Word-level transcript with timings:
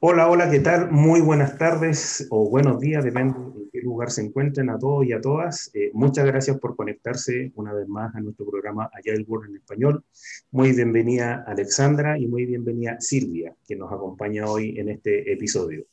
Hola, 0.00 0.30
hola, 0.30 0.48
¿qué 0.48 0.60
tal? 0.60 0.92
Muy 0.92 1.20
buenas 1.20 1.58
tardes 1.58 2.28
o 2.30 2.48
buenos 2.48 2.78
días, 2.78 3.02
depende 3.02 3.36
en 3.36 3.68
qué 3.72 3.80
lugar 3.80 4.12
se 4.12 4.22
encuentren 4.22 4.70
a 4.70 4.78
todos 4.78 5.04
y 5.04 5.12
a 5.12 5.20
todas. 5.20 5.72
Eh, 5.74 5.90
muchas 5.92 6.24
gracias 6.24 6.56
por 6.60 6.76
conectarse 6.76 7.50
una 7.56 7.72
vez 7.72 7.88
más 7.88 8.14
a 8.14 8.20
nuestro 8.20 8.46
programa 8.46 8.88
Allá 8.94 9.12
el 9.12 9.24
World 9.26 9.50
en 9.50 9.56
Español. 9.56 10.04
Muy 10.52 10.70
bienvenida 10.70 11.42
Alexandra 11.48 12.16
y 12.16 12.28
muy 12.28 12.46
bienvenida 12.46 13.00
Silvia, 13.00 13.56
que 13.66 13.74
nos 13.74 13.92
acompaña 13.92 14.46
hoy 14.46 14.78
en 14.78 14.88
este 14.90 15.32
episodio. 15.32 15.84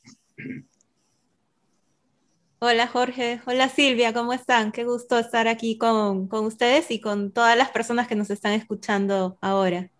Hola 2.60 2.86
Jorge, 2.86 3.40
hola 3.44 3.68
Silvia, 3.68 4.12
¿cómo 4.12 4.32
están? 4.32 4.70
Qué 4.70 4.84
gusto 4.84 5.18
estar 5.18 5.48
aquí 5.48 5.78
con, 5.78 6.28
con 6.28 6.44
ustedes 6.44 6.92
y 6.92 7.00
con 7.00 7.32
todas 7.32 7.58
las 7.58 7.70
personas 7.70 8.06
que 8.06 8.14
nos 8.14 8.30
están 8.30 8.52
escuchando 8.52 9.36
ahora. 9.40 9.90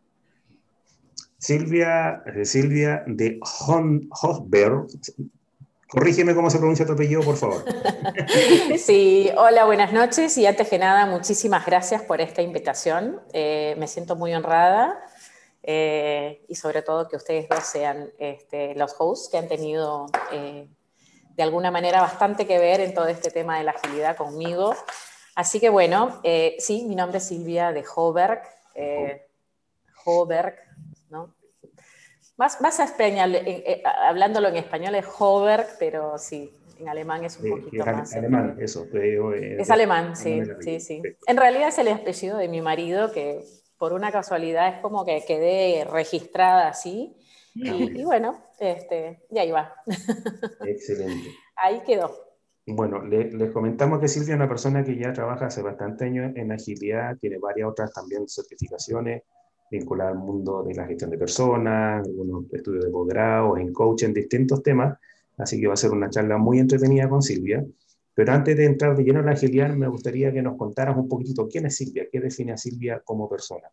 Silvia, 1.39 2.23
eh, 2.27 2.45
Silvia 2.45 3.05
de 3.07 3.39
Hosberg. 3.43 4.87
Corrígeme 5.89 6.35
cómo 6.35 6.51
se 6.51 6.59
pronuncia 6.59 6.87
tu 6.87 6.93
apellido, 6.93 7.23
por 7.23 7.37
favor. 7.37 7.65
Sí, 8.79 9.31
hola, 9.37 9.65
buenas 9.65 9.93
noches 9.93 10.37
y 10.39 10.47
antes 10.47 10.69
que 10.69 10.79
nada, 10.79 11.07
muchísimas 11.07 11.67
gracias 11.67 12.03
por 12.03 12.21
esta 12.21 12.43
invitación. 12.43 13.21
Eh, 13.33 13.75
me 13.79 13.87
siento 13.87 14.17
muy 14.17 14.35
honrada 14.35 14.99
eh, 15.63 16.45
y 16.49 16.55
sobre 16.55 16.83
todo 16.83 17.09
que 17.09 17.17
ustedes 17.17 17.49
dos 17.49 17.65
sean 17.65 18.11
este, 18.19 18.75
los 18.75 18.95
hosts 18.99 19.29
que 19.31 19.39
han 19.39 19.49
tenido 19.49 20.07
de 20.31 21.43
alguna 21.43 21.71
manera 21.71 22.01
bastante 22.01 22.47
que 22.47 22.59
ver 22.59 22.81
en 22.81 22.95
todo 22.95 23.09
este 23.09 23.31
tema 23.31 23.59
de 23.59 23.65
la 23.65 23.73
agilidad 23.73 24.17
conmigo. 24.17 24.75
Así 25.35 25.61
que 25.61 25.69
bueno, 25.69 26.21
sí, 26.59 26.85
mi 26.89 26.95
nombre 26.95 27.19
es 27.19 27.25
Silvia 27.29 27.73
de 27.73 27.85
Hoberg. 27.95 28.41
Hoberg, 30.05 30.57
¿no? 32.37 32.45
Más, 32.45 32.61
más 32.61 32.81
español, 32.81 33.35
eh, 33.35 33.83
hablándolo 33.85 34.49
en 34.49 34.57
español 34.57 34.95
es 34.95 35.07
Hoberg, 35.19 35.67
pero 35.79 36.19
sí, 36.19 36.51
en 36.79 36.89
alemán 36.89 37.25
es 37.25 37.39
un 37.39 37.51
poquito 37.51 37.85
más. 37.85 38.11
Es 38.11 38.17
alemán, 38.17 38.57
eso. 38.61 38.87
Eh, 38.93 39.57
es 39.59 39.71
alemán, 39.71 40.17
sí, 40.17 40.43
sí, 40.61 40.81
sí. 40.81 41.03
En 41.27 41.37
realidad 41.37 41.69
es 41.69 41.79
el 41.79 41.89
apellido 41.89 42.37
de 42.39 42.49
mi 42.49 42.61
marido, 42.61 43.13
que 43.13 43.43
por 43.79 43.93
una 43.93 44.11
casualidad 44.13 44.75
es 44.75 44.81
como 44.81 45.05
que 45.05 45.25
quedé 45.27 45.85
registrada 45.85 46.69
así. 46.69 47.17
Ah, 47.65 47.75
y, 47.75 48.05
bueno, 48.05 48.45
este, 48.59 49.25
y 49.31 49.39
ahí 49.39 49.51
va. 49.51 49.75
Excelente. 50.67 51.31
ahí 51.57 51.81
quedó. 51.87 52.27
Bueno, 52.67 53.03
les 53.05 53.53
comentamos 53.53 54.01
que 54.01 54.09
Silvia 54.09 54.35
es 54.35 54.37
una 54.37 54.49
persona 54.49 54.83
que 54.83 54.99
ya 54.99 55.13
trabaja 55.13 55.47
hace 55.47 55.63
bastante 55.63 56.07
años 56.07 56.33
en 56.35 56.51
agilidad, 56.51 57.17
tiene 57.19 57.39
varias 57.39 57.69
otras 57.71 57.93
también 57.93 58.27
certificaciones 58.29 59.23
vinculada 59.71 60.11
al 60.11 60.19
mundo 60.19 60.63
de 60.63 60.75
la 60.75 60.87
gestión 60.87 61.11
de 61.11 61.19
personas, 61.19 62.07
algunos 62.07 62.45
estudios 62.53 62.85
de 62.85 62.91
posgrado, 62.91 63.57
en 63.57 63.73
coaching, 63.73 64.13
distintos 64.13 64.63
temas. 64.63 64.99
Así 65.39 65.61
que 65.61 65.67
va 65.67 65.75
a 65.75 65.77
ser 65.77 65.91
una 65.91 66.09
charla 66.11 66.39
muy 66.39 66.59
entretenida 66.59 67.09
con 67.09 67.23
Silvia. 67.23 67.65
Pero 68.15 68.33
antes 68.33 68.57
de 68.57 68.65
entrar 68.65 68.97
de 68.97 69.05
lleno 69.05 69.21
en 69.21 69.27
la 69.27 69.33
agilidad, 69.33 69.71
me 69.75 69.89
gustaría 69.89 70.33
que 70.33 70.41
nos 70.41 70.57
contaras 70.57 70.97
un 70.97 71.09
poquitito 71.09 71.47
quién 71.49 71.67
es 71.67 71.77
Silvia, 71.77 72.07
qué 72.11 72.19
define 72.19 72.53
a 72.53 72.57
Silvia 72.57 73.03
como 73.05 73.29
persona. 73.29 73.71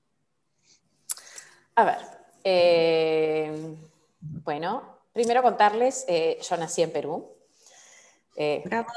A 1.75 1.85
ver, 1.85 1.97
eh, 2.43 3.75
bueno, 4.19 4.99
primero 5.13 5.41
contarles, 5.41 6.03
eh, 6.09 6.37
yo 6.41 6.57
nací 6.57 6.81
en 6.81 6.91
Perú, 6.91 7.25
eh, 8.35 8.63
Bravo. 8.65 8.87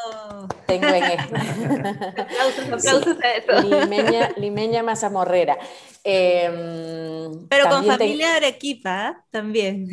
Tengo 0.67 0.87
en 0.87 1.05
aplausos, 1.21 2.73
aplausos 2.73 3.17
a 3.23 3.35
eso. 3.35 4.33
Limeña, 4.37 4.83
Mazamorrera. 4.83 5.59
Em, 6.03 7.47
Pero 7.49 7.69
con 7.69 7.85
familia 7.85 8.31
de 8.31 8.37
Arequipa 8.37 9.25
también. 9.31 9.89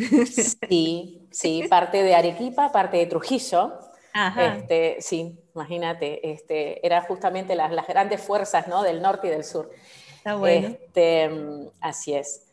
Sí, 0.70 1.28
sí, 1.32 1.66
parte 1.70 2.04
de 2.04 2.16
Arequipa, 2.16 2.72
parte 2.72 2.98
de 2.98 3.06
Trujillo. 3.08 3.80
Este, 4.38 4.98
sí, 5.00 5.40
imagínate, 5.56 6.32
este, 6.32 6.86
eran 6.86 7.04
justamente 7.04 7.56
las, 7.56 7.72
las, 7.72 7.88
grandes 7.88 8.22
fuerzas 8.22 8.68
¿no? 8.68 8.84
del 8.84 9.02
norte 9.02 9.28
y 9.28 9.30
del 9.32 9.44
sur. 9.44 9.72
Está 10.18 10.36
bueno. 10.36 10.68
Este, 10.68 11.30
así 11.82 12.14
es. 12.14 12.44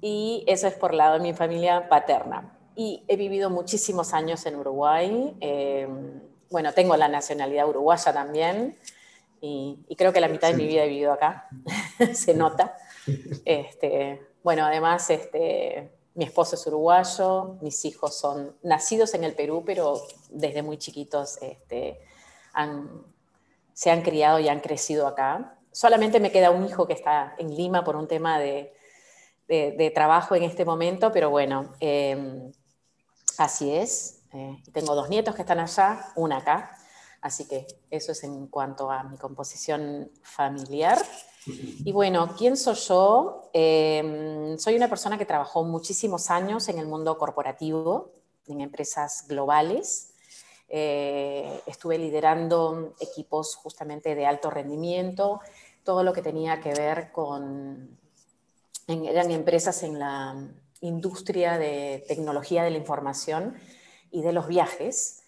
Y 0.00 0.44
eso 0.46 0.68
es 0.68 0.74
por 0.74 0.94
lado 0.94 1.14
de 1.14 1.20
mi 1.20 1.34
familia 1.34 1.88
paterna. 1.88 2.56
Y 2.76 3.04
he 3.08 3.16
vivido 3.16 3.50
muchísimos 3.50 4.14
años 4.14 4.46
en 4.46 4.56
Uruguay. 4.56 5.36
Eh, 5.40 5.88
bueno, 6.50 6.72
tengo 6.74 6.96
la 6.96 7.08
nacionalidad 7.08 7.68
uruguaya 7.68 8.12
también 8.12 8.78
y, 9.40 9.78
creo 9.96 10.12
que 10.12 10.20
la 10.20 10.28
mitad 10.28 10.48
de 10.48 10.56
mi 10.56 10.66
vida 10.66 10.84
he 10.84 10.88
vivido 10.88 11.12
acá, 11.12 11.48
se 12.14 12.34
nota. 12.34 12.76
Este, 13.44 14.20
bueno, 14.42 14.66
además, 14.66 15.08
este, 15.10 15.92
mi 16.14 16.24
esposo 16.24 16.56
es 16.56 16.66
uruguayo, 16.66 17.56
mis 17.62 17.84
hijos 17.84 18.18
son 18.18 18.56
nacidos 18.62 19.14
en 19.14 19.24
el 19.24 19.34
Perú, 19.34 19.62
pero 19.64 20.00
desde 20.28 20.62
muy 20.62 20.76
chiquitos 20.76 21.38
este, 21.40 22.00
se 23.72 23.90
han 23.90 24.02
criado 24.02 24.38
y 24.38 24.48
han 24.48 24.60
crecido 24.60 25.06
acá. 25.06 25.56
Solamente 25.72 26.20
me 26.20 26.32
queda 26.32 26.50
un 26.50 26.66
hijo 26.66 26.86
que 26.86 26.92
está 26.92 27.34
en 27.38 27.54
Lima 27.54 27.84
por 27.84 27.96
un 27.96 28.08
tema 28.08 28.38
de, 28.38 28.74
trabajo 29.94 30.34
en 30.34 30.42
este 30.42 30.64
momento, 30.64 31.10
pero 31.12 31.30
bueno, 31.30 31.72
em, 31.80 32.52
así 33.38 33.74
es. 33.74 34.19
Eh, 34.32 34.62
tengo 34.72 34.94
dos 34.94 35.08
nietos 35.08 35.34
que 35.34 35.42
están 35.42 35.60
allá, 35.60 36.12
una 36.14 36.38
acá. 36.38 36.76
Así 37.20 37.46
que 37.46 37.66
eso 37.90 38.12
es 38.12 38.24
en 38.24 38.46
cuanto 38.46 38.90
a 38.90 39.02
mi 39.04 39.16
composición 39.18 40.10
familiar. 40.22 40.98
Y 41.46 41.92
bueno, 41.92 42.34
¿quién 42.36 42.56
soy 42.56 42.74
yo? 42.74 43.50
Em, 43.52 44.58
soy 44.58 44.76
una 44.76 44.88
persona 44.88 45.18
que 45.18 45.26
trabajó 45.26 45.64
muchísimos 45.64 46.30
años 46.30 46.68
en 46.68 46.78
el 46.78 46.86
mundo 46.86 47.18
corporativo, 47.18 48.12
en 48.46 48.60
empresas 48.60 49.26
globales. 49.28 50.14
Eh, 50.68 51.60
estuve 51.66 51.98
liderando 51.98 52.94
equipos 53.00 53.56
justamente 53.56 54.14
de 54.14 54.26
alto 54.26 54.50
rendimiento, 54.50 55.40
todo 55.82 56.02
lo 56.04 56.12
que 56.12 56.22
tenía 56.22 56.60
que 56.60 56.72
ver 56.72 57.10
con, 57.10 57.98
eran 58.86 59.30
empresas 59.30 59.82
en 59.82 59.98
la 59.98 60.48
industria 60.80 61.58
de 61.58 62.04
tecnología 62.06 62.62
de 62.62 62.70
la 62.70 62.78
información 62.78 63.56
y 64.10 64.22
de 64.22 64.32
los 64.32 64.48
viajes, 64.48 65.20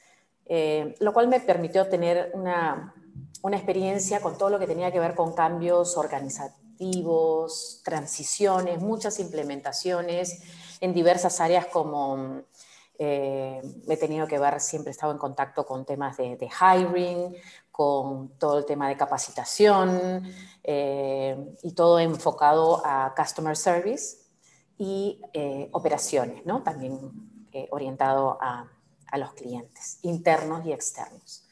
eh, 0.47 0.95
lo 1.01 1.13
cual 1.13 1.29
me 1.29 1.41
permitió 1.41 1.89
tener 1.89 2.31
una, 2.35 2.95
una 3.43 3.57
experiencia 3.57 4.21
con 4.21 4.37
todo 4.37 4.51
lo 4.51 4.59
que 4.59 4.67
tenía 4.67 4.91
que 4.91 5.01
ver 5.01 5.15
con 5.15 5.33
cambios 5.35 5.97
organizativos, 5.97 7.81
transiciones, 7.85 8.81
muchas 8.81 9.21
implementaciones 9.21 10.43
en 10.81 10.93
diversas 10.93 11.41
áreas 11.41 11.67
como 11.67 12.43
eh, 12.99 13.63
he 13.89 13.97
tenido 13.97 14.27
que 14.27 14.39
ver, 14.39 14.61
siempre 14.61 14.91
he 14.91 14.93
estado 14.93 15.13
en 15.13 15.19
contacto 15.19 15.65
con 15.65 15.85
temas 15.85 16.17
de, 16.17 16.37
hiring, 16.61 17.35
con 17.71 18.37
todo 18.39 18.59
el 18.59 18.65
tema 18.65 18.89
de 18.89 18.97
capacitación 18.97 20.23
eh, 20.63 21.57
y 21.63 21.73
todo 21.73 21.99
enfocado 21.99 22.83
a 22.85 23.15
customer 23.17 23.57
service 23.57 24.19
y 24.77 25.21
operaciones, 25.71 26.45
¿no? 26.45 26.63
También 26.63 26.99
orientado 27.71 28.39
a, 28.41 28.72
los 29.19 29.33
clientes, 29.35 29.99
internos 30.03 30.65
y 30.67 30.73
externos. 30.73 31.45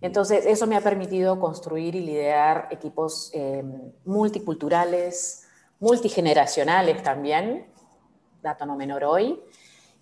Entonces, 0.00 0.46
eso 0.46 0.66
me 0.66 0.76
ha 0.76 0.80
permitido 0.80 1.38
construir 1.38 1.94
y 1.94 2.00
liderar 2.00 2.66
equipos 2.72 3.30
eh, 3.32 3.62
multiculturales, 4.04 5.44
multigeneracionales 5.78 7.02
también, 7.02 7.66
dato 8.42 8.66
no 8.66 8.76
menor 8.76 9.04
hoy, 9.04 9.40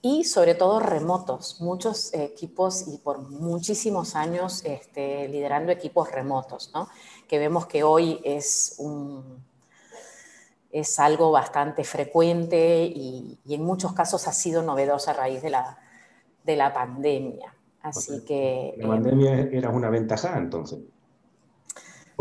y 0.02 0.24
sobre 0.24 0.54
todo 0.54 0.80
remotos, 0.80 1.60
muchos 1.60 2.14
equipos 2.14 2.88
y 2.88 2.96
por 2.96 3.18
muchísimos 3.18 4.16
años 4.16 4.64
este, 4.64 5.28
liderando 5.28 5.70
equipos 5.70 6.10
remotos, 6.10 6.70
¿no? 6.72 6.88
que 7.28 7.38
vemos 7.38 7.66
que 7.66 7.82
hoy 7.82 8.22
es 8.24 8.78
algo 10.98 11.30
bastante 11.30 11.84
frecuente 11.84 12.84
y, 12.84 13.38
en 13.46 13.62
muchos 13.62 13.92
casos 13.92 14.26
ha 14.26 14.32
sido 14.32 14.62
novedosa 14.62 15.10
a 15.10 15.14
raíz 15.14 15.42
de 15.42 15.50
la, 15.50 15.78
de 16.44 16.56
la 16.56 16.72
pandemia. 16.72 17.54
Así 17.82 18.24
que... 18.24 18.74
La 18.78 18.88
pandemia 18.88 19.40
era 19.52 19.70
una 19.70 19.90
ventaja 19.90 20.36
entonces. 20.38 20.80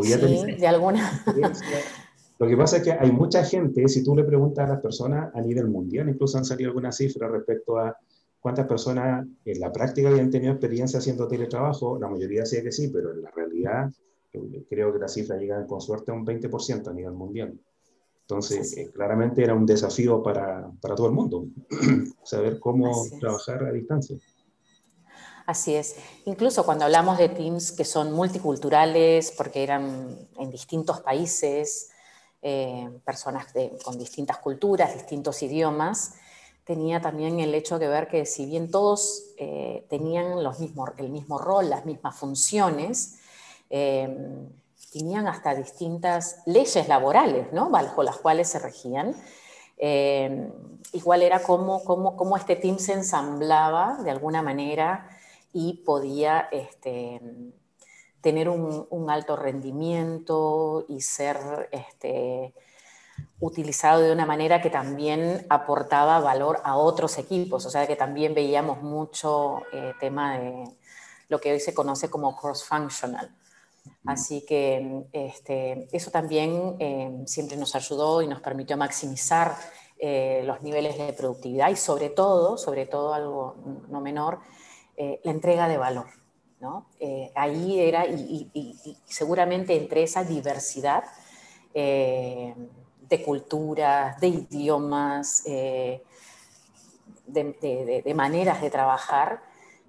Sí, 0.02 0.56
de 0.58 0.68
alguna... 0.68 1.24
Lo 2.40 2.48
que 2.48 2.56
pasa 2.56 2.78
es 2.78 2.84
que 2.84 2.94
hay 2.94 3.12
mucha 3.12 3.44
gente, 3.44 3.86
si 3.90 4.02
tú 4.02 4.16
le 4.16 4.24
preguntas 4.24 4.66
a 4.66 4.74
las 4.74 4.82
personas 4.82 5.30
a 5.36 5.42
nivel 5.42 5.68
mundial, 5.68 6.08
incluso 6.08 6.38
han 6.38 6.46
salido 6.46 6.70
algunas 6.70 6.96
cifras 6.96 7.30
respecto 7.30 7.78
a 7.78 7.98
cuántas 8.40 8.66
personas 8.66 9.28
en 9.44 9.60
la 9.60 9.74
práctica 9.74 10.08
habían 10.08 10.30
tenido 10.30 10.54
experiencia 10.54 11.00
haciendo 11.00 11.28
teletrabajo, 11.28 12.00
la 12.00 12.08
mayoría 12.08 12.42
decía 12.42 12.64
que 12.64 12.72
sí, 12.72 12.88
pero 12.88 13.12
en 13.12 13.24
la 13.24 13.32
realidad 13.32 13.92
creo 14.70 14.94
que 14.94 15.00
la 15.00 15.10
cifra 15.10 15.36
llega 15.36 15.66
con 15.68 15.82
suerte 15.82 16.12
a 16.12 16.14
un 16.14 16.26
20% 16.26 16.88
a 16.88 16.94
nivel 16.94 17.12
mundial. 17.12 17.60
Entonces, 18.30 18.78
eh, 18.78 18.92
claramente 18.94 19.44
era 19.44 19.56
un 19.56 19.66
desafío 19.66 20.22
para, 20.22 20.70
para 20.80 20.94
todo 20.94 21.08
el 21.08 21.14
mundo, 21.14 21.46
saber 22.24 22.60
cómo 22.60 23.04
trabajar 23.20 23.64
a 23.64 23.72
distancia. 23.72 24.18
Así 25.48 25.74
es. 25.74 25.96
Incluso 26.26 26.64
cuando 26.64 26.86
hablamos 26.86 27.18
de 27.18 27.30
teams 27.30 27.72
que 27.72 27.84
son 27.84 28.14
multiculturales, 28.14 29.32
porque 29.32 29.64
eran 29.64 30.16
en 30.38 30.52
distintos 30.52 31.02
países, 31.02 31.90
eh, 32.44 32.88
personas 33.04 33.48
con 33.84 33.98
distintas 33.98 34.38
culturas, 34.38 34.94
distintos 34.94 35.42
idiomas, 35.42 36.14
tenía 36.64 37.02
también 37.02 37.40
el 37.40 37.56
hecho 37.56 37.80
de 37.80 37.88
ver 37.88 38.08
que 38.10 38.28
si 38.28 38.46
bien 38.46 38.70
todos 38.70 39.34
eh, 39.40 39.88
tenían 39.90 40.44
los 40.44 40.60
mismos, 40.60 40.92
el 40.98 41.10
mismo 41.10 41.40
rol, 41.40 41.68
las 41.68 41.84
mismas 41.84 42.16
funciones, 42.16 43.18
em, 43.72 44.50
tenían 44.92 45.28
hasta 45.28 45.56
distintas 45.56 46.42
leyes 46.46 46.88
laborales, 46.88 47.52
¿no? 47.54 47.70
Bajo 47.70 48.04
las 48.04 48.18
cuales 48.18 48.50
se 48.50 48.60
regían. 48.60 49.16
Em, 49.78 50.52
igual 50.94 51.22
era 51.22 51.42
como, 51.42 51.84
como, 51.84 52.38
este 52.38 52.56
team 52.56 52.80
se 52.80 52.94
ensamblaba 52.94 54.00
de 54.04 54.12
alguna 54.12 54.42
manera 54.42 55.10
y 55.54 55.84
podía 55.86 56.50
este, 56.52 57.22
tener 58.22 58.50
un, 58.50 58.88
un, 58.90 59.10
alto 59.10 59.36
rendimiento 59.36 60.86
y 60.90 61.02
ser 61.02 61.70
este, 61.72 62.54
utilizado 63.40 64.02
de 64.02 64.12
una 64.12 64.26
manera 64.26 64.62
que 64.62 64.70
también 64.70 65.46
aportaba 65.50 66.20
valor 66.20 66.60
a 66.64 66.76
otros 66.76 67.18
equipos, 67.18 67.66
o 67.66 67.70
sea 67.70 67.88
que 67.88 67.96
también 67.96 68.34
veíamos 68.34 68.82
mucho 68.82 69.62
eh, 69.72 69.94
tema 70.00 70.38
de 70.38 70.64
lo 71.30 71.40
que 71.40 71.54
hoy 71.54 71.60
se 71.60 71.74
conoce 71.74 72.10
como 72.10 72.36
cross-functional. 72.36 73.34
Así 74.06 74.46
que 74.46 75.04
este, 75.12 75.88
eso 75.92 76.12
también 76.12 76.76
eh, 76.80 77.24
siempre 77.26 77.58
nos 77.58 77.76
ayudó 77.76 78.22
y 78.22 78.28
nos 78.28 78.42
permitió 78.42 78.78
maximizar 78.78 79.56
eh, 79.98 80.42
los 80.46 80.62
niveles 80.62 80.98
de 80.98 81.14
productividad 81.14 81.70
y 81.70 81.76
sobre 81.76 82.10
todo, 82.10 82.58
sobre 82.58 82.86
todo 82.86 83.14
algo 83.14 83.56
no 83.90 84.02
menor, 84.02 84.40
la 84.98 85.32
entrega 85.32 85.70
de 85.70 85.78
valor. 85.78 86.08
¿no? 86.60 86.88
ahí 87.36 87.80
era, 87.80 88.06
y, 88.06 88.76
seguramente 89.06 89.78
entre 89.78 90.04
esa 90.04 90.26
diversidad, 90.26 91.06
de 93.10 93.24
culturas, 93.24 94.20
de 94.22 94.28
idiomas, 94.28 95.44
eh, 95.48 96.04
de, 97.26 98.14
maneras 98.16 98.62
de 98.62 98.70
trabajar, 98.70 99.42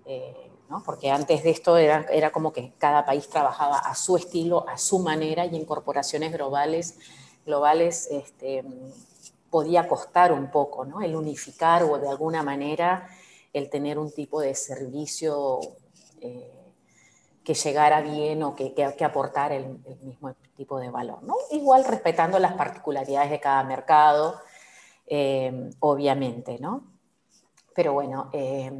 eh, 0.07 0.50
porque 0.85 1.11
antes 1.11 1.43
de 1.43 1.51
esto 1.51 1.77
era, 1.77 2.07
era, 2.11 2.31
como 2.31 2.53
que 2.53 2.73
cada 2.79 3.05
país 3.05 3.29
trabajaba 3.29 3.79
a 3.79 3.95
su 3.95 4.17
estilo, 4.17 4.69
a 4.69 4.79
su 4.79 5.01
manera, 5.01 5.45
y 5.47 5.57
en 5.57 5.65
corporaciones 5.65 6.33
globales, 6.33 6.99
globales 7.45 8.09
este, 8.11 8.65
podía 9.51 9.89
costar 9.89 10.33
un 10.33 10.51
poco 10.51 10.87
el 11.03 11.17
unificar 11.17 11.83
o 11.83 11.99
de 11.99 12.09
alguna 12.09 12.43
manera 12.43 13.09
el 13.53 13.69
tener 13.69 13.99
un 13.99 14.13
tipo 14.13 14.41
de 14.41 14.55
servicio. 14.55 15.61
Eh, 16.21 16.57
que 17.45 17.55
llegara 17.55 18.01
bien 18.01 18.43
o 18.43 18.55
que, 18.55 18.75
que, 18.75 19.05
aportara 19.05 19.57
el, 19.57 19.79
mismo 20.03 20.35
tipo 20.57 20.79
de 20.79 20.91
valor. 20.91 21.21
Igual 21.51 21.85
respetando 21.85 22.39
las 22.39 22.53
particularidades 22.53 23.31
de 23.31 23.41
cada 23.41 23.65
mercado, 23.65 24.41
eh, 25.07 25.71
obviamente. 25.81 26.59
¿no? 26.61 26.85
Pero 27.75 27.95
bueno, 27.95 28.31
eh, 28.33 28.71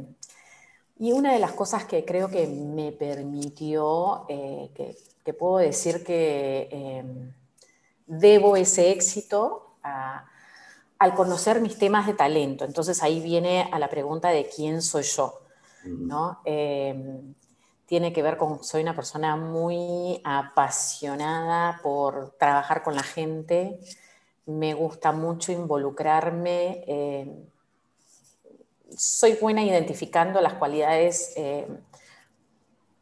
y 1.01 1.13
una 1.13 1.33
de 1.33 1.39
las 1.39 1.53
cosas 1.53 1.85
que 1.85 2.05
creo 2.05 2.29
que 2.29 2.45
me 2.45 2.91
permitió, 2.91 4.25
eh, 4.29 4.69
que, 4.75 4.95
que, 5.25 5.33
puedo 5.33 5.57
decir 5.57 6.03
que 6.03 7.03
debo 8.05 8.55
ese 8.55 8.91
éxito 8.91 9.77
al 9.81 11.15
conocer 11.15 11.59
mis 11.59 11.79
temas 11.79 12.05
de 12.05 12.13
talento. 12.13 12.65
Entonces 12.65 13.01
ahí 13.01 13.19
viene 13.19 13.67
a 13.71 13.79
la 13.79 13.89
pregunta 13.89 14.29
de 14.29 14.47
quién 14.47 14.83
soy 14.83 15.01
yo. 15.01 15.39
¿no? 15.85 16.39
tiene 16.43 18.13
que 18.13 18.21
ver 18.21 18.37
con, 18.37 18.63
soy 18.63 18.83
una 18.83 18.95
persona 18.95 19.35
muy 19.35 20.21
apasionada 20.23 21.79
por 21.81 22.35
trabajar 22.37 22.83
con 22.83 22.93
la 22.93 23.01
gente, 23.01 23.79
me 24.45 24.75
gusta 24.75 25.11
mucho 25.11 25.51
involucrarme, 25.51 26.85
soy 28.97 29.33
buena 29.33 29.63
identificando 29.63 30.41
las 30.41 30.53
cualidades 30.53 31.33
eh, 31.35 31.67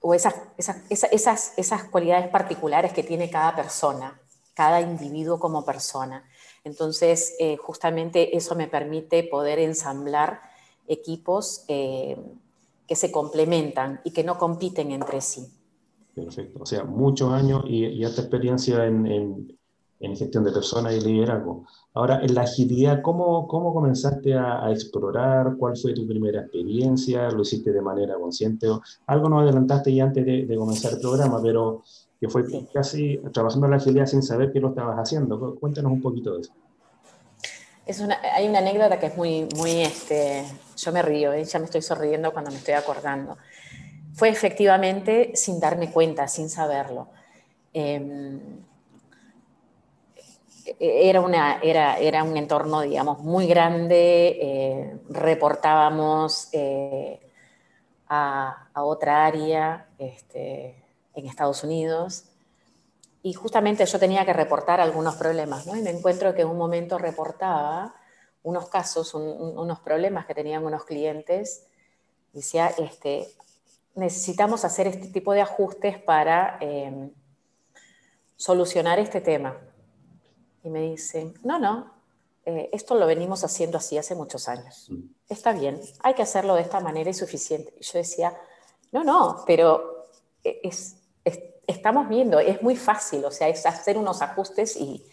o 0.01 0.13
esas, 0.13 0.36
esas, 0.57 1.53
esas, 1.57 1.83
cualidades 1.86 2.30
particulares 2.30 2.94
que 2.94 3.03
tiene 3.03 3.30
cada 3.30 3.56
persona, 3.56 4.19
cada 4.53 4.81
individuo 4.81 5.39
como 5.39 5.65
persona. 5.65 6.24
Entonces, 6.63 7.36
eh, 7.39 7.57
justamente 7.57 8.36
eso 8.36 8.56
me 8.56 8.68
permite 8.68 9.24
poder 9.24 9.59
ensamblar 9.59 10.41
equipos 10.88 11.65
que 11.68 12.95
se 12.95 13.12
complementan 13.12 14.01
y 14.03 14.12
que 14.12 14.24
no 14.24 14.38
compiten 14.38 14.92
entre 14.92 15.21
sí. 15.21 15.47
Perfecto. 16.25 16.59
O 16.63 16.65
sea, 16.65 16.83
muchos 16.83 17.31
años 17.31 17.63
y, 17.68 17.85
y 17.85 18.03
experiencia 18.03 18.85
en, 18.85 19.57
en, 20.00 20.15
gestión 20.15 20.44
de 20.44 20.51
personas 20.51 20.94
y 20.94 21.01
liderazgo. 21.01 21.65
Ahora, 21.94 22.21
en 22.21 22.36
la 22.36 22.41
agilidad, 22.41 23.01
¿cómo, 23.01 23.47
cómo 23.47 23.74
comenzaste 23.74 24.36
a, 24.36 24.71
explorar? 24.71 25.56
¿Cuál 25.57 25.75
fue 25.75 25.94
tu 25.94 26.07
primera 26.07 26.41
experiencia? 26.41 27.30
¿Lo 27.31 27.41
hiciste 27.41 27.71
de 27.71 27.81
manera 27.81 28.15
consciente? 28.15 28.68
Algo 29.07 29.30
nos 29.30 29.44
adelantaste 29.44 29.94
ya 29.94 30.06
antes 30.06 30.25
de, 30.25 30.56
comenzar 30.56 30.94
el 30.94 31.00
programa, 31.00 31.41
pero 31.41 31.83
que 32.19 32.30
fue 32.30 32.44
casi 32.74 33.18
trabajando 33.33 33.65
en 33.65 33.71
la 33.71 33.77
agilidad 33.77 34.06
sin 34.06 34.21
saber 34.21 34.51
que 34.51 34.59
lo 34.59 34.69
estabas 34.69 34.97
haciendo. 34.97 35.56
Cuéntanos 35.59 35.91
un 35.91 36.01
poquito 36.01 36.36
de 36.36 36.41
eso 36.41 36.53
hay 38.33 38.47
una 38.47 38.59
anécdota 38.59 39.00
que 39.00 39.07
es 39.07 39.18
muy, 39.18 39.47
muy, 39.56 39.81
este, 39.81 40.45
yo 40.77 40.92
me 40.92 41.01
río, 41.01 41.33
¿eh? 41.33 41.44
ya 41.44 41.59
me 41.59 41.65
estoy 41.65 41.81
sonriendo 41.81 42.31
cuando 42.31 42.51
me 42.51 42.57
estoy 42.57 42.75
acordando. 42.75 43.38
Fue 44.13 44.30
efectivamente 44.30 45.31
sin 45.33 45.59
darme 45.59 45.92
cuenta, 45.92 46.27
sin 46.27 46.50
saberlo. 46.50 47.07
Em, 47.74 48.39
era, 50.79 51.21
una, 51.21 51.59
era, 51.61 51.97
era 51.97 52.23
un 52.23 52.38
entorno, 52.38 52.81
digamos, 52.81 53.19
muy 53.19 53.47
grande, 53.47 54.38
eh, 54.41 54.97
reportábamos 55.09 56.50
eh, 56.53 57.19
a, 58.07 58.69
a, 58.73 58.83
otra 58.83 59.25
área 59.25 59.88
este, 59.97 60.83
en 61.13 61.25
Estados 61.25 61.63
Unidos 61.63 62.25
y 63.21 63.33
justamente 63.33 63.85
yo 63.85 64.00
tenía 64.00 64.25
que 64.25 64.33
reportar 64.33 64.79
algunos 64.79 65.15
problemas, 65.15 65.67
¿no? 65.67 65.75
Y 65.75 65.81
me 65.81 65.89
encuentro 65.89 66.33
que 66.33 66.41
en 66.44 66.47
un 66.47 66.57
momento 66.57 66.97
reportaba 66.97 67.94
unos 68.44 68.69
casos, 68.69 69.13
unos 69.13 69.79
problemas 69.81 70.25
que 70.25 70.33
tenían 70.33 70.65
unos 70.65 70.85
clientes. 70.85 71.65
Decía, 72.31 72.67
este, 72.77 73.27
necesitamos 73.95 74.63
hacer 74.63 74.88
este 74.88 75.07
tipo 75.07 75.33
de 75.33 75.41
ajustes 75.41 75.97
para 75.97 76.57
em, 76.61 77.11
solucionar 78.38 79.00
este 79.00 79.19
tema. 79.19 79.57
Y 80.63 80.69
me 80.69 80.81
dicen, 80.81 81.33
no, 81.44 81.59
no, 81.59 81.94
eh, 82.45 82.69
esto 82.73 82.95
lo 82.95 83.06
venimos 83.06 83.44
haciendo 83.44 83.78
así 83.78 83.97
hace 83.97 84.16
muchos 84.16 84.47
años. 84.47 84.92
Está 85.28 85.54
bien, 85.54 85.80
hay 86.01 86.13
que 86.13 86.23
hacerlo 86.23 86.56
de 86.56 86.61
esta 86.61 86.80
manera 86.80 87.09
y 87.09 87.13
suficiente. 87.13 87.73
Y 87.80 87.83
yo 87.83 87.99
decía, 87.99 88.37
no, 88.92 89.04
no, 89.04 89.44
pero 89.45 90.07
eh, 90.44 90.59
es, 90.63 90.95
estamos 91.69 92.09
viendo, 92.09 92.39
es 92.39 92.61
muy 92.63 92.75
fácil, 92.75 93.23
o 93.25 93.31
sea, 93.31 93.47
es 93.47 93.66
hacer 93.66 93.97
unos 93.97 94.21
ajustes 94.21 94.75
y, 94.75 95.06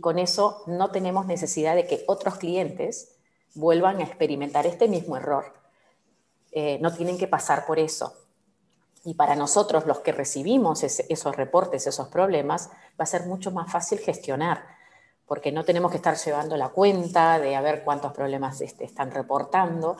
con 0.00 0.20
eso 0.20 0.62
no 0.66 0.92
tenemos 0.92 1.26
necesidad 1.26 1.74
de 1.74 1.86
que 1.86 2.04
otros 2.06 2.36
clientes 2.36 3.16
vuelvan 3.54 3.98
a 3.98 4.04
experimentar 4.04 4.64
este 4.64 4.86
mismo 4.86 5.16
error. 5.16 5.52
Eh, 6.52 6.78
no 6.80 6.94
tienen 6.94 7.18
que 7.18 7.26
pasar 7.26 7.66
por 7.66 7.80
eso. 7.80 8.14
Y 9.04 9.14
para 9.14 9.34
nosotros, 9.34 9.86
los 9.86 9.98
que 9.98 10.12
recibimos 10.12 10.84
esos 10.84 11.36
reportes, 11.36 11.88
esos 11.88 12.06
problemas, 12.06 12.70
va 12.90 13.02
a 13.02 13.06
ser 13.06 13.26
mucho 13.26 13.50
más 13.50 13.72
fácil 13.72 13.98
gestionar, 13.98 14.64
porque 15.30 15.52
no 15.52 15.64
tenemos 15.64 15.92
que 15.92 15.98
estar 15.98 16.16
llevando 16.16 16.56
la 16.56 16.70
cuenta 16.70 17.38
de 17.38 17.54
a 17.54 17.60
ver 17.60 17.84
cuántos 17.84 18.12
problemas 18.12 18.60
este, 18.62 18.82
están 18.82 19.12
reportando. 19.12 19.96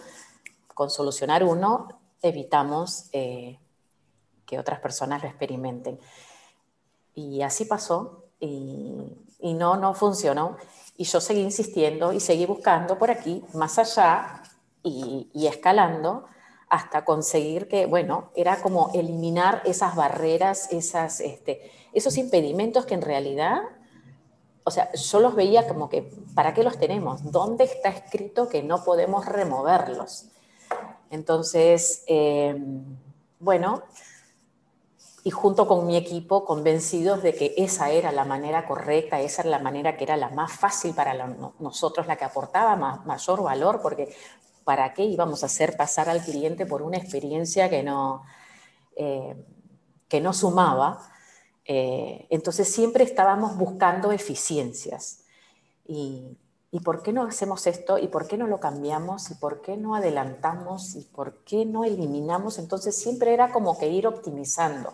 Con 0.75 0.91
solucionar 0.91 1.45
uno, 1.45 1.87
evitamos 2.21 3.05
eh, 3.13 3.57
que 4.45 4.59
otras 4.59 4.81
personas 4.81 5.23
lo 5.23 5.29
experimenten. 5.29 6.01
Y 7.15 7.43
así 7.43 7.65
pasó 7.65 8.25
y, 8.41 9.17
no, 9.41 9.77
no 9.77 9.95
funcionó. 9.95 10.57
Y 10.97 11.05
yo 11.05 11.21
seguí 11.21 11.43
insistiendo 11.43 12.13
y 12.13 12.19
seguí 12.19 12.45
buscando 12.45 12.99
por 12.99 13.13
aquí, 13.13 13.45
más 13.55 13.79
allá 13.79 14.43
y, 14.83 15.31
escalando 15.47 16.25
hasta 16.69 17.05
conseguir 17.05 17.69
que, 17.69 17.87
bueno, 17.87 18.33
era 18.35 18.61
como 18.61 18.91
eliminar 18.95 19.63
esas 19.65 19.95
barreras, 19.95 20.73
esas, 20.73 21.21
este, 21.21 21.71
esos 21.93 22.17
impedimentos 22.17 22.85
que 22.85 22.95
en 22.95 23.03
realidad, 23.03 23.61
o 24.65 24.71
sea, 24.71 24.93
yo 24.93 25.21
los 25.21 25.35
veía 25.35 25.67
como 25.67 25.89
que, 25.89 26.13
¿para 26.35 26.55
qué 26.55 26.63
los 26.63 26.79
tenemos? 26.79 27.31
¿Dónde 27.31 27.65
está 27.65 27.89
escrito 27.89 28.49
que 28.49 28.63
no 28.63 28.85
podemos 28.85 29.27
removerlos? 29.27 30.27
Entonces, 31.11 32.05
eh, 32.07 32.57
bueno, 33.39 33.83
y 35.23 35.31
junto 35.31 35.67
con 35.67 35.87
mi 35.87 35.97
equipo 35.97 36.45
convencidos 36.45 37.23
de 37.23 37.35
que 37.35 37.55
esa 37.57 37.91
era 37.91 38.13
la 38.13 38.25
manera 38.25 38.67
correcta, 38.67 39.21
esa 39.21 39.43
era 39.43 39.51
la 39.51 39.59
manera 39.59 39.97
que 39.97 40.05
era 40.05 40.17
la 40.17 40.31
más 40.31 40.53
fácil 40.53 40.95
para 40.95 41.15
nosotros, 41.59 42.07
la 42.07 42.17
que 42.17 42.25
aportaba 42.25 42.77
mayor 42.77 43.43
valor, 43.43 43.81
porque 43.83 44.15
¿para 44.65 44.95
qué 44.95 45.05
íbamos 45.05 45.43
a 45.43 45.47
hacer 45.47 45.77
pasar 45.77 46.09
al 46.09 46.23
cliente 46.23 46.65
por 46.65 46.83
una 46.83 46.97
experiencia 46.97 47.69
que 47.69 47.83
no, 47.83 48.23
eh, 48.97 49.37
que 50.09 50.21
no 50.21 50.33
sumaba? 50.33 51.10
Eh, 51.73 52.27
entonces 52.31 52.67
siempre 52.67 53.05
estábamos 53.05 53.57
buscando 53.57 54.11
eficiencias. 54.11 55.21
Y, 55.87 56.37
¿y 56.73 56.81
por 56.81 57.01
qué 57.05 57.13
no 57.13 57.23
hacemos 57.23 57.69
esto? 57.69 57.97
¿Y 57.97 58.09
por 58.09 58.27
qué 58.27 58.37
no 58.37 58.49
lo 58.49 58.59
cambiamos? 58.59 59.31
¿Y 59.31 59.37
por 59.37 59.63
qué 59.63 59.77
no 59.77 59.95
adelantamos? 59.95 60.97
¿Y 60.97 61.03
por 61.03 61.45
qué 61.45 61.65
no 61.65 61.85
eliminamos? 61.85 62.59
Entonces 62.59 62.97
siempre 62.97 63.35
era 63.35 63.53
como 63.53 63.79
que 63.79 63.87
ir 63.87 64.09
optimizando. 64.09 64.93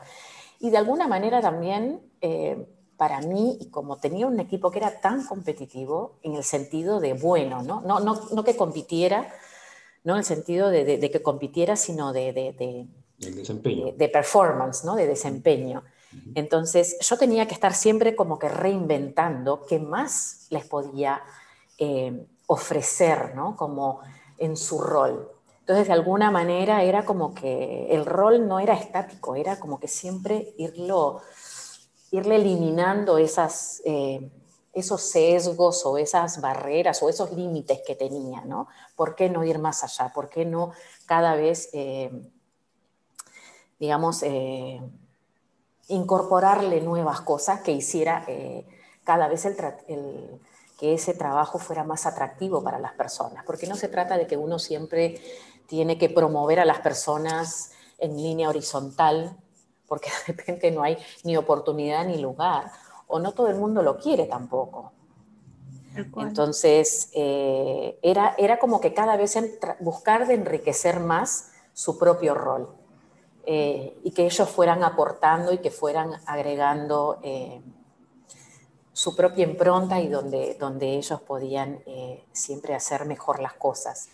Y 0.61 0.69
de 0.69 0.77
alguna 0.77 1.09
manera 1.09 1.41
también, 1.41 2.03
eh, 2.21 2.69
para 2.99 3.23
mí, 3.23 3.57
y 3.59 3.71
como 3.71 3.97
tenía 3.97 4.27
un 4.27 4.39
equipo 4.39 4.71
que 4.71 4.81
era 4.81 5.01
tan 5.01 5.25
competitivo, 5.25 6.19
en 6.23 6.35
el 6.35 6.45
sentido 6.45 7.01
de 7.01 7.15
bueno, 7.15 7.63
¿no? 7.63 7.81
No, 7.81 8.01
no, 8.01 8.21
no 8.33 8.45
que 8.45 8.55
compitiera, 8.55 9.33
no 10.05 10.13
en 10.13 10.19
el 10.19 10.25
sentido 10.27 10.69
de, 10.69 10.85
de, 10.85 11.11
que 11.11 11.23
compitiera, 11.23 11.75
sino 11.75 12.13
de, 12.13 12.35
de, 12.35 12.87
desempeño. 13.19 13.93
de, 13.93 14.09
performance, 14.11 14.85
¿no? 14.85 14.95
de 14.95 15.07
desempeño. 15.07 15.83
Entonces 16.35 16.97
yo 17.01 17.17
tenía 17.17 17.47
que 17.47 17.55
estar 17.55 17.75
siempre 17.75 18.15
como 18.15 18.39
que 18.39 18.49
reinventando 18.49 19.65
qué 19.67 19.79
más 19.79 20.47
les 20.51 20.67
podía 20.67 21.23
eh, 21.79 22.27
ofrecer, 22.47 23.35
¿no? 23.35 23.57
Como 23.57 24.01
en 24.39 24.57
su 24.57 24.81
rol. 24.81 25.31
Entonces, 25.61 25.89
de 25.89 25.95
alguna 25.95 26.31
manera 26.31 26.85
era 26.85 27.05
como 27.05 27.35
que 27.35 27.89
el 27.91 28.07
rol 28.07 28.47
no 28.47 28.61
era 28.61 28.75
estático, 28.75 29.35
era 29.35 29.59
como 29.59 29.81
que 29.81 29.89
siempre 29.89 30.55
irlo, 30.59 31.23
irle 32.13 32.37
eliminando 32.37 33.19
esas, 33.19 33.83
eh, 33.85 34.31
esos 34.73 35.03
sesgos 35.03 35.85
o 35.85 35.99
esas 35.99 36.41
barreras 36.41 37.03
o 37.03 37.09
esos 37.09 37.33
límites 37.33 37.81
que 37.85 37.97
tenía, 37.97 38.43
¿no? 38.43 38.69
¿Por 38.95 39.17
qué 39.17 39.29
no 39.29 39.43
ir 39.43 39.59
más 39.59 39.83
allá? 39.83 40.13
¿Por 40.15 40.29
qué 40.29 40.45
no 40.45 40.71
cada 41.05 41.35
vez, 41.35 41.71
eh, 41.73 42.13
digamos, 43.81 44.23
incorporarle 45.89 46.81
nuevas 46.81 47.21
cosas 47.21 47.61
que 47.61 47.73
hiciera 47.73 48.27
cada 49.05 49.29
vez 49.29 49.45
el, 49.45 49.57
el 49.89 50.41
que 50.79 50.95
ese 50.95 51.15
trabajo 51.15 51.59
fuera 51.59 51.85
más 51.85 52.07
atractivo 52.07 52.63
para 52.63 52.79
las 52.79 52.93
personas, 52.93 53.45
porque 53.45 53.67
no 53.67 53.77
se 53.77 53.89
trata 53.89 54.19
de 54.19 54.27
que 54.27 54.37
uno 54.37 54.59
siempre 54.59 55.21
tiene 55.67 55.99
que 55.99 56.09
promover 56.09 56.61
a 56.61 56.65
las 56.65 56.81
personas 56.81 57.73
en 57.99 58.17
línea 58.17 58.49
horizontal, 58.49 59.37
porque 59.87 60.11
de 60.27 60.33
repente 60.35 60.71
no 60.71 60.83
hay 60.83 60.99
ni 61.25 61.37
oportunidad 61.37 62.05
ni 62.07 62.19
lugar, 62.19 62.71
o 63.07 63.19
no 63.19 63.33
todo 63.33 63.49
el 63.49 63.57
mundo 63.57 63.83
lo 63.83 63.99
quiere 63.99 64.27
tampoco. 64.27 64.93
Entonces, 66.19 67.09
eh, 67.15 67.99
era, 68.03 68.35
era 68.37 68.59
como 68.59 68.83
que 68.83 68.93
cada 68.93 69.17
vez 69.17 69.39
buscar 69.81 70.27
de 70.27 70.35
enriquecer 70.35 71.01
más 71.01 71.53
su 71.73 71.97
propio 71.97 72.35
rol 72.35 72.69
eh, 73.49 73.97
y 74.03 74.11
que 74.11 74.25
ellos 74.25 74.49
fueran 74.49 74.83
aportando 74.83 75.53
y 75.53 75.59
que 75.59 75.71
fueran 75.71 76.21
agregando 76.27 77.21
eh, 77.23 77.63
su 78.93 79.15
propia 79.15 79.45
impronta 79.45 80.01
y 80.01 80.09
donde, 80.09 80.57
donde 80.59 80.97
ellos 80.97 81.21
podían 81.21 81.81
eh, 81.87 82.25
siempre 82.33 82.75
hacer 82.75 83.05
mejor 83.05 83.39
las 83.39 83.53
cosas 83.53 84.09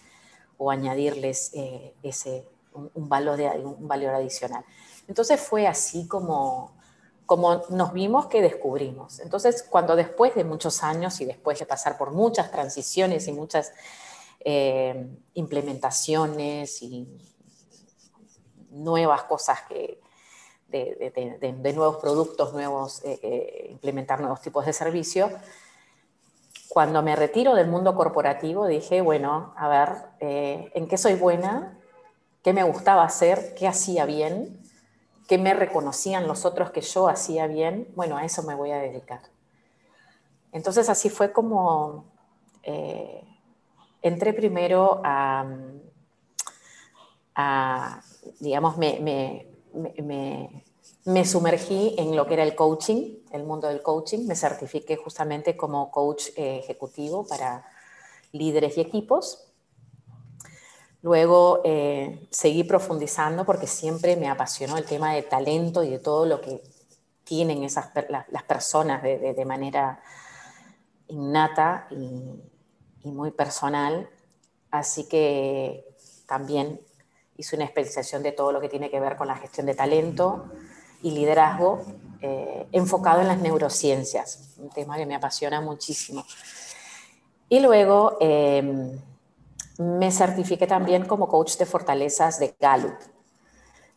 o 0.59 0.71
añadirles 0.71 1.51
eh, 1.55 1.95
ese, 2.03 2.47
un, 2.75 3.09
valor 3.09 3.39
de, 3.39 3.49
un 3.49 3.89
valor 3.89 4.15
adicional. 4.15 4.67
Entonces 5.09 5.41
fue 5.41 5.67
así 5.67 6.07
como, 6.07 6.75
como 7.25 7.63
nos 7.71 7.95
vimos 7.95 8.27
que 8.27 8.43
descubrimos. 8.43 9.19
Entonces, 9.21 9.63
cuando 9.63 9.97
después 9.97 10.35
de 10.35 10.45
muchos 10.45 10.83
años 10.83 11.23
y 11.23 11.25
después 11.25 11.59
de 11.59 11.65
pasar 11.65 11.97
por 11.97 12.11
muchas 12.11 12.51
transiciones 12.51 13.29
y 13.29 13.33
muchas 13.33 13.73
implementaciones 15.35 16.83
y 16.83 17.07
nuevas 18.73 19.23
cosas 19.25 19.61
que, 19.69 20.01
de, 20.73 21.73
nuevos 21.75 21.97
productos, 21.99 22.53
nuevos, 22.53 23.05
eh, 23.05 23.21
eh, 23.23 23.67
implementar 23.71 24.21
nuevos 24.21 24.41
tipos 24.41 24.67
de 24.67 24.73
servicio. 24.73 25.31
Cuando 26.69 27.03
me 27.03 27.15
retiro 27.15 27.55
del 27.55 27.69
mundo 27.69 27.95
corporativo 27.95 28.67
dije, 28.67 29.03
bueno, 29.03 29.53
a 29.57 29.69
ver, 29.69 29.89
eh, 30.21 30.71
¿en 30.75 30.89
qué 30.89 30.97
soy 30.97 31.15
buena? 31.15 31.79
¿Qué 32.43 32.53
me 32.53 32.63
gustaba 32.63 33.05
hacer? 33.05 33.55
¿Qué 33.55 33.69
hacía 33.69 34.07
bien? 34.07 34.59
¿Qué 35.29 35.39
me 35.39 35.55
reconocían 35.55 36.27
los 36.27 36.45
otros 36.45 36.71
que 36.71 36.81
yo 36.81 37.09
hacía 37.09 37.47
bien? 37.47 37.89
Bueno, 37.95 38.17
a 38.17 38.25
eso 38.25 38.43
me 38.43 38.55
voy 38.55 38.71
a 38.71 38.79
dedicar. 38.79 39.21
Entonces 40.51 40.89
así 40.89 41.09
fue 41.11 41.33
como 41.33 42.07
entré 44.03 44.33
primero 44.33 45.01
a, 45.05 45.47
digamos, 48.41 48.77
me, 48.77 49.47
me, 51.05 51.25
sumergí 51.25 51.95
en 51.99 52.17
lo 52.17 52.27
que 52.27 52.35
era 52.35 52.43
el 52.43 52.55
coaching, 52.55 53.19
el 53.33 53.45
mundo 53.45 53.69
del 53.69 53.83
coaching. 53.83 54.27
Me 54.27 54.37
certifiqué 54.37 54.97
justamente 54.97 55.57
como 55.57 55.91
coach 55.91 56.29
eh, 56.37 56.59
ejecutivo 56.59 57.27
para 57.27 57.65
líderes 58.33 58.77
y 58.77 58.81
equipos. 58.81 59.49
Luego 61.03 61.63
eh, 61.65 62.29
seguí 62.31 62.63
profundizando 62.65 63.45
porque 63.45 63.67
siempre 63.67 64.17
me 64.17 64.29
apasionó 64.29 64.77
el 64.77 64.85
tema 64.85 65.15
de 65.15 65.23
talento 65.23 65.83
y 65.83 65.91
de 65.91 65.99
todo 65.99 66.27
lo 66.27 66.41
que 66.41 66.63
tienen 67.25 67.65
esas, 67.65 67.91
las, 68.09 68.43
personas 68.45 69.03
de, 69.03 69.45
manera 69.45 70.01
innata 71.09 71.89
y, 71.91 73.09
y 73.09 73.11
muy 73.11 73.33
personal. 73.33 74.09
Así 74.71 75.09
que 75.09 75.85
también 76.27 76.81
hice 77.37 77.57
una 77.57 77.65
especialización 77.65 78.23
de 78.23 78.33
todo 78.33 78.53
lo 78.53 78.61
que 78.61 78.69
tiene 78.69 78.91
que 78.91 79.01
ver 79.01 79.17
con 79.17 79.29
la 79.29 79.37
gestión 79.37 79.67
de 79.67 79.75
talento 79.75 80.47
y 81.03 81.11
liderazgo 81.11 81.83
eh, 82.21 82.67
enfocado 82.73 83.21
en 83.21 83.29
las 83.29 83.39
neurociencias, 83.39 84.55
un 84.59 84.71
tema 84.71 84.97
que 84.97 85.07
me 85.07 85.15
apasiona 85.15 85.61
muchísimo. 85.61 86.25
Y 87.49 87.61
luego 87.61 88.17
em, 88.21 88.99
me 89.79 90.11
certifiqué 90.13 90.67
también 90.67 91.05
como 91.07 91.29
coach 91.29 91.57
de 91.57 91.67
fortalezas 91.67 92.39
de 92.39 92.55
Gallup, 92.61 92.95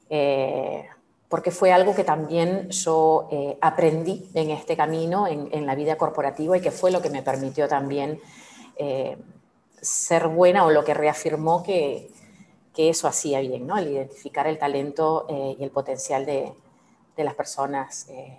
eh, 0.09 0.85
porque 1.29 1.51
fue 1.51 1.71
algo 1.71 1.93
que 1.93 2.03
también 2.03 2.69
yo 2.69 3.27
eh, 3.31 3.57
aprendí 3.61 4.29
en 4.33 4.49
este 4.49 4.75
camino, 4.75 5.27
en, 5.27 5.65
la 5.65 5.75
vida 5.75 5.97
corporativa, 5.97 6.57
y 6.57 6.61
que 6.61 6.71
fue 6.71 6.91
lo 6.91 7.01
que 7.01 7.09
me 7.09 7.21
permitió 7.21 7.67
también 7.67 8.19
ser 9.81 10.27
buena 10.27 10.65
o 10.65 10.71
lo 10.71 10.83
que 10.83 10.93
reafirmó 10.93 11.63
que, 11.63 12.11
que 12.75 12.89
eso 12.89 13.07
hacía 13.07 13.39
bien, 13.39 13.65
¿no? 13.65 13.77
El 13.77 13.87
identificar 13.87 14.45
el 14.47 14.59
talento 14.59 15.25
eh, 15.29 15.55
y 15.57 15.63
el 15.63 15.71
potencial 15.71 16.25
de, 16.25 16.53
de 17.15 17.23
las 17.23 17.33
personas 17.33 18.07
eh, 18.09 18.37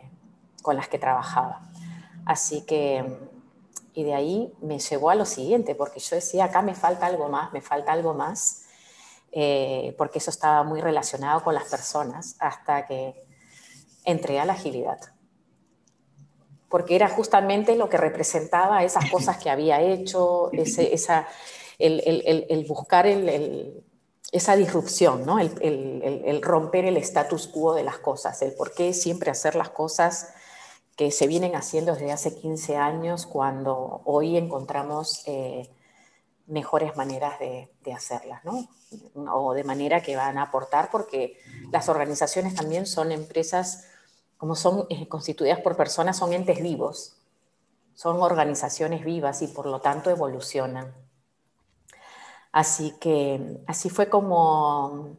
con 0.62 0.76
las 0.76 0.88
que 0.88 0.98
trabajaba. 0.98 1.62
Así 2.26 2.62
que, 2.66 3.04
y 3.94 4.04
de 4.04 4.14
ahí 4.14 4.52
me 4.60 4.78
llevó 4.78 5.10
a 5.10 5.14
lo 5.14 5.24
siguiente, 5.24 5.74
porque 5.74 6.00
yo 6.00 6.16
decía, 6.16 6.44
acá 6.44 6.60
me 6.60 6.74
falta 6.74 7.06
algo 7.06 7.28
más, 7.28 7.52
me 7.52 7.62
falta 7.62 7.92
algo 7.92 8.12
más, 8.12 8.66
eh, 9.32 9.94
porque 9.96 10.18
eso 10.18 10.30
estaba 10.30 10.62
muy 10.64 10.80
relacionado 10.80 11.42
con 11.42 11.54
las 11.54 11.64
personas, 11.64 12.36
hasta 12.38 12.84
que 12.86 13.14
entré 14.04 14.38
a 14.38 14.44
la 14.44 14.52
agilidad. 14.52 14.98
Porque 16.68 16.96
era 16.96 17.08
justamente 17.08 17.76
lo 17.76 17.88
que 17.88 17.96
representaba 17.96 18.84
esas 18.84 19.10
cosas 19.10 19.38
que 19.38 19.48
había 19.48 19.80
hecho, 19.80 20.50
ese, 20.52 20.92
esa, 20.92 21.26
el, 21.78 22.02
el, 22.04 22.46
el 22.50 22.66
buscar 22.66 23.06
el, 23.06 23.28
esa 24.32 24.56
disrupción, 24.56 25.24
¿no? 25.24 25.38
el, 25.38 26.40
romper 26.42 26.84
el 26.84 26.96
status 26.96 27.46
quo 27.46 27.74
de 27.74 27.84
las 27.84 27.98
cosas, 27.98 28.42
el 28.42 28.52
por 28.52 28.72
qué 28.72 28.92
siempre 28.92 29.30
hacer 29.30 29.54
las 29.54 29.70
cosas 29.70 30.34
que 30.96 31.10
se 31.10 31.26
vienen 31.26 31.54
haciendo 31.54 31.92
desde 31.92 32.12
hace 32.12 32.34
15 32.34 32.76
años 32.76 33.26
cuando 33.26 34.00
hoy 34.04 34.36
encontramos 34.36 35.22
eh, 35.26 35.70
mejores 36.46 36.96
maneras 36.96 37.38
de, 37.38 37.70
hacerlas, 37.94 38.44
¿no? 38.44 38.68
o 39.32 39.54
de 39.54 39.64
manera 39.64 40.02
que 40.02 40.16
van 40.16 40.38
a 40.38 40.42
aportar, 40.42 40.90
porque 40.90 41.38
las 41.70 41.88
organizaciones 41.88 42.54
también 42.54 42.86
son 42.86 43.12
empresas, 43.12 43.84
como 44.38 44.54
son 44.56 44.86
eh, 44.90 45.06
constituidas 45.08 45.60
por 45.60 45.76
personas, 45.76 46.16
son 46.16 46.32
entes 46.32 46.60
vivos, 46.62 47.16
son 47.94 48.20
organizaciones 48.20 49.04
vivas 49.04 49.42
y 49.42 49.48
por 49.48 49.66
lo 49.66 49.80
tanto 49.80 50.10
evolucionan. 50.10 51.05
Así 52.56 52.94
que 52.98 53.60
así 53.66 53.90
fue 53.90 54.08
como 54.08 55.18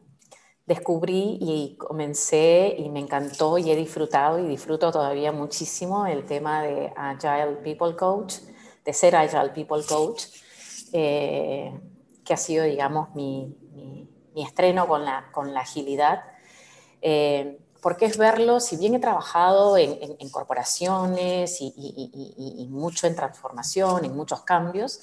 descubrí 0.66 1.38
y 1.40 1.78
comencé 1.78 2.74
y 2.80 2.90
me 2.90 3.00
encantó 3.00 3.60
y 3.60 3.70
he 3.70 3.76
disfrutado 3.76 4.40
y 4.40 4.48
disfruto 4.48 4.92
todavía 4.92 5.32
muchísimo 5.32 6.08
el 6.08 6.26
tema 6.26 6.64
de 6.64 6.92
Agile 6.96 7.58
People 7.64 7.96
Coach, 7.96 8.38
de 8.84 8.92
ser 8.92 9.16
Agile 9.16 9.50
People 9.50 9.84
Coach, 9.88 10.24
eh, 10.94 11.80
que 12.26 12.34
ha 12.34 12.38
sido, 12.38 12.64
digamos, 12.64 13.14
mi, 13.14 13.56
estreno 14.36 14.88
con 14.88 15.06
la, 15.06 15.30
con 15.32 15.54
la 15.54 15.60
agilidad. 15.60 16.24
Eh, 17.04 17.60
porque 17.84 18.06
es 18.06 18.18
verlo, 18.18 18.60
si 18.60 18.78
bien 18.78 18.96
he 18.96 19.00
trabajado 19.00 19.78
en, 19.78 20.18
corporaciones 20.32 21.60
y, 21.62 22.68
mucho 22.72 23.06
en 23.06 23.16
transformación, 23.16 24.06
en 24.06 24.16
muchos 24.16 24.42
cambios, 24.42 25.02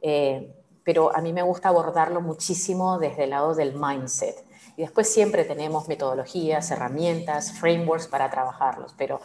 eh, 0.00 0.54
pero 0.84 1.14
a 1.14 1.20
mí 1.20 1.32
me 1.32 1.42
gusta 1.42 1.70
abordarlo 1.70 2.20
muchísimo 2.20 2.98
desde 2.98 3.24
el 3.24 3.30
lado 3.30 3.54
del 3.54 3.74
mindset. 3.74 4.36
Y 4.76 4.82
después 4.82 5.08
siempre 5.08 5.44
tenemos 5.44 5.88
metodologías, 5.88 6.70
herramientas, 6.70 7.58
frameworks 7.58 8.06
para 8.06 8.30
trabajarlos, 8.30 8.94
pero 8.98 9.20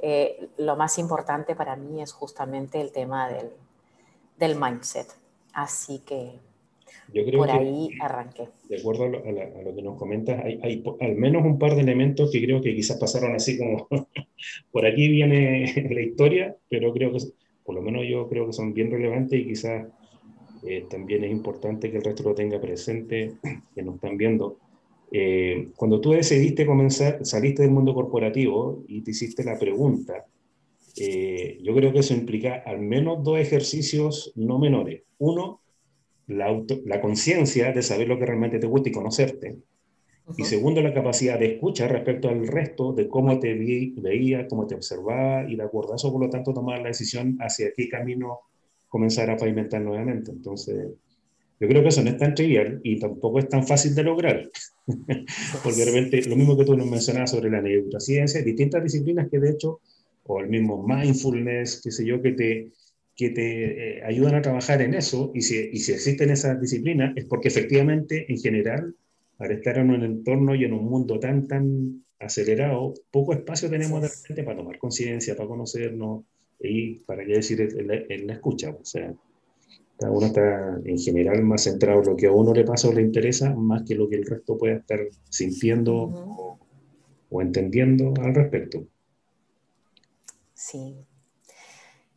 eh, 0.00 0.48
lo 0.58 0.76
más 0.76 0.98
importante 0.98 1.54
para 1.54 1.76
mí 1.76 2.02
es 2.02 2.12
justamente 2.12 2.80
el 2.80 2.92
tema 2.92 3.28
del, 3.28 3.50
del 4.38 4.56
mindset. 4.58 5.06
Así 5.52 6.00
que 6.00 6.38
por 7.36 7.50
ahí 7.50 7.90
arranqué. 8.00 8.48
De 8.68 8.78
acuerdo 8.78 9.04
a 9.04 9.08
lo, 9.08 9.74
que 9.74 9.82
nos 9.82 9.96
comentas, 9.96 10.44
hay, 10.44 10.60
hay, 10.62 10.84
al 11.00 11.16
menos 11.16 11.44
un 11.44 11.58
par 11.58 11.74
de 11.74 11.82
elementos 11.82 12.30
que 12.30 12.42
creo 12.42 12.60
que 12.60 12.74
quizás 12.74 12.98
pasaron 12.98 13.34
así 13.34 13.58
como 13.58 13.88
por 14.72 14.86
aquí 14.86 15.08
viene 15.08 15.88
la 15.90 16.00
historia, 16.00 16.56
pero 16.68 16.92
creo 16.92 17.12
que 17.12 17.18
por 17.64 17.74
lo 17.74 17.82
menos 17.82 18.04
yo 18.08 18.28
creo 18.28 18.46
que 18.46 18.52
son 18.52 18.72
bien 18.72 18.90
relevantes 18.90 19.38
y 19.38 19.46
quizás 19.46 19.86
eh, 20.62 20.86
también 20.88 21.24
es 21.24 21.30
importante 21.30 21.90
que 21.90 21.98
el 21.98 22.04
resto 22.04 22.22
lo 22.22 22.34
tenga 22.34 22.60
presente, 22.60 23.34
que 23.74 23.82
nos 23.82 23.96
están 23.96 24.16
viendo. 24.16 24.58
Eh, 25.10 25.70
cuando 25.76 26.00
tú 26.00 26.12
decidiste 26.12 26.66
comenzar, 26.66 27.24
saliste 27.24 27.62
del 27.62 27.70
mundo 27.70 27.94
corporativo 27.94 28.84
y 28.86 29.00
te 29.02 29.12
hiciste 29.12 29.42
la 29.44 29.58
pregunta, 29.58 30.26
eh, 30.96 31.58
yo 31.62 31.74
creo 31.74 31.92
que 31.92 32.00
eso 32.00 32.14
implica 32.14 32.62
al 32.66 32.80
menos 32.80 33.22
dos 33.22 33.38
ejercicios 33.38 34.32
no 34.36 34.58
menores. 34.58 35.02
Uno, 35.18 35.62
la, 36.26 36.62
la 36.84 37.00
conciencia 37.00 37.72
de 37.72 37.82
saber 37.82 38.08
lo 38.08 38.18
que 38.18 38.26
realmente 38.26 38.58
te 38.58 38.66
gusta 38.66 38.88
y 38.88 38.92
conocerte. 38.92 39.58
Y 40.36 40.44
segundo, 40.44 40.82
la 40.82 40.92
capacidad 40.92 41.38
de 41.38 41.54
escuchar 41.54 41.90
respecto 41.90 42.28
al 42.28 42.46
resto, 42.46 42.92
de 42.92 43.08
cómo 43.08 43.38
te 43.38 43.54
veía, 43.54 44.46
cómo 44.46 44.66
te 44.66 44.74
observaba 44.74 45.50
y 45.50 45.56
de 45.56 45.62
acuerdo 45.62 45.94
a 45.94 45.96
eso, 45.96 46.12
por 46.12 46.20
lo 46.20 46.28
tanto, 46.28 46.52
tomar 46.52 46.80
la 46.80 46.88
decisión 46.88 47.38
hacia 47.40 47.72
qué 47.74 47.88
camino 47.88 48.40
comenzar 48.88 49.30
a 49.30 49.36
pavimentar 49.36 49.80
nuevamente. 49.80 50.30
Entonces, 50.30 50.88
yo 51.60 51.68
creo 51.68 51.82
que 51.82 51.88
eso 51.88 52.02
no 52.02 52.10
es 52.10 52.18
tan 52.18 52.34
trivial 52.34 52.80
y 52.82 52.98
tampoco 52.98 53.38
es 53.38 53.48
tan 53.48 53.66
fácil 53.66 53.94
de 53.94 54.02
lograr. 54.02 54.48
Porque 55.62 55.78
de 55.78 55.84
repente, 55.84 56.22
lo 56.28 56.36
mismo 56.36 56.56
que 56.56 56.64
tú 56.64 56.76
nos 56.76 56.88
mencionabas 56.88 57.30
sobre 57.30 57.50
la 57.50 57.60
neurociencia, 57.60 58.42
distintas 58.42 58.82
disciplinas 58.82 59.28
que 59.28 59.38
de 59.38 59.50
hecho, 59.50 59.80
o 60.24 60.40
el 60.40 60.48
mismo 60.48 60.86
mindfulness, 60.86 61.80
qué 61.82 61.90
sé 61.90 62.06
yo, 62.06 62.22
que 62.22 62.32
te, 62.32 62.70
que 63.16 63.30
te 63.30 63.98
eh, 63.98 64.02
ayudan 64.04 64.36
a 64.36 64.42
trabajar 64.42 64.80
en 64.82 64.94
eso, 64.94 65.32
y 65.34 65.42
si, 65.42 65.70
y 65.72 65.78
si 65.78 65.92
existen 65.92 66.30
esas 66.30 66.60
disciplinas, 66.60 67.16
es 67.16 67.24
porque 67.24 67.48
efectivamente, 67.48 68.30
en 68.30 68.38
general, 68.38 68.94
al 69.38 69.50
estar 69.50 69.78
en 69.78 69.90
un 69.90 70.04
entorno 70.04 70.54
y 70.54 70.64
en 70.64 70.72
un 70.72 70.84
mundo 70.84 71.18
tan, 71.18 71.48
tan 71.48 72.04
acelerado, 72.20 72.94
poco 73.10 73.32
espacio 73.32 73.70
tenemos 73.70 74.02
de 74.02 74.08
repente 74.08 74.42
para 74.42 74.56
tomar 74.56 74.78
conciencia, 74.78 75.36
para 75.36 75.48
conocernos, 75.48 76.24
y 76.60 76.96
para 77.00 77.24
qué 77.24 77.34
decir 77.34 77.60
en 77.60 78.26
la, 78.26 78.32
escucha. 78.32 78.70
O 78.70 78.84
sea, 78.84 79.12
cada 79.96 80.12
uno 80.12 80.26
está 80.26 80.78
en 80.84 80.98
general 80.98 81.42
más 81.42 81.64
centrado 81.64 82.00
en 82.00 82.06
lo 82.06 82.16
que 82.16 82.26
a 82.26 82.32
uno 82.32 82.52
le 82.52 82.64
pasa 82.64 82.88
o 82.88 82.92
le 82.92 83.02
interesa, 83.02 83.54
más 83.54 83.82
que 83.82 83.94
lo 83.94 84.08
que 84.08 84.16
el 84.16 84.26
resto 84.26 84.56
pueda 84.56 84.76
estar 84.76 85.00
sintiendo 85.28 86.58
o, 87.30 87.42
entendiendo 87.42 88.14
al 88.22 88.34
respecto. 88.34 88.84
Sí. 90.54 90.96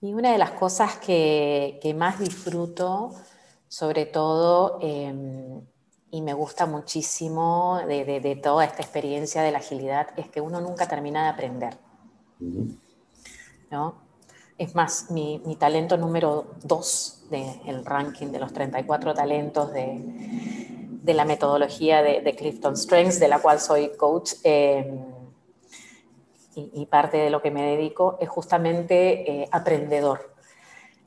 Y 0.01 0.13
una 0.13 0.31
de 0.31 0.37
las 0.37 0.51
cosas 0.51 0.97
que, 0.97 1.79
que 1.81 1.93
más 1.93 2.19
disfruto, 2.19 3.11
sobre 3.67 4.05
todo, 4.07 4.79
em, 4.81 5.61
y 6.09 6.21
me 6.21 6.33
gusta 6.33 6.65
muchísimo 6.65 7.79
de, 7.87 8.19
de, 8.19 8.35
toda 8.35 8.65
esta 8.65 8.81
experiencia 8.81 9.43
de 9.43 9.51
la 9.51 9.59
agilidad, 9.59 10.07
es 10.17 10.27
que 10.27 10.41
uno 10.41 10.59
nunca 10.59 10.87
termina 10.87 11.23
de 11.23 11.29
aprender. 11.29 11.77
¿no? 13.69 14.10
Es 14.61 14.75
más, 14.75 15.09
mi, 15.09 15.41
talento 15.57 15.97
número 15.97 16.45
dos 16.61 17.23
del 17.31 17.83
ranking 17.83 18.27
de 18.27 18.37
los 18.37 18.53
34 18.53 19.15
talentos 19.15 19.73
de, 19.73 19.99
la 21.03 21.25
metodología 21.25 22.03
de, 22.03 22.35
Clifton 22.35 22.77
Strengths, 22.77 23.19
de 23.19 23.27
la 23.27 23.39
cual 23.39 23.59
soy 23.59 23.89
coach, 23.97 24.33
eh, 24.43 25.03
y, 26.53 26.85
parte 26.85 27.17
de 27.17 27.31
lo 27.31 27.41
que 27.41 27.49
me 27.49 27.63
dedico, 27.75 28.19
es 28.21 28.29
justamente 28.29 29.41
eh, 29.41 29.49
aprendedor, 29.51 30.31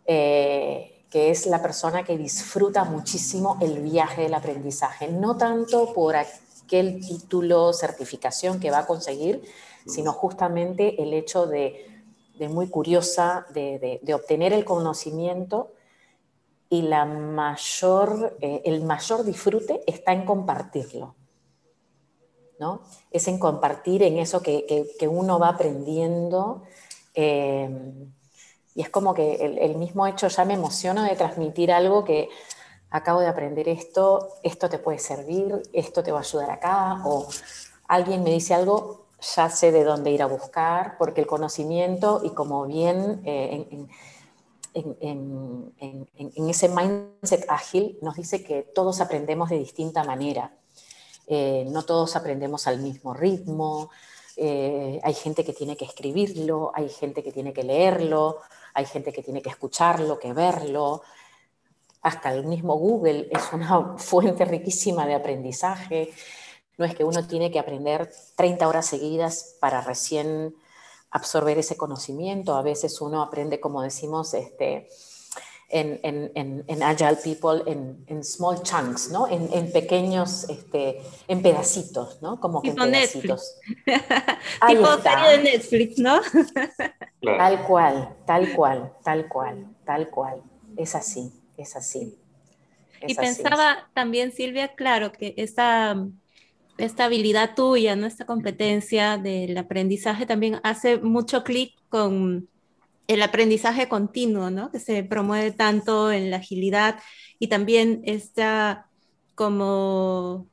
eh, 0.05 1.05
que 1.09 1.31
es 1.31 1.47
la 1.47 1.63
persona 1.63 2.03
que 2.03 2.19
disfruta 2.19 2.83
muchísimo 2.83 3.59
el 3.61 3.83
viaje 3.83 4.23
del 4.23 4.35
aprendizaje, 4.35 5.07
no 5.07 5.37
tanto 5.37 5.95
por 5.95 6.17
aquel 6.17 6.99
título, 6.99 7.73
certificación 7.73 8.59
que 8.59 8.73
va 8.73 8.79
a 8.79 8.87
conseguir, 8.87 9.45
sino 9.87 10.13
justamente 10.13 11.01
el 11.01 11.15
hecho 11.15 11.47
de 11.47 11.94
de 12.39 12.49
muy 12.49 12.69
curiosa 12.69 13.47
de, 13.53 14.01
obtener 14.15 14.53
el 14.53 14.65
conocimiento 14.65 15.73
y 16.69 16.83
la 16.83 17.05
mayor, 17.05 18.37
eh, 18.41 18.63
el 18.65 18.83
mayor 18.83 19.25
disfrute 19.25 19.83
está 19.87 20.13
en 20.13 20.25
compartirlo. 20.25 21.15
¿no? 22.59 22.83
Es 23.11 23.29
en 23.29 23.39
compartir 23.39 24.03
en 24.03 24.19
eso 24.19 24.43
que, 24.43 24.87
uno 25.09 25.39
va 25.39 25.51
aprendiendo. 25.51 26.63
Eh, 27.15 27.69
y 28.75 28.81
es 28.81 28.91
como 28.91 29.15
que 29.15 29.35
el, 29.37 29.59
el, 29.59 29.77
mismo 29.77 30.07
hecho 30.07 30.27
ya 30.27 30.45
me 30.45 30.55
emociona 30.55 31.09
de 31.09 31.15
transmitir 31.15 31.71
algo 31.71 32.05
que 32.05 32.29
acabo 32.91 33.21
de 33.21 33.29
aprender 33.29 33.69
esto, 33.69 34.35
esto 34.43 34.69
te 34.69 34.79
puede 34.79 34.99
servir, 34.99 35.63
esto 35.73 36.03
te 36.03 36.13
va 36.13 36.19
a 36.19 36.23
ayudar 36.23 36.51
acá, 36.51 37.03
o 37.05 37.27
alguien 37.89 38.23
me 38.23 38.31
dice 38.31 38.55
algo, 38.55 39.04
ya 39.37 39.49
sé 39.51 39.73
de 39.73 39.85
dónde 39.85 40.11
ir 40.11 40.23
a 40.23 40.27
buscar, 40.27 40.97
porque 40.99 41.21
el 41.21 41.27
conocimiento 41.27 42.21
y 42.25 42.31
como 42.31 42.67
bien 42.67 43.23
eh, 43.25 43.67
en, 44.75 46.49
ese 46.49 46.69
mindset 46.69 47.47
ágil 47.49 47.99
nos 48.03 48.17
dice 48.17 48.43
que 48.43 48.63
todos 48.63 49.01
aprendemos 49.01 49.51
de 49.51 49.59
distinta 49.59 50.05
manera. 50.05 50.57
Eh, 51.27 51.67
no 51.71 51.85
todos 51.85 52.17
aprendemos 52.17 52.67
al 52.67 52.81
mismo 52.81 53.15
ritmo, 53.15 53.91
eh, 54.37 55.01
hay 55.03 55.15
gente 55.15 55.45
que 55.45 55.53
tiene 55.53 55.77
que 55.77 55.85
escribirlo, 55.85 56.73
hay 56.75 56.89
gente 56.89 57.23
que 57.23 57.33
tiene 57.33 57.53
que 57.53 57.63
leerlo, 57.63 58.41
hay 58.75 58.87
gente 58.87 59.13
que 59.13 59.23
tiene 59.23 59.41
que 59.41 59.51
escucharlo, 59.51 60.19
que 60.19 60.33
verlo. 60.33 61.03
Hasta 62.03 62.35
el 62.35 62.45
mismo 62.45 62.77
Google 62.77 63.29
es 63.31 63.53
una 63.53 63.95
fuente 63.99 64.45
riquísima 64.45 65.07
de 65.07 65.15
aprendizaje. 65.15 66.13
No 66.79 66.85
es 66.85 66.95
que 66.95 67.05
uno 67.05 67.27
tiene 67.27 67.51
que 67.51 67.59
aprender 67.59 68.11
30 68.37 68.67
horas 68.67 68.87
seguidas 68.87 69.57
para 69.61 69.81
recién 69.81 70.55
absorber 71.11 71.59
ese 71.59 71.77
conocimiento. 71.77 72.57
A 72.57 72.63
veces 72.63 73.01
uno 73.01 73.23
aprende, 73.23 73.61
como 73.61 73.83
decimos, 73.83 74.35
este, 74.35 74.89
en, 75.71 76.01
en, 76.03 76.65
en, 76.67 76.83
Agile 76.83 77.17
People, 77.17 77.63
en, 77.67 78.23
small 78.23 78.63
chunks, 78.63 79.11
¿no? 79.11 79.27
En, 79.29 79.73
pequeños, 79.73 80.49
este, 80.49 81.01
en 81.27 81.43
pedacitos, 81.43 82.21
¿no? 82.23 82.39
Como 82.39 82.63
que 82.63 82.71
en 82.71 82.77
pedacitos. 82.77 83.57
tipo 84.69 84.97
serie 85.03 85.37
de 85.37 85.43
Netflix, 85.43 85.99
¿no? 85.99 86.21
Tal 87.39 87.67
cual, 87.67 88.15
tal 88.27 88.53
cual, 88.55 88.93
tal 89.03 89.29
cual, 89.29 89.67
tal 89.87 90.11
cual. 90.11 90.43
Es 90.77 90.95
así, 90.95 91.33
es 91.57 91.75
así. 91.75 92.19
y 93.07 93.15
pensaba 93.15 93.89
también, 93.95 94.31
Silvia, 94.31 94.75
claro, 94.75 95.11
que 95.11 95.33
esta 95.39 95.97
esta 96.79 97.05
habilidad 97.05 97.55
tuya, 97.55 97.97
¿no? 97.97 98.07
esta 98.07 98.27
competencia 98.27 99.19
del 99.19 99.57
aprendizaje 99.57 100.27
también 100.27 100.61
hace 100.63 100.99
mucho 100.99 101.45
clic 101.45 101.75
con 101.89 102.49
el 103.07 103.23
aprendizaje 103.23 103.89
continuo, 103.89 104.51
¿no? 104.51 104.71
que 104.71 104.81
se 104.81 105.05
promueve 105.05 105.53
tanto 105.53 106.11
en 106.11 106.31
la 106.31 106.39
agilidad 106.39 106.99
y 107.39 107.49
también 107.49 108.03
está 108.05 108.89
como, 109.35 110.49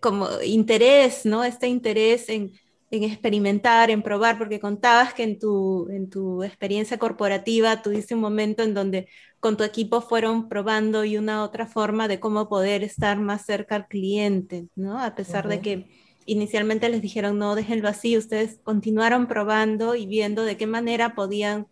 como 0.00 0.28
interés, 0.44 1.26
¿no? 1.26 1.44
este 1.44 1.68
interés 1.68 2.28
en 2.28 2.52
en 2.90 3.04
experimentar, 3.04 3.90
en 3.90 4.02
probar, 4.02 4.36
porque 4.38 4.58
contabas 4.60 5.14
que 5.14 5.22
en 5.22 5.38
tu, 5.38 5.88
en 5.90 6.10
tu 6.10 6.42
experiencia 6.42 6.98
corporativa 6.98 7.82
tuviste 7.82 8.14
un 8.14 8.20
momento 8.20 8.62
en 8.62 8.74
donde 8.74 9.08
con 9.40 9.56
tu 9.56 9.64
equipo 9.64 10.02
fueron 10.02 10.48
probando 10.48 11.04
y 11.04 11.16
una 11.16 11.42
otra 11.42 11.66
forma 11.66 12.08
de 12.08 12.20
cómo 12.20 12.48
poder 12.48 12.84
estar 12.84 13.18
más 13.18 13.46
cerca 13.46 13.74
al 13.74 13.88
cliente, 13.88 14.68
¿no? 14.76 15.02
A 15.02 15.14
pesar 15.14 15.48
de 15.48 15.60
que 15.60 15.88
inicialmente 16.26 16.88
les 16.90 17.00
dijeron 17.00 17.38
no, 17.38 17.54
déjenlo 17.54 17.88
así, 17.88 18.18
ustedes 18.18 18.60
continuaron 18.62 19.26
probando 19.26 19.94
y 19.94 20.06
viendo 20.06 20.44
de 20.44 20.58
qué 20.58 20.66
manera 20.66 21.14
podían 21.14 21.66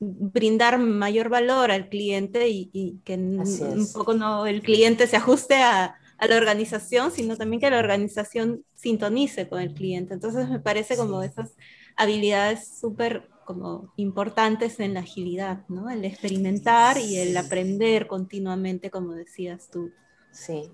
brindar 0.00 0.78
mayor 0.78 1.28
valor 1.28 1.70
al 1.70 1.88
cliente 1.88 2.48
y, 2.48 3.00
que 3.04 3.14
un 3.14 3.88
poco 3.92 4.14
no 4.14 4.46
el 4.46 4.62
cliente 4.62 5.06
se 5.06 5.16
ajuste 5.16 5.56
a, 5.56 5.96
a 6.22 6.26
la 6.26 6.36
organización, 6.36 7.10
sino 7.10 7.36
también 7.36 7.60
que 7.60 7.70
la 7.70 7.78
organización 7.78 8.64
sintonice 8.74 9.48
con 9.48 9.60
el 9.60 9.74
cliente. 9.74 10.14
Entonces 10.14 10.48
me 10.48 10.60
parece 10.60 10.96
como 10.96 11.22
esas 11.22 11.56
habilidades 11.96 12.78
súper 12.78 13.28
como 13.52 13.92
importantes 13.96 14.80
en 14.80 14.94
la 14.94 15.00
agilidad, 15.00 15.66
¿no? 15.68 15.90
El 15.90 16.04
experimentar 16.04 16.96
y 16.98 17.18
el 17.18 17.36
aprender 17.36 18.06
continuamente, 18.06 18.90
como 18.90 19.12
decías 19.12 19.68
tú. 19.70 19.90
Sí. 20.30 20.70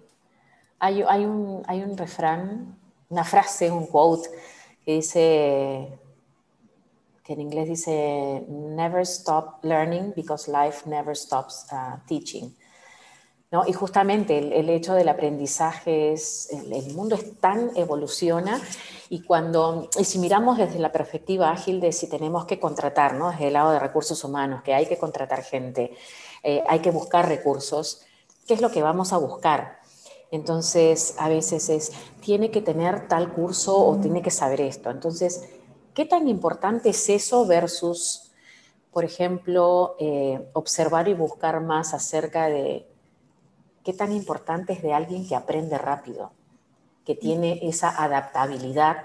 Hay, 0.79 1.03
un 1.03 1.97
refrán, 1.97 2.79
una 3.09 3.25
frase, 3.25 3.71
un 3.71 3.87
quote 3.87 4.29
que 4.85 4.93
dice, 4.93 5.99
que 7.25 7.33
en 7.33 7.41
inglés 7.41 7.69
dice, 7.69 8.45
never 8.49 9.03
stop 9.03 9.65
learning 9.65 10.13
because 10.15 10.51
life 10.51 10.89
never 10.89 11.17
stops 11.17 11.67
uh, 11.73 11.99
teaching. 12.07 12.55
¿No? 13.51 13.65
Y 13.67 13.73
justamente 13.73 14.39
el, 14.39 14.69
hecho 14.69 14.95
del 14.95 15.09
aprendizaje 15.09 16.13
es, 16.13 16.51
el, 16.51 16.93
mundo 16.95 17.15
es 17.15 17.41
tan 17.41 17.71
evoluciona 17.77 18.61
y 19.09 19.23
cuando, 19.23 19.89
y 19.99 20.05
si 20.05 20.19
miramos 20.19 20.59
desde 20.59 20.79
la 20.79 20.93
perspectiva 20.93 21.51
ágil 21.51 21.81
de 21.81 21.93
si 21.93 22.09
tenemos 22.09 22.45
que 22.45 22.61
contratar, 22.61 23.15
¿no? 23.15 23.31
Desde 23.31 23.47
el 23.47 23.55
lado 23.55 23.71
de 23.71 23.79
recursos 23.79 24.23
humanos, 24.23 24.63
que 24.63 24.75
hay 24.75 24.87
que 24.87 24.99
contratar 24.99 25.43
gente, 25.43 25.97
eh, 26.43 26.63
hay 26.69 26.81
que 26.81 26.91
buscar 26.91 27.27
recursos, 27.27 28.03
¿qué 28.47 28.55
es 28.55 28.61
lo 28.61 28.71
que 28.71 28.83
vamos 28.83 29.15
a 29.15 29.17
buscar? 29.17 29.79
Entonces, 30.31 31.15
a 31.19 31.31
veces 31.31 31.71
es, 31.71 31.93
tiene 32.21 32.51
que 32.51 32.61
tener 32.61 33.09
tal 33.09 33.33
curso 33.33 33.79
o 33.79 33.97
tiene 33.97 34.21
que 34.21 34.31
saber 34.31 34.61
esto. 34.61 34.91
Entonces, 34.91 35.49
¿qué 35.95 36.05
tan 36.05 36.29
importante 36.29 36.91
es 36.91 37.09
eso 37.09 37.47
versus, 37.47 38.31
por 38.93 39.07
ejemplo, 39.07 39.97
eh, 39.99 40.47
observar 40.53 41.09
y 41.09 41.15
buscar 41.15 41.63
más 41.63 41.95
acerca 41.95 42.49
de 42.49 42.87
qué 43.89 43.95
tan 43.95 44.13
importante 44.13 44.75
es 44.75 44.83
de 44.83 44.93
alguien 44.93 45.27
que 45.27 45.35
aprende 45.35 45.79
rápido, 45.79 46.31
que 47.07 47.15
tiene 47.15 47.59
esa 47.67 47.89
adaptabilidad 47.89 48.99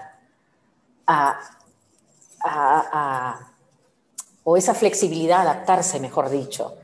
a, 1.06 1.40
o 4.42 4.58
esa 4.58 4.74
flexibilidad 4.74 5.38
a 5.38 5.52
adaptarse, 5.52 6.00
mejor 6.00 6.28
dicho. 6.28 6.74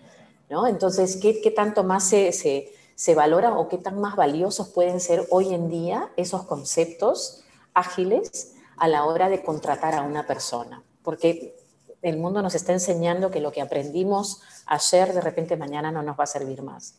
¿no? 0.48 0.66
Entonces, 0.66 1.18
¿qué, 1.18 1.42
qué 1.42 1.50
tanto 1.50 1.84
más 1.84 2.04
se, 2.04 2.32
se, 2.32 2.72
se, 2.94 3.14
valora 3.14 3.52
o 3.52 3.68
qué 3.68 3.76
tan 3.76 4.00
más 4.00 4.16
valiosos 4.16 4.70
pueden 4.70 4.98
ser 4.98 5.26
hoy 5.28 5.52
en 5.52 5.68
día 5.68 6.10
esos 6.16 6.44
conceptos 6.44 7.44
ágiles 7.74 8.54
a 8.78 8.88
la 8.88 9.04
hora 9.04 9.28
de 9.28 9.42
contratar 9.42 9.94
a 9.94 10.00
una 10.00 10.26
persona? 10.26 10.82
Porque 11.02 11.54
el 12.00 12.16
mundo 12.16 12.40
nos 12.40 12.54
está 12.54 12.72
enseñando 12.72 13.30
que 13.30 13.40
lo 13.40 13.52
que 13.52 13.60
aprendimos 13.60 14.40
ayer 14.64 15.12
de 15.12 15.20
repente 15.20 15.58
mañana 15.58 15.92
no 15.92 16.02
nos 16.02 16.18
va 16.18 16.24
a 16.24 16.26
servir 16.26 16.62
más. 16.62 16.94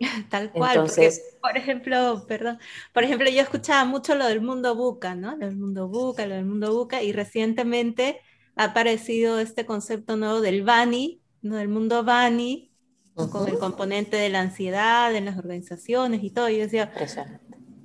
Tal 0.30 0.50
cual. 0.50 0.76
Entonces, 0.76 1.36
por 1.40 1.56
ejemplo, 1.56 2.24
perdón, 2.26 2.58
por 2.92 3.04
ejemplo, 3.04 3.28
yo 3.28 3.42
escuchaba 3.42 3.84
mucho 3.84 4.14
lo 4.14 4.26
del 4.26 4.40
mundo 4.40 4.74
buca, 4.74 5.14
¿no? 5.14 5.32
Lo 5.36 5.46
del 5.46 5.56
mundo 5.56 5.88
buca, 5.88 6.26
lo 6.26 6.34
del 6.34 6.46
mundo 6.46 6.74
buca, 6.74 7.02
y 7.02 7.12
recientemente 7.12 8.20
ha 8.56 8.64
aparecido 8.64 9.38
este 9.38 9.66
concepto 9.66 10.16
nuevo 10.16 10.40
del 10.40 10.62
Bani, 10.62 11.20
¿no? 11.42 11.56
Del 11.56 11.68
mundo 11.68 12.02
Bani, 12.02 12.72
con 13.14 13.48
el 13.48 13.58
componente 13.58 14.16
de 14.16 14.30
la 14.30 14.40
ansiedad 14.40 15.14
en 15.14 15.26
las 15.26 15.36
organizaciones 15.36 16.24
y 16.24 16.30
todo. 16.30 16.48
Y 16.48 16.56
yo 16.56 16.62
decía, 16.62 16.90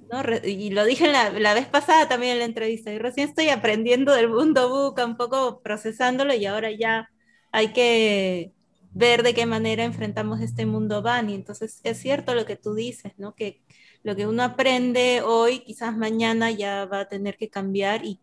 ¿no? 0.09 0.21
y 0.45 0.69
lo 0.69 0.85
dije 0.85 1.11
la, 1.11 1.31
la, 1.31 1.53
vez 1.53 1.67
pasada 1.67 2.07
también 2.07 2.33
en 2.33 2.39
la 2.39 2.45
entrevista, 2.45 2.93
y 2.93 2.97
recién 2.97 3.27
estoy 3.27 3.49
aprendiendo 3.49 4.13
del 4.13 4.29
mundo 4.29 4.69
buca, 4.69 5.05
un 5.05 5.17
poco 5.17 5.61
procesándolo, 5.61 6.33
y 6.33 6.45
ahora 6.45 6.71
ya 6.71 7.09
hay 7.51 7.73
que 7.73 8.53
ver 8.95 9.23
de 9.23 9.33
qué 9.33 9.45
manera 9.45 9.83
enfrentamos 9.83 10.41
este 10.41 10.65
mundo 10.65 11.03
Bani. 11.03 11.35
Entonces, 11.35 11.81
es 11.83 11.99
cierto 11.99 12.33
lo 12.33 12.45
que 12.45 12.55
tú 12.55 12.73
dices, 12.73 13.11
¿no? 13.17 13.35
Que 13.35 13.61
lo 14.03 14.15
que 14.15 14.25
uno 14.25 14.41
aprende 14.41 15.21
hoy, 15.21 15.59
quizás 15.59 15.95
mañana 15.97 16.49
ya 16.49 16.85
va 16.85 17.01
a 17.01 17.07
tener 17.07 17.37
que 17.37 17.49
cambiar 17.49 18.03
y, 18.03 18.19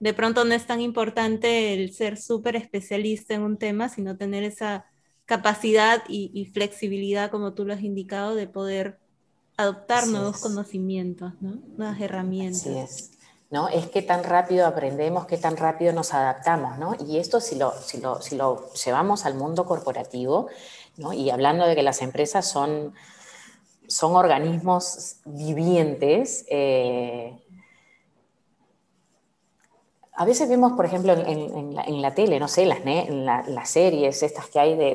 de 0.00 0.14
pronto 0.14 0.44
no 0.44 0.54
es 0.54 0.66
tan 0.66 0.80
importante 0.80 1.74
el 1.74 1.92
ser 1.92 2.16
súper 2.16 2.56
especialista 2.56 3.34
en 3.34 3.42
un 3.42 3.56
tema, 3.56 3.88
sino 3.88 4.16
tener 4.16 4.42
esa 4.42 4.86
capacidad 5.26 6.02
y, 6.08 6.46
flexibilidad, 6.46 7.30
como 7.30 7.52
tú 7.52 7.64
lo 7.64 7.74
has 7.74 7.82
indicado, 7.82 8.34
de 8.34 8.48
poder 8.48 8.98
adoptar 9.56 10.06
nuevos 10.08 10.40
conocimientos, 10.40 11.34
¿no? 11.40 11.60
nuevas 11.76 12.00
herramientas. 12.00 12.66
Así 12.66 12.78
es. 12.78 13.18
Es 13.68 13.90
que 13.90 14.00
tan 14.00 14.24
rápido 14.24 14.66
aprendemos, 14.66 15.26
que 15.26 15.36
tan 15.36 15.58
rápido 15.58 15.92
nos 15.92 16.14
adaptamos, 16.14 16.78
¿no? 16.78 16.94
Y 17.06 17.18
esto 17.18 17.38
si 17.38 17.56
lo, 17.56 17.72
si 17.72 18.00
lo, 18.00 18.22
si 18.22 18.34
lo 18.34 18.72
llevamos 18.72 19.26
al 19.26 19.34
mundo 19.34 19.66
corporativo, 19.66 20.48
¿no? 20.96 21.12
Y 21.12 21.28
hablando 21.28 21.66
de 21.66 21.74
que 21.74 21.82
las 21.82 22.00
empresas 22.00 22.48
son, 22.48 22.94
son 23.86 24.16
organismos 24.16 25.16
vivientes, 25.26 26.46
eh, 26.48 27.38
a 30.14 30.24
veces 30.24 30.48
vemos, 30.48 30.72
por 30.72 30.86
ejemplo, 30.86 31.12
en, 31.12 31.74
la, 32.00 32.14
tele, 32.14 32.40
no 32.40 32.48
sé, 32.48 32.64
las, 32.64 32.78
en 32.86 33.26
las 33.26 33.68
series 33.68 34.22
estas 34.22 34.46
que 34.46 34.60
hay 34.60 34.76
de, 34.76 34.94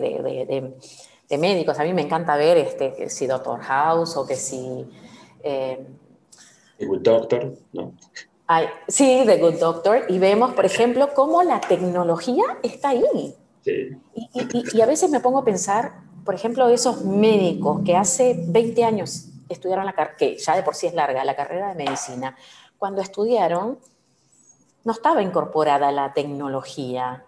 de, 1.30 1.38
médicos, 1.38 1.78
a 1.78 1.84
mí 1.84 1.94
me 1.94 2.02
encanta 2.02 2.36
ver 2.38 2.58
este, 2.58 2.94
que 2.94 3.10
si 3.10 3.28
Doctor 3.28 3.60
House 3.62 4.18
o 4.18 4.26
que 4.26 4.36
si... 4.36 4.84
Eh, 5.44 5.86
Doctor, 6.80 7.54
¿no? 7.74 7.94
Sí, 8.88 9.24
The 9.26 9.38
Good 9.38 9.60
Doctor, 9.60 10.06
y 10.10 10.20
vemos, 10.20 10.54
por 10.54 10.66
ejemplo, 10.66 11.14
cómo 11.14 11.44
la 11.44 11.60
tecnología 11.60 12.46
está 12.64 12.90
ahí. 12.90 13.36
Y, 13.64 14.82
a 14.82 14.86
veces 14.86 15.10
me 15.10 15.20
pongo 15.20 15.40
a 15.40 15.44
pensar, 15.44 16.02
por 16.24 16.36
ejemplo, 16.36 16.68
esos 16.70 17.04
médicos 17.04 17.82
que 17.84 17.96
hace 17.96 18.40
20 18.48 18.84
años 18.84 19.30
estudiaron 19.50 19.86
la 19.86 19.94
carrera, 19.94 20.18
que 20.18 20.38
ya 20.38 20.56
de 20.56 20.64
por 20.64 20.76
sí 20.76 20.88
es 20.88 20.94
larga, 20.94 21.24
la 21.26 21.36
carrera 21.36 21.74
de 21.74 21.84
medicina, 21.84 22.36
cuando 22.78 23.02
estudiaron 23.02 23.80
no 24.84 24.94
estaba 24.94 25.22
incorporada 25.22 25.92
la 25.92 26.14
tecnología, 26.14 27.26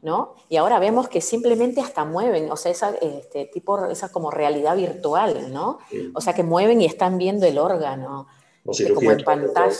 ¿no? 0.00 0.34
Y 0.48 0.56
ahora 0.56 0.78
vemos 0.78 1.08
que 1.08 1.20
simplemente 1.20 1.82
hasta 1.82 2.06
mueven, 2.06 2.50
o 2.50 2.56
sea, 2.56 2.72
esa, 2.72 2.90
este, 3.02 3.44
tipo, 3.46 3.84
esa 3.86 4.10
como 4.10 4.30
realidad 4.30 4.76
virtual, 4.76 5.52
¿no? 5.52 5.78
O 6.14 6.22
sea, 6.22 6.32
que 6.32 6.42
mueven 6.42 6.80
y 6.80 6.86
están 6.86 7.18
viendo 7.18 7.44
el 7.44 7.58
órgano. 7.58 8.28
O 8.66 8.94
como 8.94 9.12
en 9.12 9.24
pantalla. 9.24 9.76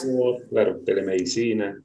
Claro, 0.49 0.81
telemedicina. 0.85 1.83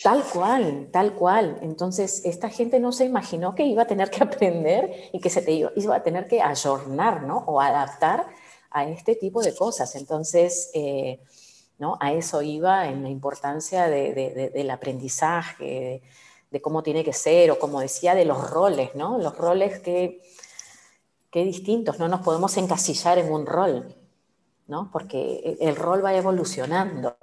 Tal 0.00 0.24
cual, 0.24 0.88
tal 0.90 1.14
cual. 1.14 1.58
Entonces, 1.60 2.22
esta 2.24 2.48
gente 2.48 2.80
no 2.80 2.92
se 2.92 3.04
imaginó 3.04 3.54
que 3.54 3.64
iba 3.64 3.82
a 3.82 3.86
tener 3.86 4.10
que 4.10 4.22
aprender 4.24 5.10
y 5.12 5.20
que 5.20 5.30
se 5.30 5.42
te 5.42 5.52
iba, 5.52 5.94
a 5.94 6.02
tener 6.02 6.26
que 6.26 6.40
ayornar, 6.40 7.24
¿no? 7.24 7.38
O 7.46 7.60
adaptar 7.60 8.26
a 8.70 8.88
este 8.88 9.16
tipo 9.16 9.42
de 9.42 9.54
cosas. 9.54 9.94
Entonces, 9.96 10.70
eh, 10.72 11.20
¿no? 11.78 11.98
A 12.00 12.12
eso 12.12 12.40
iba 12.42 12.88
en 12.88 13.02
la 13.02 13.10
importancia 13.10 13.88
del 13.88 14.70
aprendizaje, 14.70 16.02
de, 16.50 16.60
cómo 16.62 16.82
tiene 16.82 17.04
que 17.04 17.12
ser, 17.12 17.50
o 17.50 17.58
como 17.58 17.80
decía, 17.80 18.14
de 18.14 18.24
los 18.24 18.50
roles, 18.50 18.94
¿no? 18.94 19.18
Los 19.18 19.36
roles 19.36 19.80
que, 19.80 20.22
que 21.30 21.44
distintos, 21.44 21.98
no 21.98 22.08
nos 22.08 22.20
podemos 22.20 22.56
encasillar 22.56 23.18
en 23.18 23.30
un 23.32 23.46
rol. 23.46 23.94
¿No? 24.66 24.90
Porque 24.92 25.56
el 25.60 25.76
rol 25.76 26.04
va 26.04 26.14
evolucionando, 26.14 27.16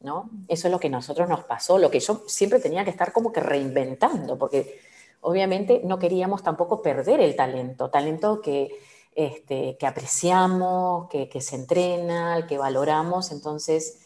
¿no? 0.00 0.30
Eso 0.48 0.68
es 0.68 0.72
lo 0.72 0.78
que 0.78 0.88
a 0.88 0.90
nosotros 0.90 1.28
nos 1.28 1.44
pasó, 1.44 1.78
lo 1.78 1.90
que 1.90 2.00
yo 2.00 2.22
siempre 2.26 2.60
tenía 2.60 2.84
que 2.84 2.90
estar 2.90 3.12
como 3.12 3.32
que 3.32 3.40
reinventando, 3.40 4.38
porque 4.38 4.80
obviamente 5.20 5.80
no 5.84 5.98
queríamos 5.98 6.42
tampoco 6.42 6.82
perder 6.82 7.20
el 7.20 7.34
talento, 7.34 7.90
talento 7.90 8.40
que, 8.40 8.70
este, 9.14 9.76
que 9.78 9.86
apreciamos, 9.86 11.08
que, 11.08 11.40
se 11.40 11.56
entrena, 11.56 12.46
que 12.46 12.58
valoramos, 12.58 13.32
entonces 13.32 14.00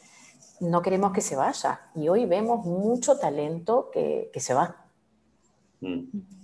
no 0.60 0.82
queremos 0.82 1.12
que 1.12 1.20
se 1.20 1.36
vaya. 1.36 1.80
Y 1.94 2.08
hoy 2.08 2.26
vemos 2.26 2.64
mucho 2.64 3.18
talento 3.18 3.90
que, 3.92 4.30
se 4.36 4.54
va. 4.54 4.76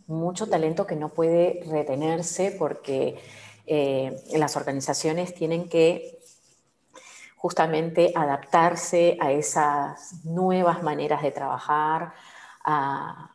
Mucho 0.07 0.49
talento 0.49 0.87
que 0.87 0.97
no 0.97 1.11
puede 1.11 1.63
retenerse 1.69 2.55
porque 2.59 3.17
eh, 3.67 4.17
las 4.33 4.57
organizaciones 4.57 5.35
tienen 5.35 5.69
que 5.69 6.16
justamente 7.47 8.13
adaptarse 8.13 9.17
a 9.21 9.31
esas 9.31 10.25
nuevas 10.25 10.83
maneras 10.83 11.23
de 11.23 11.31
trabajar, 11.31 12.13
a, 12.65 13.31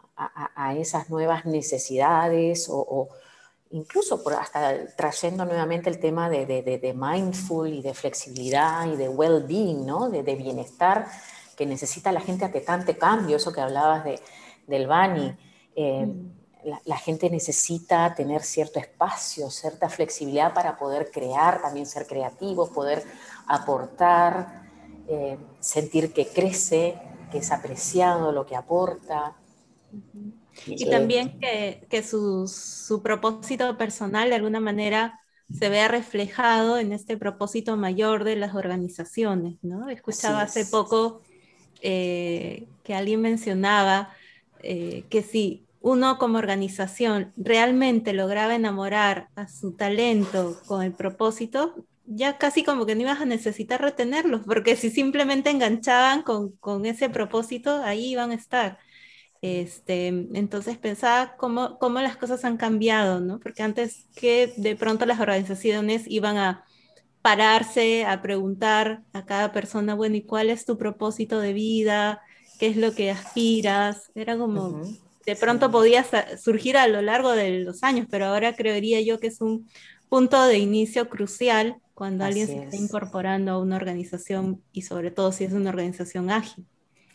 esas 0.75 1.09
nuevas 1.09 1.45
necesidades 1.45 2.67
o, 2.69 3.07
incluso 3.69 4.21
por 4.21 4.33
hasta 4.33 4.85
trayendo 4.97 5.45
nuevamente 5.45 5.89
el 5.89 5.97
tema 5.97 6.29
de, 6.29 6.93
mindful 6.93 7.69
y 7.73 7.81
de 7.81 7.93
flexibilidad 7.93 8.85
y 8.85 8.97
de 8.97 9.07
well-being, 9.07 9.85
¿no? 9.85 10.09
de, 10.09 10.35
bienestar 10.35 11.07
que 11.55 11.65
necesita 11.65 12.11
la 12.11 12.19
gente 12.19 12.43
ante 12.43 12.59
tanto 12.59 12.97
cambio, 12.97 13.37
eso 13.37 13.53
que 13.53 13.61
hablabas 13.61 14.03
del 14.67 14.87
Bani. 14.87 15.33
Eh, 15.73 16.05
mm. 16.05 16.67
la, 16.69 16.81
la, 16.83 16.97
gente 16.97 17.29
necesita 17.29 18.13
tener 18.13 18.43
cierto 18.43 18.77
espacio, 18.77 19.49
cierta 19.49 19.87
flexibilidad 19.87 20.53
para 20.53 20.77
poder 20.77 21.09
crear, 21.09 21.61
también 21.61 21.85
ser 21.85 22.05
creativo, 22.05 22.69
poder 22.73 23.05
aportar, 23.51 24.63
eh, 25.07 25.37
sentir 25.59 26.13
que 26.13 26.27
crece, 26.27 26.97
que 27.31 27.39
es 27.39 27.51
apreciado 27.51 28.31
lo 28.31 28.45
que 28.45 28.55
aporta. 28.55 29.35
Y 30.65 30.89
también 30.89 31.39
que, 31.39 31.85
que 31.89 32.03
su, 32.03 32.47
su, 32.47 33.01
propósito 33.01 33.77
personal 33.77 34.29
de 34.29 34.35
alguna 34.35 34.59
manera 34.59 35.19
se 35.57 35.69
vea 35.69 35.87
reflejado 35.87 36.77
en 36.77 36.93
este 36.93 37.17
propósito 37.17 37.75
mayor 37.75 38.23
de 38.23 38.35
las 38.37 38.55
organizaciones. 38.55 39.57
¿no? 39.61 39.89
Escuchaba 39.89 40.43
hace 40.43 40.65
poco 40.65 41.21
eh, 41.81 42.67
que 42.83 42.93
alguien 42.93 43.21
mencionaba 43.21 44.13
eh, 44.63 45.03
que 45.09 45.23
si 45.23 45.65
uno 45.81 46.17
como 46.19 46.37
organización 46.37 47.33
realmente 47.35 48.13
lograba 48.13 48.55
enamorar 48.55 49.29
a 49.35 49.47
su 49.47 49.73
talento 49.73 50.57
con 50.67 50.83
el 50.83 50.93
propósito, 50.93 51.75
ya 52.05 52.37
casi 52.37 52.63
como 52.63 52.85
que 52.85 52.95
no 52.95 53.01
ibas 53.01 53.21
a 53.21 53.25
necesitar 53.25 53.81
retenerlos, 53.81 54.41
porque 54.45 54.75
si 54.75 54.89
simplemente 54.89 55.49
enganchaban 55.49 56.23
con, 56.23 56.85
ese 56.85 57.09
propósito, 57.09 57.81
ahí 57.83 58.11
iban 58.11 58.31
a 58.31 58.35
estar. 58.35 58.79
Este, 59.41 60.07
entonces 60.07 60.77
pensaba 60.77 61.35
cómo, 61.37 61.79
cómo 61.79 61.99
las 62.01 62.17
cosas 62.17 62.45
han 62.45 62.57
cambiado, 62.57 63.19
¿no? 63.21 63.39
Porque 63.39 63.63
antes 63.63 64.07
que 64.15 64.53
de 64.57 64.75
pronto 64.75 65.05
las 65.05 65.19
organizaciones 65.19 66.03
iban 66.07 66.37
a 66.37 66.65
pararse 67.21 68.05
a 68.05 68.21
preguntar 68.21 69.03
a 69.13 69.25
cada 69.25 69.51
persona, 69.51 69.95
bueno, 69.95 70.15
¿y 70.15 70.23
cuál 70.23 70.49
es 70.49 70.65
tu 70.65 70.77
propósito 70.77 71.39
de 71.39 71.53
vida? 71.53 72.21
¿Qué 72.59 72.67
es 72.67 72.77
lo 72.77 72.93
que 72.93 73.11
aspiras? 73.11 74.11
Era 74.15 74.37
como, 74.37 74.81
de 75.25 75.35
pronto 75.35 75.71
podía 75.71 76.05
surgir 76.37 76.77
a 76.77 76.87
lo 76.87 77.01
largo 77.01 77.31
de 77.31 77.59
los 77.59 77.83
años, 77.83 78.07
pero 78.09 78.25
ahora 78.25 78.55
creería 78.55 79.01
yo 79.01 79.19
que 79.19 79.27
es 79.27 79.41
un 79.41 79.69
punto 80.09 80.45
de 80.45 80.57
inicio 80.57 81.09
crucial 81.09 81.77
cuando 82.01 82.25
alguien 82.25 82.47
se 82.47 82.63
está 82.63 82.77
incorporando 82.77 83.51
a 83.51 83.59
una 83.59 83.75
organización 83.75 84.63
y 84.71 84.81
sobre 84.81 85.11
todo 85.11 85.31
si 85.31 85.43
es 85.43 85.53
una 85.53 85.69
organización 85.69 86.31
ágil. 86.31 86.65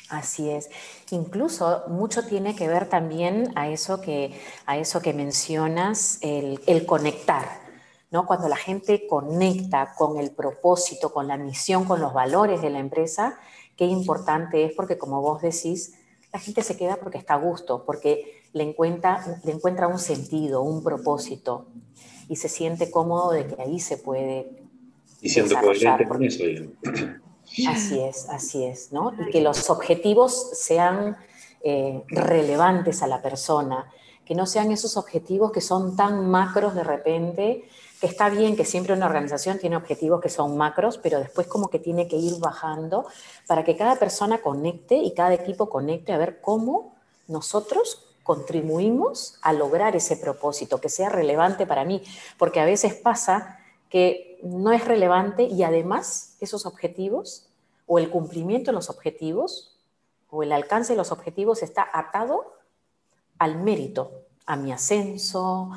Así 0.09 0.49
es. 0.49 0.70
Incluso 1.11 1.83
mucho 1.88 2.25
tiene 2.25 2.55
que 2.55 2.68
ver 2.68 2.88
también 2.88 3.51
a 3.57 3.68
eso 3.68 4.01
que, 4.01 4.40
a 4.64 4.79
eso 4.79 5.03
que 5.03 5.12
mencionas, 5.12 6.20
el, 6.22 6.87
conectar. 6.87 7.49
¿no? 8.12 8.27
Cuando 8.27 8.49
la 8.49 8.55
gente 8.55 9.09
conecta 9.09 9.92
con 9.99 10.20
el 10.20 10.31
propósito, 10.31 11.12
con 11.12 11.27
la 11.27 11.37
misión, 11.37 11.85
con 11.85 12.01
los 12.01 12.14
valores 12.14 12.62
de 12.62 12.70
la 12.70 12.79
empresa, 12.79 13.40
qué 13.75 13.87
importante 13.87 14.64
es 14.64 14.72
porque 14.72 14.96
como 14.96 15.20
vos 15.20 15.42
decís, 15.42 15.94
la 16.33 16.38
gente 16.38 16.62
se 16.62 16.77
queda 16.77 16.94
porque 16.94 17.18
está 17.18 17.35
a 17.35 17.38
gusto, 17.38 17.85
porque 17.85 18.44
le 18.53 18.62
encuentra, 18.62 19.40
le 19.42 19.51
encuentra 19.51 19.88
un 19.88 19.99
sentido, 19.99 20.62
un 20.62 20.85
propósito 20.85 21.66
y 22.29 22.37
se 22.37 22.49
siente 22.49 22.88
cómodo 22.88 23.33
de 23.33 23.49
que 23.49 23.61
ahí 23.61 23.81
se 23.81 23.96
puede 23.96 24.64
y 25.26 25.28
siendo 25.28 25.60
coherente 25.60 26.06
con 26.06 26.22
eso. 26.22 26.44
Así 27.68 28.00
es, 28.00 28.28
así 28.28 28.64
es, 28.64 28.92
¿no? 28.92 29.12
Y 29.26 29.30
que 29.30 29.40
los 29.40 29.70
objetivos 29.70 30.50
sean 30.52 31.16
eh, 31.62 32.04
relevantes 32.08 33.02
a 33.02 33.08
la 33.08 33.20
persona, 33.20 33.90
que 34.24 34.36
no 34.36 34.46
sean 34.46 34.70
esos 34.70 34.96
objetivos 34.96 35.50
que 35.50 35.60
son 35.60 35.96
tan 35.96 36.30
macros 36.30 36.74
de 36.76 36.84
repente, 36.84 37.68
que 38.00 38.06
está 38.06 38.28
bien 38.28 38.54
que 38.56 38.64
siempre 38.64 38.92
una 38.92 39.06
organización 39.06 39.58
tiene 39.58 39.76
objetivos 39.76 40.20
que 40.20 40.28
son 40.28 40.56
macros, 40.56 40.98
pero 40.98 41.18
después 41.18 41.48
como 41.48 41.68
que 41.68 41.80
tiene 41.80 42.06
que 42.06 42.16
ir 42.16 42.38
bajando 42.38 43.06
para 43.48 43.64
que 43.64 43.76
cada 43.76 43.96
persona 43.96 44.38
conecte 44.38 44.96
y 44.96 45.12
cada 45.12 45.34
equipo 45.34 45.68
conecte 45.68 46.12
a 46.12 46.18
ver 46.18 46.40
cómo 46.40 46.94
nosotros 47.26 48.06
contribuimos 48.22 49.38
a 49.42 49.52
lograr 49.52 49.96
ese 49.96 50.16
propósito, 50.16 50.80
que 50.80 50.88
sea 50.88 51.08
relevante 51.08 51.66
para 51.66 51.84
mí, 51.84 52.02
porque 52.38 52.60
a 52.60 52.64
veces 52.64 52.94
pasa 52.94 53.60
que 53.96 54.38
no 54.42 54.72
es 54.72 54.85
relevante 54.85 55.44
y 55.44 55.62
además 55.62 56.37
esos 56.40 56.66
objetivos 56.66 57.48
o 57.87 57.98
el 57.98 58.11
cumplimiento 58.11 58.70
de 58.70 58.74
los 58.74 58.90
objetivos 58.90 59.80
o 60.28 60.42
el 60.42 60.52
alcance 60.52 60.92
de 60.92 60.98
los 60.98 61.12
objetivos 61.12 61.62
está 61.62 61.88
atado 61.90 62.59
al 63.38 63.56
mérito, 63.56 64.26
a 64.44 64.56
mi 64.56 64.70
ascenso, 64.70 65.70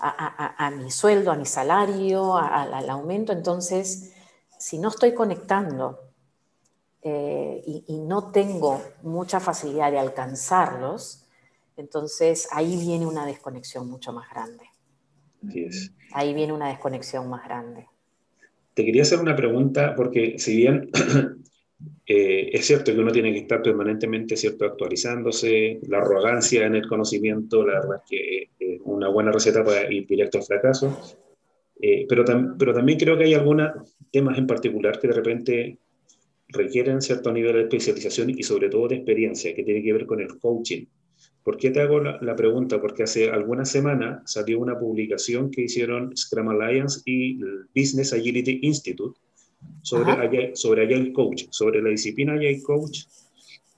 a, 0.00 0.72
mi 0.76 0.90
sueldo, 0.90 1.30
a 1.30 1.36
mi 1.36 1.46
salario, 1.46 2.36
al 2.36 2.90
aumento. 2.90 3.30
Entonces, 3.30 4.14
si 4.58 4.78
no 4.78 4.88
estoy 4.88 5.14
conectando 5.14 6.00
eh, 7.02 7.62
y, 7.86 7.98
no 8.00 8.32
tengo 8.32 8.82
mucha 9.02 9.38
facilidad 9.38 9.92
de 9.92 10.00
alcanzarlos, 10.00 11.24
entonces 11.76 12.48
ahí 12.50 12.76
viene 12.76 13.06
una 13.06 13.26
desconexión 13.26 13.88
mucho 13.88 14.12
más 14.12 14.28
grande. 14.28 14.69
Ahí 16.12 16.34
viene 16.34 16.52
una 16.52 16.68
desconexión 16.68 17.28
más 17.28 17.44
grande. 17.44 17.86
Te 18.74 18.84
quería 18.84 19.02
hacer 19.02 19.20
una 19.20 19.36
pregunta, 19.36 19.94
porque 19.94 20.38
si 20.38 20.56
bien 20.56 20.90
eh, 22.06 22.50
es 22.52 22.66
cierto 22.66 22.92
que 22.92 22.98
uno 22.98 23.12
tiene 23.12 23.32
que 23.32 23.40
estar 23.40 23.62
permanentemente 23.62 24.36
cierto, 24.36 24.64
actualizándose, 24.64 25.80
la 25.88 25.98
arrogancia 25.98 26.66
en 26.66 26.74
el 26.74 26.86
conocimiento, 26.86 27.66
la 27.66 27.80
verdad 27.80 28.02
es 28.04 28.10
que 28.10 28.50
es 28.58 28.80
una 28.84 29.08
buena 29.08 29.32
receta 29.32 29.64
para 29.64 29.92
ir 29.92 30.06
directo 30.06 30.38
al 30.38 30.44
fracaso, 30.44 31.16
eh, 31.80 32.06
pero, 32.08 32.24
pero 32.58 32.74
también 32.74 32.98
creo 32.98 33.16
que 33.16 33.24
hay 33.24 33.34
algunos 33.34 33.96
temas 34.10 34.36
en 34.38 34.46
particular 34.46 34.98
que 34.98 35.08
de 35.08 35.14
repente 35.14 35.78
requieren 36.48 37.00
cierto 37.00 37.32
nivel 37.32 37.54
de 37.54 37.62
especialización 37.62 38.30
y 38.30 38.42
sobre 38.42 38.68
todo 38.68 38.88
de 38.88 38.96
experiencia, 38.96 39.54
que 39.54 39.62
tiene 39.62 39.82
que 39.82 39.92
ver 39.92 40.06
con 40.06 40.20
el 40.20 40.38
coaching. 40.38 40.84
¿Por 41.42 41.56
qué 41.56 41.70
te 41.70 41.80
hago 41.80 42.00
la, 42.00 42.36
pregunta? 42.36 42.80
Porque 42.80 43.04
hace 43.04 43.30
algunas 43.30 43.70
semanas 43.70 44.30
salió 44.30 44.60
una 44.60 44.78
publicación 44.78 45.50
que 45.50 45.62
hicieron 45.62 46.14
Scrum 46.16 46.48
Alliance 46.48 47.00
y 47.06 47.40
el 47.40 47.66
Business 47.74 48.12
Agility 48.12 48.60
Institute 48.62 49.18
sobre, 49.82 50.12
Agile, 50.12 50.50
sobre 50.54 50.84
Agile 50.84 51.12
Coach, 51.12 51.44
sobre 51.50 51.80
la 51.80 51.88
disciplina 51.88 52.34
Agile 52.34 52.62
Coach 52.62 53.04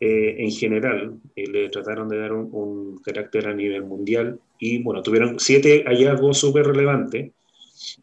eh, 0.00 0.34
en 0.38 0.50
general. 0.50 1.20
Eh, 1.36 1.46
le 1.46 1.68
trataron 1.68 2.08
de 2.08 2.18
dar 2.18 2.32
un, 2.32 3.00
carácter 3.04 3.46
a 3.46 3.54
nivel 3.54 3.84
mundial 3.84 4.40
y, 4.58 4.82
bueno, 4.82 5.00
tuvieron 5.00 5.38
siete 5.38 5.84
hallazgos 5.86 6.38
súper 6.38 6.66
relevantes, 6.66 7.30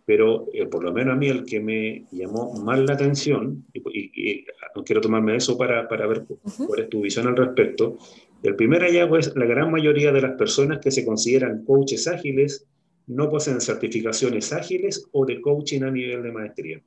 pero 0.06 0.48
eh, 0.54 0.66
por 0.68 0.84
lo 0.84 0.94
menos 0.94 1.14
a 1.14 1.18
mí 1.18 1.28
el 1.28 1.44
que 1.44 1.60
me 1.60 2.06
llamó 2.12 2.54
más 2.64 2.80
la 2.80 2.94
atención, 2.94 3.66
y, 3.74 4.46
quiero 4.86 5.02
tomarme 5.02 5.36
eso 5.36 5.58
para, 5.58 5.90
para 5.90 6.08
ver 6.08 6.24
cuál 6.66 6.80
es 6.80 6.90
tu 6.90 7.02
visión 7.02 7.28
al 7.28 7.36
respecto, 7.36 7.98
el 8.44 8.56
primer 8.56 8.82
hallazgo 8.82 9.18
es 9.18 9.36
la 9.36 9.46
gran 9.46 9.72
mayoría 9.72 10.12
de 10.12 10.22
las 10.22 10.38
personas 10.38 10.80
que 10.80 10.92
se 10.92 11.06
consideran 11.06 11.64
coaches 11.66 12.08
ágiles 12.08 12.66
no 13.10 13.28
poseen 13.28 13.60
certificaciones 13.60 14.54
ágiles 14.54 15.08
o 15.12 15.26
de 15.26 15.42
coaching 15.42 15.82
a 15.82 15.92
nivel 15.92 16.22
de 16.22 16.32
maestría. 16.32 16.82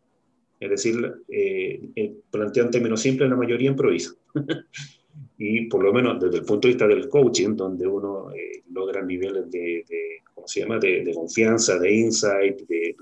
Es 0.60 0.70
decir, 0.70 1.12
eh, 1.28 1.80
eh 1.96 2.12
planteado 2.30 2.68
en 2.68 2.72
términos 2.72 3.04
la 3.04 3.36
mayoría 3.36 3.70
improvisa. 3.70 4.14
y 5.38 5.66
por 5.66 5.82
lo 5.82 5.92
menos 5.92 6.20
desde 6.22 6.38
el 6.38 6.44
punto 6.44 6.68
de 6.68 6.74
vista 6.74 6.86
del 6.86 7.08
coaching, 7.08 7.56
donde 7.56 7.86
uno 7.86 8.32
eh, 8.32 8.62
logra 8.72 9.02
niveles 9.02 9.50
de, 9.50 9.84
¿cómo 10.32 10.46
se 10.46 10.60
llama?, 10.60 10.78
de, 10.78 11.10
confianza, 11.12 11.78
de 11.78 11.92
insight, 11.92 12.60
de 12.68 12.94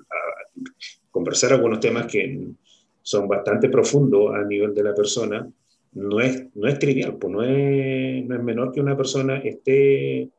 conversar 1.10 1.52
algunos 1.52 1.80
temas 1.80 2.06
que 2.06 2.48
son 3.02 3.28
bastante 3.28 3.68
profundos 3.68 4.34
a 4.34 4.44
nivel 4.44 4.74
de 4.74 4.82
la 4.82 4.94
persona, 4.94 5.46
no 5.92 6.20
es, 6.20 6.46
no 6.54 6.68
es 6.68 6.78
trivial, 6.78 7.16
pues 7.16 7.32
no 7.32 7.42
es, 7.42 8.24
no 8.26 8.36
es 8.36 8.42
menor 8.42 8.72
que 8.72 8.80
una 8.80 8.96
persona 8.96 9.38
esté 9.38 10.30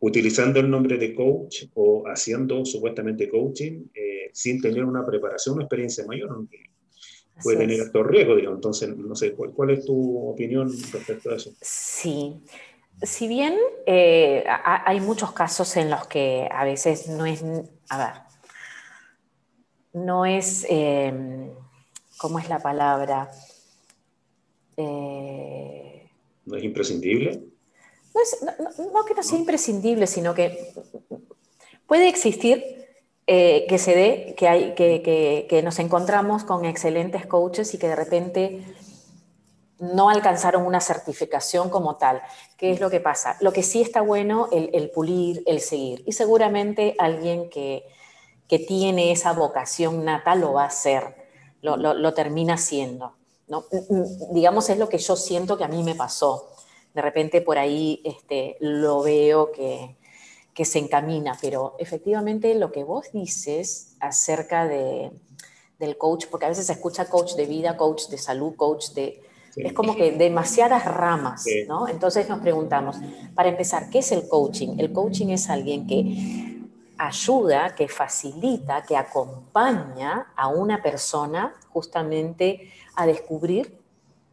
utilizando 0.00 0.60
el 0.60 0.70
nombre 0.70 0.96
de 0.96 1.14
coach 1.14 1.64
o 1.74 2.04
haciendo 2.06 2.64
supuestamente 2.64 3.28
coaching 3.28 3.84
eh, 3.94 4.30
sin 4.32 4.60
tener 4.60 4.84
una 4.84 5.04
preparación 5.04 5.58
o 5.58 5.60
experiencia 5.60 6.06
mayor. 6.06 6.46
Puede 7.42 7.58
tener 7.58 7.80
estos 7.80 8.06
riesgos, 8.06 8.36
digamos. 8.36 8.58
Entonces, 8.58 8.96
no 8.96 9.14
sé, 9.14 9.32
¿cuál, 9.32 9.52
¿cuál, 9.52 9.70
es 9.70 9.84
tu 9.84 10.28
opinión 10.28 10.70
respecto 10.92 11.30
a 11.30 11.36
eso? 11.36 11.52
Sí. 11.60 12.40
Si 13.02 13.28
bien 13.28 13.54
eh, 13.86 14.44
hay 14.46 15.00
muchos 15.00 15.32
casos 15.32 15.76
en 15.76 15.88
los 15.88 16.06
que 16.06 16.48
a 16.50 16.64
veces 16.64 17.08
no 17.08 17.24
es, 17.24 17.42
a 17.88 17.98
ver, 17.98 18.22
no 19.94 20.26
es, 20.26 20.66
eh, 20.68 21.50
¿cómo 22.18 22.38
es 22.38 22.48
la 22.50 22.58
palabra? 22.58 23.30
Eh, 24.80 26.10
¿No 26.46 26.56
es 26.56 26.64
imprescindible? 26.64 27.42
No, 28.92 29.04
que 29.04 29.14
no 29.14 29.22
sea 29.22 29.38
imprescindible, 29.38 30.06
sino 30.06 30.34
que 30.34 30.72
puede 31.86 32.08
existir 32.08 32.80
eh, 33.26 33.66
que 33.68 33.78
se 33.78 33.94
dé, 33.94 34.34
que, 34.36 34.48
hay, 34.48 34.74
que, 34.74 35.46
que, 35.48 35.62
nos 35.62 35.78
encontramos 35.78 36.42
con 36.42 36.64
excelentes 36.64 37.26
coaches 37.26 37.72
y 37.74 37.78
que 37.78 37.86
de 37.86 37.94
repente 37.94 38.64
no 39.78 40.10
alcanzaron 40.10 40.66
una 40.66 40.80
certificación 40.80 41.70
como 41.70 41.96
tal. 41.96 42.20
¿Qué 42.56 42.72
es 42.72 42.80
lo 42.80 42.90
que 42.90 42.98
pasa? 42.98 43.36
Lo 43.40 43.52
que 43.52 43.62
sí 43.62 43.80
está 43.80 44.00
bueno, 44.00 44.48
el, 44.50 44.90
pulir, 44.90 45.44
el 45.46 45.60
seguir. 45.60 46.02
Y 46.06 46.12
seguramente 46.12 46.96
alguien 46.98 47.48
que, 47.48 47.84
que, 48.48 48.58
tiene 48.58 49.12
esa 49.12 49.32
vocación 49.32 50.04
nata 50.04 50.34
lo 50.34 50.54
va 50.54 50.64
a 50.64 50.66
hacer, 50.66 51.14
lo, 51.62 51.76
lo, 51.76 51.94
lo 51.94 52.12
termina 52.14 52.54
haciendo. 52.54 53.19
¿No? 53.50 53.66
Mm, 53.70 53.94
mm, 53.94 54.32
digamos, 54.32 54.70
es 54.70 54.78
lo 54.78 54.88
que 54.88 54.98
yo 54.98 55.16
siento 55.16 55.58
que 55.58 55.64
a 55.64 55.68
mí 55.68 55.82
me 55.82 55.94
pasó. 55.94 56.50
De 56.94 57.02
repente 57.02 57.40
por 57.40 57.58
ahí 57.58 58.00
este, 58.04 58.56
lo 58.60 59.02
veo 59.02 59.52
que, 59.52 59.96
que 60.54 60.64
se 60.64 60.78
encamina, 60.78 61.36
pero 61.40 61.74
efectivamente 61.78 62.54
lo 62.54 62.72
que 62.72 62.84
vos 62.84 63.06
dices 63.12 63.96
acerca 64.00 64.66
de, 64.66 65.10
del 65.78 65.96
coach, 65.96 66.26
porque 66.30 66.46
a 66.46 66.48
veces 66.48 66.66
se 66.66 66.72
escucha 66.72 67.06
coach 67.06 67.34
de 67.34 67.46
vida, 67.46 67.76
coach 67.76 68.08
de 68.08 68.18
salud, 68.18 68.54
coach 68.56 68.90
de... 68.90 69.22
Es 69.56 69.72
como 69.72 69.96
que 69.96 70.12
demasiadas 70.12 70.84
ramas, 70.84 71.44
¿no? 71.66 71.88
Entonces 71.88 72.28
nos 72.28 72.38
preguntamos, 72.38 72.96
para 73.34 73.48
empezar, 73.48 73.90
¿qué 73.90 73.98
es 73.98 74.12
el 74.12 74.28
coaching? 74.28 74.78
El 74.78 74.92
coaching 74.92 75.26
es 75.28 75.50
alguien 75.50 75.88
que 75.88 76.49
ayuda, 77.00 77.74
que 77.74 77.88
facilita, 77.88 78.82
que 78.82 78.96
acompaña 78.96 80.32
a 80.36 80.48
una 80.48 80.82
persona 80.82 81.54
justamente 81.70 82.72
a 82.94 83.06
descubrir, 83.06 83.78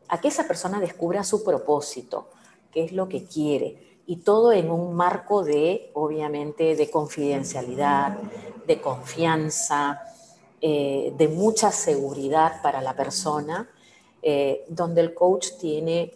a 0.10 0.20
que 0.20 0.28
esa 0.28 0.48
persona 0.48 0.80
descubra 0.80 1.24
su 1.24 1.44
propósito, 1.44 2.30
qué 2.72 2.84
es 2.84 2.92
lo 2.92 3.08
que 3.08 3.24
quiere, 3.24 4.02
y 4.06 4.18
todo 4.18 4.52
en 4.52 4.70
un 4.70 4.94
marco 4.96 5.44
de, 5.44 5.92
obviamente, 5.94 6.76
de 6.76 6.90
confidencialidad, 6.90 8.18
de 8.66 8.82
confianza, 8.82 10.02
eh, 10.60 11.14
de 11.18 11.28
mucha 11.30 11.72
seguridad 11.72 12.62
para 12.62 12.82
la 12.82 12.96
persona, 12.96 13.70
eh, 14.22 14.66
donde 14.68 15.02
el 15.02 15.14
coach 15.14 15.52
tiene 15.60 16.14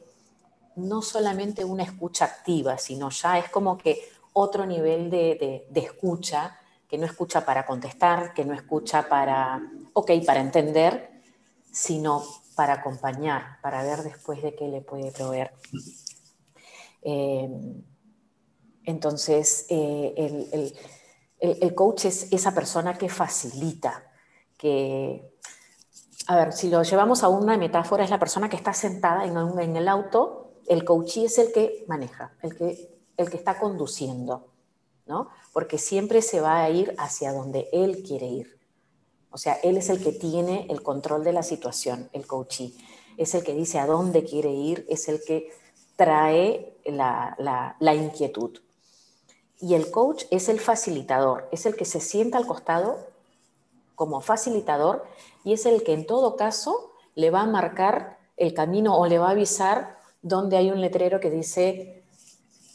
no 0.75 1.01
solamente 1.01 1.63
una 1.63 1.83
escucha 1.83 2.25
activa, 2.25 2.77
sino 2.77 3.09
ya 3.09 3.39
es 3.39 3.49
como 3.49 3.77
que 3.77 4.09
otro 4.34 4.65
nivel 4.65 5.10
de, 5.10 5.67
escucha, 5.76 6.58
que 6.88 6.98
no 6.98 7.06
escucha 7.06 7.46
para 7.46 7.65
contestar, 7.65 8.34
que 8.34 8.46
no 8.46 8.54
escucha 8.54 9.08
para, 9.08 9.62
para 10.26 10.41
entender, 10.41 11.22
sino 11.72 12.24
para 12.56 12.74
acompañar, 12.74 13.60
para 13.62 13.84
ver 13.84 14.04
después 14.04 14.41
de 14.41 14.56
qué 14.56 14.67
le 14.67 14.82
puede 14.82 15.12
proveer. 15.12 15.52
Eh, 17.02 17.50
entonces, 18.84 19.65
eh, 19.70 20.74
el, 21.39 21.76
coach 21.76 22.06
es 22.06 22.32
esa 22.32 22.54
persona 22.54 22.98
que 22.98 23.10
facilita, 23.10 24.04
que, 24.58 25.34
a 26.28 26.36
ver, 26.36 26.54
si 26.54 26.70
lo 26.70 26.84
llevamos 26.84 27.24
a 27.24 27.30
una 27.30 27.58
metáfora, 27.58 28.04
es 28.04 28.10
la 28.10 28.20
persona 28.20 28.50
que 28.50 28.58
está 28.58 28.74
sentada 28.74 29.26
en, 29.26 29.38
en 29.60 29.76
el 29.76 29.88
auto, 29.88 30.54
el 30.67 30.84
coachee 30.84 31.26
es 31.26 31.38
el 31.38 31.52
que 31.52 31.86
maneja, 31.88 32.34
el 32.41 32.56
que, 32.56 33.00
el 33.21 33.29
que 33.29 33.38
está 33.38 33.60
conduciendo, 33.60 34.47
¿no? 35.05 35.29
Porque 35.53 35.77
siempre 35.77 36.21
se 36.21 36.41
va 36.41 36.63
a 36.63 36.69
ir 36.69 36.95
hacia 36.97 37.34
donde 37.34 37.69
él 37.71 38.03
quiere 38.03 38.27
ir. 38.27 38.60
O 39.31 39.38
sea, 39.38 39.53
él 39.63 39.77
es 39.77 39.89
el 39.89 40.03
que 40.03 40.12
tiene 40.12 40.67
el 40.69 40.84
control 40.84 41.23
de 41.23 41.34
la 41.34 41.43
situación, 41.43 42.10
el 42.13 42.27
coachee. 42.27 42.73
Es 43.17 43.34
el 43.34 43.43
que 43.43 43.53
dice 43.53 43.79
a 43.79 43.86
dónde 43.86 44.23
quiere 44.23 44.51
ir, 44.51 44.86
es 44.89 45.07
el 45.07 45.21
que 45.25 45.51
trae 45.95 46.77
la, 46.86 47.36
la, 47.39 47.75
la 47.79 47.95
inquietud. 47.95 48.60
Y 49.60 49.75
el 49.75 49.91
coach 49.91 50.25
es 50.31 50.49
el 50.49 50.60
facilitador, 50.60 51.47
es 51.51 51.65
el 51.65 51.75
que 51.75 51.86
se 51.86 51.99
sienta 51.99 52.38
al 52.38 52.47
costado 52.47 52.97
como 53.95 54.19
facilitador 54.21 55.05
y 55.43 55.53
es 55.53 55.67
el 55.67 55.84
que 55.84 55.93
en 55.93 56.07
todo 56.07 56.36
caso 56.36 56.91
le 57.13 57.29
va 57.29 57.41
a 57.41 57.45
marcar 57.45 58.17
el 58.38 58.53
camino 58.55 58.97
o 58.97 59.05
le 59.05 59.19
va 59.19 59.27
a 59.27 59.31
avisar 59.31 59.99
donde 60.23 60.57
hay 60.57 60.71
un 60.71 60.81
letrero 60.81 61.19
que 61.19 61.29
dice, 61.29 62.00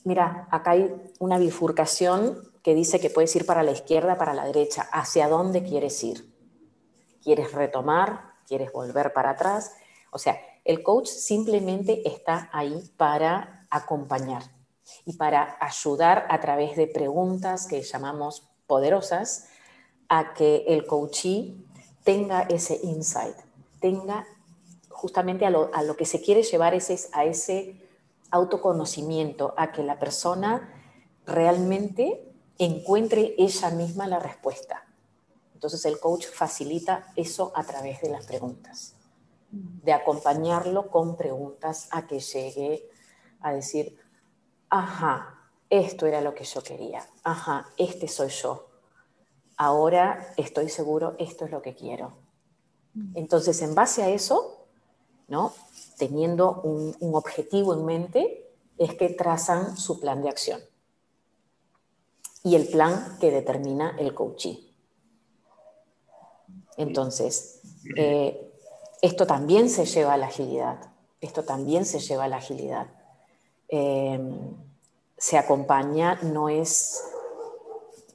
mira, 0.06 0.46
acá 0.52 0.70
hay 0.70 0.94
una 1.18 1.36
bifurcación 1.36 2.52
que 2.62 2.74
dice 2.74 3.00
que 3.00 3.10
puedes 3.10 3.34
ir 3.34 3.44
para 3.44 3.64
la 3.64 3.72
izquierda, 3.72 4.16
para 4.16 4.34
la 4.34 4.44
derecha, 4.44 4.88
hacia 4.92 5.28
dónde 5.28 5.64
quieres 5.64 6.02
ir. 6.04 6.32
¿Quieres 7.22 7.52
retomar? 7.52 8.34
¿Quieres 8.46 8.72
volver 8.72 9.12
para 9.12 9.30
atrás? 9.30 9.72
O 10.12 10.18
sea, 10.18 10.38
el 10.64 10.84
coach 10.84 11.08
simplemente 11.08 12.08
está 12.08 12.48
ahí 12.52 12.88
para 12.96 13.66
acompañar 13.68 14.44
y 15.04 15.14
para 15.14 15.56
ayudar 15.60 16.26
a 16.30 16.40
través 16.40 16.76
de 16.76 16.86
preguntas 16.86 17.66
que 17.66 17.82
llamamos 17.82 18.48
poderosas 18.68 19.48
a 20.08 20.34
que 20.34 20.64
el 20.68 20.86
coachee 20.86 21.56
tenga 22.04 22.42
ese 22.42 22.78
insight, 22.84 23.36
tenga 23.80 24.24
justamente 24.88 25.44
a 25.46 25.50
lo, 25.50 25.96
que 25.96 26.06
se 26.06 26.22
quiere 26.22 26.44
llevar 26.44 26.74
a 26.74 27.24
ese 27.24 27.85
autoconocimiento, 28.30 29.54
a 29.56 29.72
que 29.72 29.82
la 29.82 29.98
persona 29.98 30.72
realmente 31.26 32.32
encuentre 32.58 33.34
ella 33.38 33.70
misma 33.70 34.06
la 34.06 34.18
respuesta. 34.18 34.84
Entonces 35.54 35.84
el 35.84 35.98
coach 35.98 36.26
facilita 36.26 37.12
eso 37.16 37.52
a 37.54 37.64
través 37.64 38.00
de 38.00 38.10
las 38.10 38.26
preguntas, 38.26 38.94
de 39.50 39.92
acompañarlo 39.92 40.90
con 40.90 41.16
preguntas 41.16 41.88
a 41.90 42.06
que 42.06 42.20
llegue 42.20 42.88
a 43.40 43.52
decir, 43.52 43.98
ajá, 44.68 45.50
esto 45.70 46.06
era 46.06 46.20
lo 46.20 46.34
que 46.34 46.44
yo 46.44 46.62
quería, 46.62 47.06
ajá, 47.24 47.68
este 47.76 48.06
soy 48.06 48.28
yo, 48.28 48.68
ahora 49.56 50.32
estoy 50.36 50.68
seguro, 50.68 51.16
esto 51.18 51.44
es 51.44 51.50
lo 51.50 51.62
que 51.62 51.74
quiero. 51.74 52.12
Mm. 52.94 53.16
Entonces, 53.16 53.60
en 53.62 53.74
base 53.74 54.02
a 54.02 54.10
eso, 54.10 54.66
¿no? 55.28 55.52
Teniendo 55.96 56.60
un, 56.62 56.94
objetivo 57.14 57.74
en 57.74 57.84
mente, 57.84 58.52
es 58.78 58.94
que 58.94 59.08
trazan 59.10 59.76
su 59.76 60.00
plan 60.00 60.22
de 60.22 60.28
acción. 60.28 60.60
Y 62.42 62.54
el 62.54 62.68
plan 62.68 63.16
que 63.20 63.30
determina 63.30 63.96
el 63.98 64.14
coachee. 64.14 64.72
Entonces, 66.76 67.60
eh, 67.96 68.52
esto 69.02 69.26
también 69.26 69.70
se 69.70 69.86
lleva 69.86 70.14
a 70.14 70.16
la 70.16 70.26
agilidad. 70.26 70.92
Esto 71.20 71.44
también 71.44 71.84
se 71.84 71.98
lleva 71.98 72.24
a 72.24 72.28
la 72.28 72.36
agilidad. 72.36 72.88
Eh, 73.68 74.20
se 75.16 75.38
acompaña, 75.38 76.16
no 76.22 76.48
es... 76.48 77.02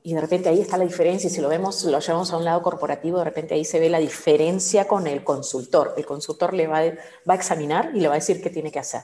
Y 0.04 0.16
de 0.16 0.22
repente 0.22 0.50
ahí 0.50 0.60
está 0.60 0.78
la 0.78 0.86
diferencia, 0.86 1.28
y 1.28 1.30
si 1.30 1.42
lo 1.42 1.50
vemos, 1.50 1.84
lo 1.84 2.00
llevamos 2.00 2.32
a 2.32 2.38
un 2.38 2.44
lado 2.44 2.64
corporativo, 2.64 3.20
de 3.20 3.24
repente 3.24 3.54
ahí 3.54 3.64
se 3.64 3.80
ve 3.80 3.90
la 3.90 4.00
diferencia 4.00 4.88
con 4.88 5.06
el 5.06 5.24
consultor. 5.24 5.94
El 5.96 6.06
consultor 6.06 6.54
le 6.54 6.68
va, 6.68 6.80
a, 6.80 6.86
va 7.30 7.34
a 7.34 7.36
examinar 7.36 7.92
y 7.94 8.00
le 8.00 8.08
va 8.08 8.16
a 8.16 8.18
decir 8.18 8.42
qué 8.42 8.50
tiene 8.50 8.72
que 8.72 8.80
hacer, 8.80 9.04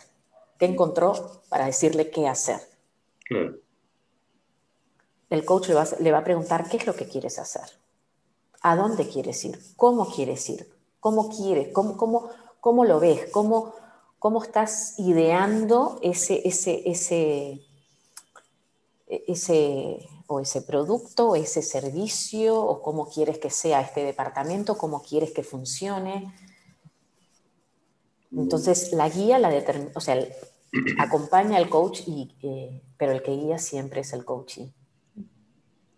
qué 0.58 0.66
encontró 0.66 1.44
para 1.50 1.66
decirle 1.66 2.10
qué 2.10 2.28
hacer. 2.28 2.60
El 5.30 5.46
coach 5.46 5.68
le 5.68 5.76
va, 5.76 5.88
le 6.00 6.12
va 6.12 6.20
a 6.20 6.24
preguntar 6.24 6.68
qué 6.70 6.78
es 6.78 6.88
lo 6.88 6.96
que 6.96 7.08
quieres 7.08 7.38
hacer, 7.38 7.70
a 8.62 8.76
dónde 8.76 9.08
quieres 9.08 9.44
ir, 9.46 9.60
cómo 9.76 10.08
quieres 10.10 10.50
ir, 10.50 10.68
cómo 11.00 11.30
quieres, 11.30 11.70
cómo, 11.74 11.96
cómo, 11.96 12.30
cómo 12.60 12.86
lo 12.86 13.00
ves, 13.00 13.30
cómo, 13.32 13.76
cómo 14.20 14.42
estás 14.42 14.98
ideando 14.98 16.00
ese, 16.02 16.42
ese, 16.48 16.90
ese, 16.90 17.62
ese, 19.08 20.08
o 20.28 20.40
ese 20.40 20.62
producto, 20.62 21.30
o 21.30 21.36
ese 21.36 21.62
servicio, 21.62 22.60
o 22.60 22.82
cómo 22.82 23.10
quieres 23.10 23.40
que 23.40 23.50
sea 23.50 23.82
este 23.82 24.04
departamento, 24.04 24.78
cómo 24.78 25.02
quieres 25.02 25.32
que 25.32 25.44
funcione. 25.44 26.34
Entonces, 28.32 28.92
la 28.92 29.10
guía, 29.10 29.40
la 29.40 29.52
o 29.96 30.02
sea, 30.02 30.20
acompaña 31.00 31.58
al 31.58 31.70
coach, 31.70 32.02
y, 32.08 32.36
eh, 32.44 32.82
pero 32.98 33.14
el 33.14 33.24
que 33.24 33.32
guía 33.32 33.58
siempre 33.58 34.02
es 34.02 34.14
el 34.14 34.26
coaching. 34.26 34.68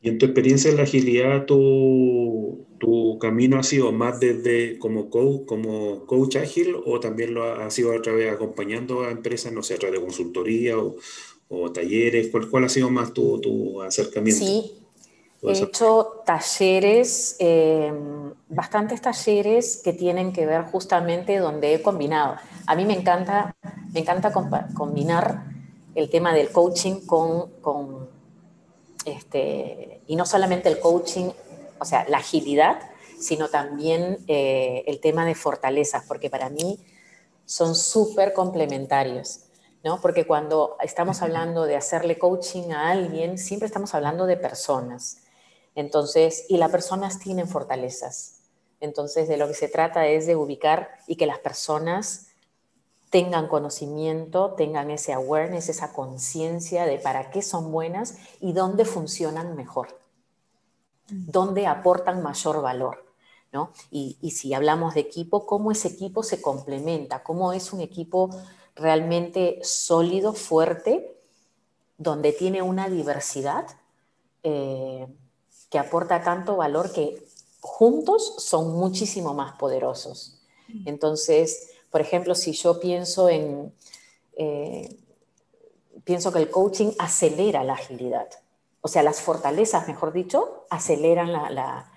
Y 0.02 0.10
en 0.10 0.18
tu 0.18 0.26
experiencia 0.26 0.72
en 0.72 0.78
la 0.78 0.84
agilidad, 0.84 1.46
tu, 1.46 2.66
tu 2.80 3.20
camino 3.20 3.60
ha 3.60 3.64
sido 3.64 3.92
más 3.92 4.20
desde 4.20 4.80
como 4.80 5.10
coach, 5.10 5.46
como 5.46 6.06
coach 6.06 6.38
ágil 6.38 6.76
o 6.86 7.00
también 7.00 7.34
lo 7.34 7.44
ha, 7.44 7.70
sido 7.70 7.92
a 7.92 8.02
través 8.02 8.32
acompañando 8.32 9.02
a 9.02 9.12
empresas, 9.12 9.52
no 9.52 9.62
sé, 9.62 9.74
a 9.74 9.78
través 9.78 10.00
de 10.00 10.06
consultoría 10.06 10.78
o, 10.78 10.96
o 11.50 11.72
talleres? 11.72 12.30
¿Cuál, 12.30 12.50
¿Cuál, 12.50 12.64
ha 12.66 12.70
sido 12.70 12.90
más 12.90 13.14
tu, 13.14 13.40
tu 13.42 13.82
acercamiento? 13.82 14.46
Sí, 14.46 14.80
he 15.44 15.64
hecho 15.64 16.22
talleres, 16.26 17.36
eh, 17.40 17.92
bastantes 18.48 19.02
talleres 19.02 19.82
que 19.84 19.94
tienen 19.94 20.32
que 20.32 20.46
ver 20.46 20.64
justamente 20.66 21.38
donde 21.38 21.74
he 21.74 21.82
combinado. 21.82 22.36
A 22.68 22.76
mí 22.76 22.86
me 22.86 22.94
encanta, 22.94 23.56
me 23.94 24.02
encanta 24.02 24.32
combinar 24.74 25.46
el 25.96 26.10
tema 26.10 26.34
del 26.34 26.50
coaching 26.52 27.06
con, 27.06 27.50
con 27.62 28.10
este, 29.06 30.02
y 30.08 30.16
no 30.16 30.26
solamente 30.26 30.70
el 30.70 30.80
coaching, 30.80 31.32
o 31.80 31.86
sea, 31.86 32.06
la 32.10 32.18
agilidad, 32.18 32.80
sino 33.20 33.50
también 33.50 34.20
eh, 34.28 34.84
el 34.88 35.00
tema 35.00 35.26
de 35.26 35.36
fortalezas, 35.36 36.04
porque 36.08 36.30
para 36.30 36.50
mí 36.50 36.80
son 37.46 37.76
súper 37.76 38.34
complementarios. 38.34 39.42
¿No? 39.84 40.02
Porque 40.02 40.28
cuando 40.28 40.78
estamos 40.82 41.22
hablando 41.22 41.64
de 41.64 41.76
hacerle 41.76 42.18
coaching 42.18 42.72
a 42.72 42.92
alguien, 42.92 43.38
siempre 43.38 43.68
estamos 43.68 43.94
hablando 43.94 44.26
de 44.26 44.38
personas. 44.38 45.24
Entonces, 45.76 46.46
y 46.50 46.58
las 46.58 46.72
personas 46.72 47.20
tienen 47.20 47.48
fortalezas. 47.48 48.42
Entonces, 48.82 49.28
de 49.28 49.38
lo 49.38 49.48
que 49.48 49.54
se 49.54 49.68
trata 49.68 50.08
es 50.08 50.26
de 50.26 50.36
ubicar 50.36 50.90
y 51.08 51.16
que 51.16 51.26
las 51.26 51.40
personas 51.40 52.28
tengan 53.10 53.48
conocimiento, 53.48 54.54
tengan 54.54 54.92
ese 54.92 55.14
awareness, 55.14 55.70
esa 55.70 55.94
conciencia 55.94 56.86
de 56.86 57.00
para 57.00 57.32
qué 57.32 57.42
son 57.42 57.72
buenas 57.72 58.16
y 58.40 58.54
dónde 58.54 58.86
funcionan 58.86 59.56
mejor, 59.56 60.00
dónde 61.08 61.68
aportan 61.68 62.22
mayor 62.22 62.62
valor. 62.62 63.06
¿no? 63.52 63.72
Y, 63.90 64.18
y 64.22 64.32
si 64.32 64.54
hablamos 64.54 64.94
de 64.94 65.00
equipo, 65.00 65.48
cómo 65.48 65.72
ese 65.72 65.88
equipo 65.88 66.22
se 66.22 66.40
complementa, 66.40 67.24
cómo 67.24 67.52
es 67.52 67.74
un 67.74 67.82
equipo 67.82 68.30
realmente 68.80 69.60
sólido, 69.62 70.34
fuerte, 70.34 71.16
donde 71.98 72.32
tiene 72.32 72.62
una 72.62 72.90
diversidad 72.90 73.68
eh, 74.44 75.08
que 75.70 75.80
aporta 75.80 76.24
tanto 76.24 76.56
valor 76.56 76.92
que 76.92 77.22
juntos 77.62 78.36
son 78.40 78.74
muchísimo 78.74 79.34
más 79.34 79.58
poderosos. 79.58 80.42
Entonces, 80.86 81.72
por 81.90 82.00
ejemplo, 82.00 82.36
si 82.36 82.54
yo 82.54 82.80
pienso 82.80 83.28
en, 83.28 83.74
eh, 84.38 84.98
pienso 86.04 86.32
que 86.32 86.40
el 86.40 86.50
coaching 86.50 86.92
acelera 87.00 87.64
la 87.64 87.74
agilidad, 87.74 88.30
o 88.82 88.88
sea, 88.88 89.04
las 89.04 89.22
fortalezas, 89.22 89.88
mejor 89.88 90.14
dicho, 90.14 90.66
aceleran 90.70 91.34
la, 91.34 91.90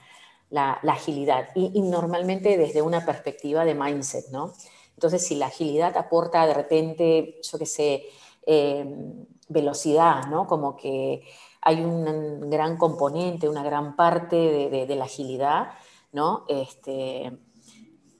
agilidad 0.88 1.50
y, 1.54 1.70
y, 1.74 1.82
normalmente 1.82 2.56
desde 2.56 2.82
una 2.82 3.04
perspectiva 3.06 3.64
de 3.64 3.74
mindset, 3.74 4.28
¿no? 4.30 4.54
Entonces, 5.02 5.26
si 5.26 5.34
la 5.34 5.46
agilidad 5.46 5.96
aporta 5.96 6.46
de 6.46 6.54
repente, 6.54 7.40
yo 7.42 7.58
qué 7.58 7.66
sé, 7.66 8.04
em, 8.46 9.26
velocidad, 9.48 10.28
¿no? 10.28 10.46
Como 10.46 10.76
que 10.76 11.24
hay 11.60 11.80
un 11.82 12.48
gran 12.48 12.76
componente, 12.76 13.48
una 13.48 13.64
gran 13.64 13.96
parte 13.96 14.36
de, 14.36 14.94
la 14.94 15.06
agilidad, 15.06 15.72
¿no? 16.12 16.44
Este, 16.46 17.36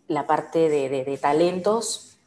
la 0.09 0.27
parte 0.27 0.69
de, 0.69 1.19
talentos 1.19 2.19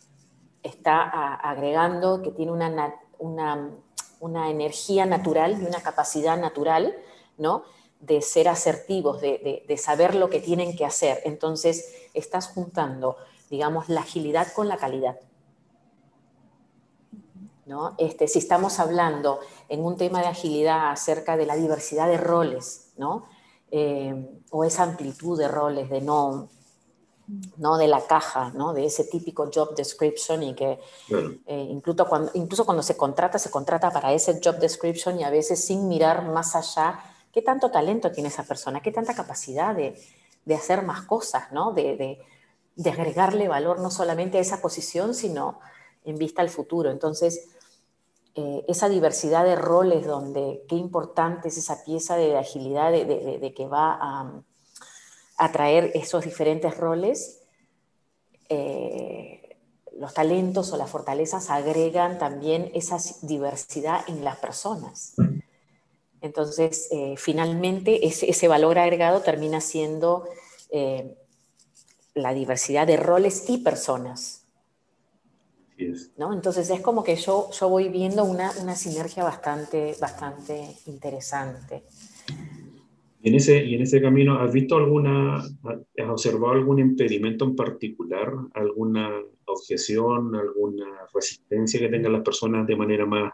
está 0.63 1.35
agregando 1.35 2.21
que 2.21 2.31
tiene 2.31 2.53
una, 2.53 2.95
una, 3.19 4.49
energía 4.49 5.05
natural 5.05 5.61
y 5.61 5.65
una 5.65 5.81
capacidad 5.81 6.37
natural, 6.39 6.95
¿no? 7.37 7.63
de 7.99 8.21
ser 8.21 8.47
asertivos, 8.47 9.19
de, 9.19 9.77
saber 9.77 10.15
lo 10.15 10.29
que 10.29 10.39
tienen 10.39 10.77
que 10.77 10.85
hacer. 10.85 11.21
Entonces, 11.25 12.07
estás 12.13 12.47
juntando, 12.47 13.17
digamos, 13.49 13.89
la 13.89 14.01
agilidad 14.01 14.51
con 14.53 14.67
la 14.67 14.77
calidad. 14.77 15.19
¿No? 17.65 17.95
Este, 17.97 18.27
si 18.27 18.37
estamos 18.39 18.79
hablando 18.79 19.39
en 19.69 19.83
un 19.83 19.97
tema 19.97 20.21
de 20.21 20.27
agilidad 20.27 20.91
acerca 20.91 21.35
de 21.35 21.47
la 21.47 21.55
diversidad 21.55 22.07
de 22.07 22.17
roles, 22.17 22.91
¿no? 22.95 23.25
Eh, 23.71 24.41
o 24.51 24.63
esa 24.63 24.83
amplitud 24.83 25.37
de 25.37 25.47
roles, 25.47 25.89
de 25.89 25.99
no, 25.99 26.47
no 27.57 27.77
de 27.77 27.87
la 27.87 28.01
caja, 28.05 28.51
¿no? 28.53 28.73
de 28.73 28.85
ese 28.85 29.05
típico 29.05 29.49
job 29.53 29.75
description 29.75 30.43
y 30.43 30.53
que 30.53 30.79
eh, 31.47 31.67
incluso, 31.69 32.07
cuando, 32.07 32.31
incluso 32.35 32.65
cuando 32.65 32.83
se 32.83 32.95
contrata, 32.95 33.39
se 33.39 33.49
contrata 33.49 33.91
para 33.91 34.13
ese 34.13 34.39
job 34.43 34.59
description 34.59 35.19
y 35.19 35.23
a 35.23 35.29
veces 35.29 35.65
sin 35.65 35.87
mirar 35.87 36.25
más 36.25 36.55
allá 36.55 36.99
qué 37.31 37.41
tanto 37.41 37.71
talento 37.71 38.11
tiene 38.11 38.29
esa 38.29 38.43
persona, 38.43 38.81
qué 38.81 38.91
tanta 38.91 39.15
capacidad 39.15 39.75
de, 39.75 39.99
de 40.45 40.55
hacer 40.55 40.83
más 40.83 41.01
cosas, 41.01 41.51
¿no? 41.51 41.71
de, 41.71 41.97
de, 41.97 42.19
de, 42.75 42.89
agregarle 42.89 43.47
valor 43.47 43.79
no 43.79 43.91
solamente 43.91 44.37
a 44.37 44.41
esa 44.41 44.61
posición, 44.61 45.13
sino 45.13 45.59
en 46.03 46.17
vista 46.17 46.41
al 46.41 46.49
futuro. 46.49 46.91
Entonces, 46.91 47.49
eh, 48.35 48.65
esa 48.67 48.89
diversidad 48.89 49.45
de 49.45 49.55
roles 49.55 50.05
donde 50.05 50.63
qué 50.67 50.75
importante 50.75 51.47
es 51.47 51.57
esa 51.57 51.83
pieza 51.83 52.17
de 52.17 52.37
agilidad 52.37 52.91
de, 52.91 53.53
que 53.55 53.65
va 53.65 53.97
a 53.99 54.43
atraer 55.37 55.91
esos 55.93 56.25
diferentes 56.25 56.77
roles, 56.77 57.41
eh, 58.49 59.57
los 59.97 60.13
talentos 60.13 60.73
o 60.73 60.77
las 60.77 60.89
fortalezas 60.89 61.49
agregan 61.49 62.17
también 62.17 62.69
esa 62.73 62.97
diversidad 63.21 64.01
en 64.07 64.25
las 64.25 64.37
personas. 64.37 65.15
Entonces, 66.19 66.89
eh, 66.91 67.15
finalmente, 67.17 68.05
ese, 68.05 68.47
valor 68.47 68.77
agregado 68.79 69.21
termina 69.21 69.61
siendo 69.61 70.27
la 72.15 72.33
diversidad 72.33 72.87
de 72.87 72.97
roles 72.97 73.47
y 73.49 73.59
personas. 73.59 74.45
¿no? 76.17 76.33
Entonces, 76.33 76.69
es 76.69 76.81
como 76.81 77.03
que 77.03 77.15
yo, 77.17 77.49
yo 77.51 77.69
voy 77.69 77.89
viendo 77.89 78.23
una, 78.23 78.51
una 78.61 78.75
sinergia 78.75 79.23
bastante, 79.23 79.95
bastante 79.99 80.75
interesante. 80.87 81.83
Y 83.21 83.29
en 83.29 83.35
ese, 83.35 83.63
y 83.63 83.75
en 83.75 83.81
ese 83.81 84.01
camino, 84.01 84.39
¿has 84.39 84.53
visto 84.53 84.77
alguna, 84.77 85.37
has 85.37 86.09
observado 86.09 86.53
algún 86.53 86.79
impedimento 86.79 87.43
en 87.43 87.55
particular, 87.55 88.31
alguna 88.53 89.19
objeción, 89.45 90.35
alguna 90.35 90.85
resistencia 91.13 91.79
que 91.79 91.89
tengan 91.89 92.13
las 92.13 92.21
personas 92.21 92.65
de 92.67 92.75
manera 92.75 93.05
más 93.05 93.33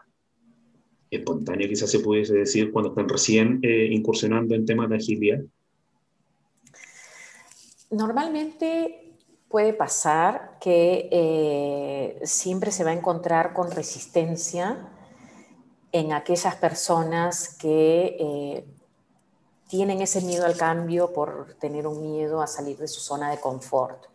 espontánea, 1.10 1.68
quizás 1.68 1.90
se 1.90 2.00
pudiese 2.00 2.34
decir, 2.34 2.72
cuando 2.72 2.90
están 2.90 3.08
recién 3.08 3.60
eh, 3.62 3.88
incursionando 3.90 4.54
en 4.54 4.64
temas 4.64 4.88
de 4.88 4.96
agilidad? 4.96 5.40
Normalmente 7.92 9.18
puede 9.50 9.74
pasar 9.74 10.56
que 10.58 11.10
eh, 11.12 12.20
siempre 12.24 12.72
se 12.72 12.84
va 12.84 12.90
a 12.90 12.94
encontrar 12.94 13.52
con 13.52 13.70
resistencia 13.70 14.88
en 15.92 16.14
aquellas 16.14 16.56
personas 16.56 17.54
que 17.58 18.16
eh, 18.18 18.64
tienen 19.68 20.00
ese 20.00 20.22
miedo 20.22 20.46
al 20.46 20.56
cambio 20.56 21.12
por 21.12 21.54
tener 21.60 21.86
un 21.86 22.00
miedo 22.00 22.40
a 22.40 22.46
salir 22.46 22.78
de 22.78 22.88
su 22.88 23.00
zona 23.00 23.30
de 23.30 23.40
confort, 23.40 24.06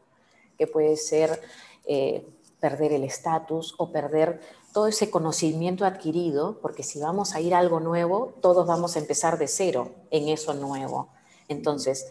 que 0.58 0.66
puede 0.66 0.98
ser 0.98 1.40
eh, 1.86 2.28
perder 2.60 2.94
el 2.94 3.04
estatus 3.04 3.76
o 3.78 3.92
perder 3.92 4.42
todo 4.74 4.88
ese 4.88 5.12
conocimiento 5.12 5.86
adquirido, 5.86 6.58
porque 6.64 6.82
si 6.82 7.00
vamos 7.00 7.36
a 7.36 7.42
ir 7.42 7.54
a 7.54 7.60
algo 7.60 7.80
nuevo, 7.80 8.34
todos 8.42 8.66
vamos 8.66 8.96
a 8.96 9.00
empezar 9.00 9.38
de 9.38 9.48
cero 9.48 9.92
en 10.10 10.30
eso 10.30 10.56
nuevo. 10.56 11.10
Entonces, 11.48 12.08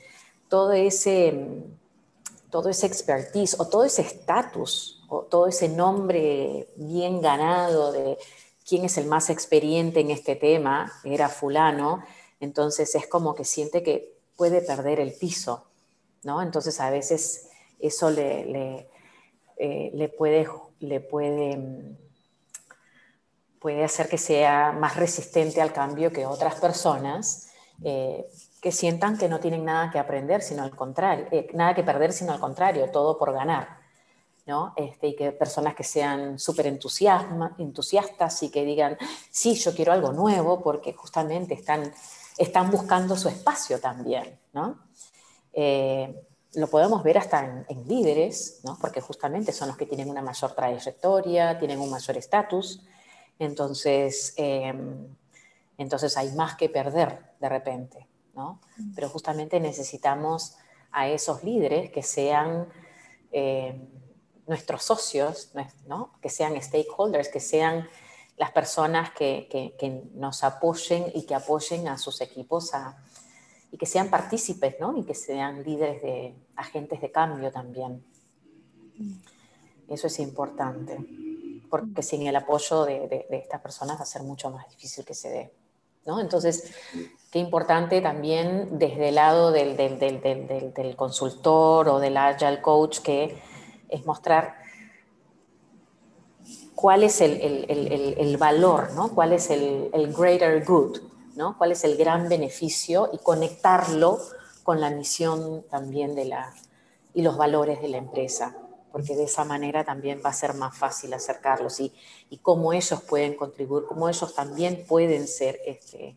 todo 0.48 0.72
ese, 0.72 1.64
todo 2.50 2.68
ese 2.68 2.86
expertise 2.86 3.56
o 3.58 3.66
todo 3.68 3.84
ese 3.84 4.02
estatus 4.02 5.02
o 5.08 5.22
todo 5.22 5.46
ese 5.46 5.68
nombre 5.68 6.68
bien 6.76 7.20
ganado 7.20 7.92
de 7.92 8.18
quién 8.66 8.84
es 8.84 8.98
el 8.98 9.06
más 9.06 9.30
experiente 9.30 10.00
en 10.00 10.10
este 10.10 10.34
tema, 10.34 10.92
era 11.04 11.28
fulano, 11.28 12.02
entonces 12.40 12.94
es 12.94 13.06
como 13.06 13.34
que 13.34 13.44
siente 13.44 13.82
que 13.82 14.16
puede 14.36 14.60
perder 14.60 15.00
el 15.00 15.12
piso, 15.12 15.66
¿no? 16.24 16.42
Entonces 16.42 16.80
a 16.80 16.90
veces 16.90 17.48
eso 17.78 18.10
le, 18.10 18.88
eh, 19.56 20.14
puede, 20.18 20.48
le 20.80 21.00
puede, 21.00 21.56
mm, 21.56 21.96
puede 23.60 23.84
hacer 23.84 24.08
que 24.08 24.18
sea 24.18 24.72
más 24.72 24.96
resistente 24.96 25.60
al 25.60 25.72
cambio 25.72 26.12
que 26.12 26.26
otras 26.26 26.56
personas 26.60 27.50
eh, 27.84 28.26
que 28.66 28.72
sientan 28.72 29.16
que 29.16 29.28
no 29.28 29.38
tienen 29.38 29.64
nada 29.64 29.92
que 29.92 30.00
aprender, 30.00 30.42
sino 30.42 30.64
al 30.64 30.74
contrario, 30.74 31.28
eh, 31.30 31.46
nada 31.54 31.72
que 31.72 31.84
perder, 31.84 32.12
sino 32.12 32.32
al 32.32 32.40
contrario, 32.40 32.90
todo 32.90 33.16
por 33.16 33.32
ganar. 33.32 33.78
¿no? 34.44 34.74
Este, 34.74 35.06
y 35.06 35.14
que 35.14 35.30
personas 35.30 35.76
que 35.76 35.84
sean 35.84 36.36
súper 36.40 36.66
entusiastas 36.66 38.42
y 38.42 38.50
que 38.50 38.64
digan, 38.64 38.98
sí, 39.30 39.54
yo 39.54 39.72
quiero 39.72 39.92
algo 39.92 40.12
nuevo, 40.12 40.64
porque 40.64 40.92
justamente 40.92 41.54
están 41.54 41.92
están 42.38 42.68
buscando 42.72 43.16
su 43.16 43.28
espacio 43.28 43.78
también, 43.78 44.36
¿no? 44.52 44.80
Eh, 45.52 46.26
lo 46.54 46.66
podemos 46.66 47.04
ver 47.04 47.18
hasta 47.18 47.64
en, 47.68 47.86
líderes, 47.86 48.62
¿no? 48.64 48.76
porque 48.80 49.00
justamente 49.00 49.52
son 49.52 49.68
los 49.68 49.76
que 49.76 49.86
tienen 49.86 50.10
una 50.10 50.22
mayor 50.22 50.56
trayectoria, 50.56 51.56
tienen 51.56 51.78
un 51.78 51.90
mayor 51.90 52.16
estatus, 52.16 52.82
entonces, 53.38 54.34
em, 54.36 55.06
entonces 55.78 56.16
hay 56.16 56.32
más 56.32 56.56
que 56.56 56.68
perder 56.68 57.32
de 57.38 57.48
repente, 57.48 58.08
¿no? 58.36 58.60
pero 58.94 59.08
justamente 59.08 59.58
necesitamos 59.58 60.56
a 60.92 61.08
esos 61.08 61.42
líderes 61.42 61.90
que 61.90 62.02
sean 62.02 62.68
eh, 63.32 63.88
nuestros 64.46 64.84
socios, 64.84 65.52
¿no? 65.86 66.12
que 66.22 66.28
sean 66.28 66.60
stakeholders, 66.60 67.28
que 67.28 67.40
sean 67.40 67.88
las 68.36 68.52
personas 68.52 69.10
que, 69.12 69.48
que, 69.50 70.02
nos 70.14 70.44
apoyen 70.44 71.10
y 71.14 71.24
que 71.24 71.34
apoyen 71.34 71.88
a 71.88 71.96
sus 71.96 72.20
equipos 72.20 72.74
a, 72.74 73.02
y 73.70 73.78
que 73.78 73.86
sean 73.86 74.10
partícipes, 74.10 74.76
¿no? 74.78 74.96
Y 74.96 75.04
que 75.04 75.14
sean 75.14 75.62
líderes 75.64 76.02
de 76.02 76.34
agentes 76.54 77.00
de 77.00 77.10
cambio 77.10 77.50
también. 77.50 78.04
Eso 79.88 80.06
es 80.06 80.18
importante, 80.18 80.98
porque 81.70 82.02
sin 82.02 82.26
el 82.26 82.36
apoyo 82.36 82.84
de, 82.84 83.08
de, 83.08 83.36
estas 83.38 83.60
personas 83.60 83.98
va 83.98 84.02
a 84.02 84.06
ser 84.06 84.22
mucho 84.22 84.50
más 84.50 84.68
difícil 84.68 85.04
que 85.04 85.14
se 85.14 85.30
dé. 85.30 85.54
¿No? 86.06 86.20
Entonces, 86.20 86.72
qué 87.30 87.38
importante 87.38 88.00
también 88.00 88.78
desde 88.78 89.08
el 89.08 89.16
lado 89.16 89.52
del, 89.52 89.76
del, 89.76 89.98
del, 89.98 90.72
del 90.74 90.96
consultor 90.96 91.88
o 91.88 91.98
del 91.98 92.16
agile 92.16 92.62
coach, 92.62 93.00
que 93.00 93.42
es 93.88 94.06
mostrar 94.06 94.66
cuál 96.76 97.02
es 97.02 97.20
el, 97.20 98.36
valor, 98.38 98.92
¿no? 98.92 99.14
cuál 99.14 99.32
es 99.32 99.50
el, 99.50 100.14
greater 100.16 100.64
good, 100.64 100.98
¿no? 101.34 101.58
cuál 101.58 101.72
es 101.72 101.82
el 101.82 101.96
gran 101.96 102.28
beneficio 102.28 103.10
y 103.12 103.18
conectarlo 103.18 104.20
con 104.62 104.80
la 104.80 104.90
misión 104.90 105.64
también 105.70 106.14
de 106.14 106.26
la, 106.26 106.54
y 107.14 107.22
los 107.22 107.36
valores 107.36 107.80
de 107.80 107.88
la 107.88 107.96
empresa, 107.96 108.56
porque 108.96 109.14
de 109.14 109.24
esa 109.24 109.44
manera 109.44 109.84
también 109.84 110.22
va 110.24 110.30
a 110.30 110.32
ser 110.32 110.54
más 110.54 110.74
fácil 110.74 111.12
acercarlos 111.12 111.80
y, 111.80 111.92
y 112.30 112.38
cómo 112.38 112.72
ellos 112.72 113.02
pueden 113.02 113.34
contribuir, 113.34 113.84
cómo 113.84 114.08
ellos 114.08 114.34
también 114.34 114.86
pueden 114.88 115.28
ser 115.28 115.60
este, 115.66 116.16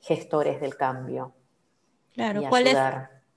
gestores 0.00 0.60
del 0.60 0.74
cambio. 0.74 1.32
Claro, 2.12 2.42
¿cuál 2.48 2.66
es, 2.66 2.76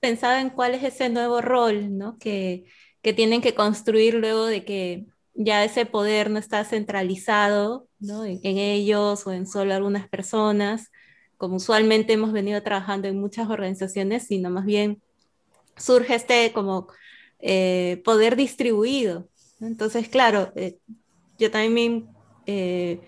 pensaba 0.00 0.40
en 0.40 0.50
cuál 0.50 0.74
es 0.74 0.82
ese 0.82 1.08
nuevo 1.08 1.40
rol 1.40 1.96
¿no? 1.96 2.18
que, 2.18 2.64
que 3.00 3.12
tienen 3.12 3.42
que 3.42 3.54
construir 3.54 4.14
luego 4.14 4.46
de 4.46 4.64
que 4.64 5.06
ya 5.34 5.62
ese 5.62 5.86
poder 5.86 6.28
no 6.28 6.40
está 6.40 6.64
centralizado 6.64 7.86
En, 8.02 8.58
ellos 8.58 9.24
o 9.24 9.30
en 9.30 9.46
solo 9.46 9.72
algunas 9.72 10.08
personas, 10.08 10.90
como 11.36 11.58
usualmente 11.58 12.14
hemos 12.14 12.32
venido 12.32 12.60
trabajando 12.64 13.06
en 13.06 13.20
muchas 13.20 13.48
organizaciones, 13.48 14.26
sino 14.26 14.50
más 14.50 14.64
bien 14.64 15.00
surge 15.76 16.16
este 16.16 16.52
como 16.52 16.88
eh, 17.46 18.00
poder 18.04 18.36
distribuido. 18.36 19.28
Entonces, 19.60 20.08
claro, 20.08 20.50
eh, 20.56 20.78
yo 21.38 21.50
también 21.50 22.08
eh, 22.46 23.00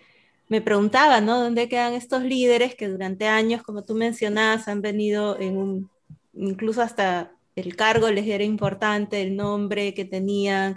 me 0.49 0.61
preguntaba, 0.61 1.23
¿no? 1.23 1.41
¿Dónde 1.41 1.71
quedan 1.71 1.95
estos 1.95 2.23
líderes 2.23 2.75
que 2.75 2.89
durante 2.89 3.29
años, 3.29 3.63
como 3.63 3.83
tú 3.83 3.95
mencionabas, 3.95 4.69
han 4.69 4.83
venido 4.83 5.41
en 5.41 5.57
un, 5.57 5.91
incluso 6.35 6.83
hasta 6.83 7.33
el 7.55 7.77
cargo 7.77 8.11
les 8.11 8.27
era 8.27 8.45
importante, 8.45 9.23
el 9.23 9.37
nombre 9.37 9.95
que 9.95 10.05
tenían, 10.05 10.77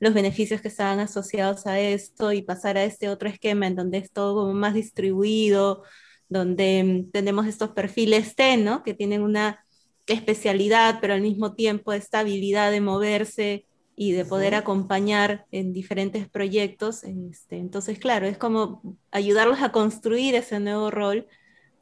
los 0.00 0.14
beneficios 0.14 0.62
que 0.62 0.68
estaban 0.68 0.98
asociados 0.98 1.66
a 1.66 1.78
esto 1.80 2.32
y 2.32 2.40
pasar 2.40 2.78
a 2.78 2.84
este 2.84 3.10
otro 3.10 3.28
esquema 3.28 3.66
en 3.66 3.76
donde 3.76 3.98
es 3.98 4.10
todo 4.12 4.34
como 4.34 4.54
más 4.54 4.72
distribuido, 4.72 5.82
donde 6.30 6.84
mm, 6.84 7.10
tenemos 7.10 7.46
estos 7.46 7.70
perfiles 7.72 8.34
T, 8.34 8.56
¿no? 8.56 8.82
Que 8.82 8.94
tienen 8.94 9.22
una 9.22 9.63
especialidad, 10.06 10.98
pero 11.00 11.14
al 11.14 11.22
mismo 11.22 11.54
tiempo 11.54 11.92
esta 11.92 12.20
habilidad 12.20 12.70
de 12.70 12.80
moverse 12.80 13.66
y 13.96 14.12
de 14.12 14.24
poder 14.24 14.54
acompañar 14.54 15.46
en 15.52 15.72
diferentes 15.72 16.28
proyectos. 16.28 17.04
Este, 17.04 17.58
entonces, 17.58 17.98
claro, 17.98 18.26
es 18.26 18.36
como 18.36 18.96
ayudarlos 19.10 19.62
a 19.62 19.72
construir 19.72 20.34
ese 20.34 20.58
nuevo 20.60 20.90
rol 20.90 21.26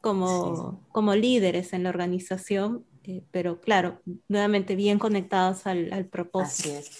como, 0.01 0.85
como 0.91 1.15
líderes 1.15 1.73
en 1.73 1.83
la 1.83 1.89
organización, 1.89 2.85
eh, 3.03 3.23
pero 3.31 3.61
claro, 3.61 4.01
nuevamente 4.27 4.75
bien 4.75 4.99
conectados 4.99 5.65
al, 5.65 5.91
al 5.91 6.05
propósito. 6.05 6.69
Así 6.69 6.77
es. 6.77 6.91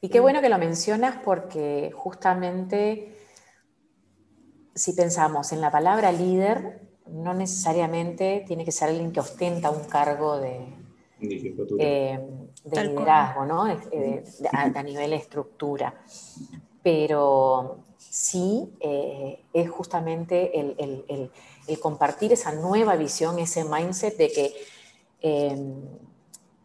Y 0.00 0.08
qué 0.08 0.20
bueno 0.20 0.40
que 0.40 0.48
lo 0.48 0.58
mencionas 0.58 1.16
porque 1.24 1.92
justamente 1.94 3.16
si 4.74 4.94
pensamos 4.94 5.52
en 5.52 5.60
la 5.60 5.70
palabra 5.70 6.12
líder, 6.12 6.80
no 7.12 7.34
necesariamente 7.34 8.44
tiene 8.46 8.64
que 8.64 8.72
ser 8.72 8.88
alguien 8.88 9.12
que 9.12 9.20
ostenta 9.20 9.70
un 9.70 9.84
cargo 9.84 10.38
de, 10.38 10.66
eh, 11.78 12.18
de 12.64 12.84
liderazgo, 12.84 13.44
¿no? 13.44 13.68
Eh, 13.68 14.24
a, 14.52 14.82
nivel 14.82 15.12
estructura. 15.12 15.94
Pero 16.82 17.78
sí 17.98 18.72
eh, 18.80 19.44
es 19.52 19.70
justamente 19.70 20.58
el, 20.58 21.30
compartir 21.80 22.32
esa 22.32 22.52
nueva 22.52 22.96
visión, 22.96 23.38
ese 23.38 23.64
mindset 23.64 24.16
de 24.16 24.32
que, 24.32 24.54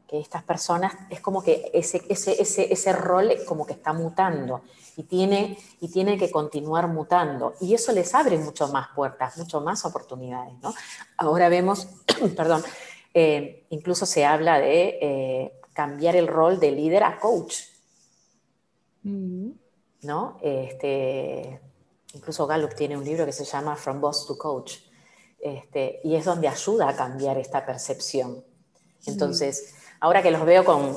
que 0.07 0.19
estas 0.19 0.43
personas, 0.43 0.93
es 1.09 1.19
como 1.19 1.43
que 1.43 1.69
ese, 1.73 2.01
ese, 2.07 2.41
ese, 2.41 2.71
ese 2.71 2.93
rol 2.93 3.31
como 3.45 3.65
que 3.65 3.73
está 3.73 3.91
mutando 3.91 4.61
y 4.95 5.03
tiene, 5.03 5.57
y 5.81 5.89
tiene 5.89 6.17
que 6.17 6.31
continuar 6.31 6.87
mutando. 6.87 7.53
Y 7.59 7.73
eso 7.73 7.91
les 7.91 8.15
abre 8.15 8.37
mucho 8.37 8.67
más 8.69 8.87
puertas, 8.95 9.37
mucho 9.37 9.59
más 9.59 9.83
oportunidades. 9.85 10.53
¿no? 10.61 10.73
Ahora 11.17 11.49
vemos, 11.49 11.87
perdón, 12.37 12.63
eh, 13.13 13.65
incluso 13.69 14.05
se 14.05 14.25
habla 14.25 14.59
de 14.59 14.97
eh, 15.01 15.59
cambiar 15.73 16.15
el 16.15 16.27
rol 16.27 16.59
de 16.59 16.71
líder 16.71 17.03
a 17.03 17.19
coach. 17.19 17.55
Mm. 19.03 19.51
¿No? 20.03 20.37
Este, 20.41 21.59
incluso 22.13 22.47
Gallup 22.47 22.75
tiene 22.75 22.95
un 22.97 23.03
libro 23.03 23.25
que 23.25 23.33
se 23.33 23.43
llama 23.43 23.75
From 23.75 23.99
Boss 23.99 24.25
to 24.25 24.37
Coach. 24.37 24.77
Este, 25.39 25.99
y 26.03 26.15
es 26.15 26.23
donde 26.23 26.47
ayuda 26.47 26.89
a 26.89 26.95
cambiar 26.95 27.37
esta 27.37 27.65
percepción. 27.65 28.43
Entonces, 29.05 29.75
ahora 29.99 30.21
que 30.21 30.31
los 30.31 30.45
veo 30.45 30.63
con, 30.63 30.95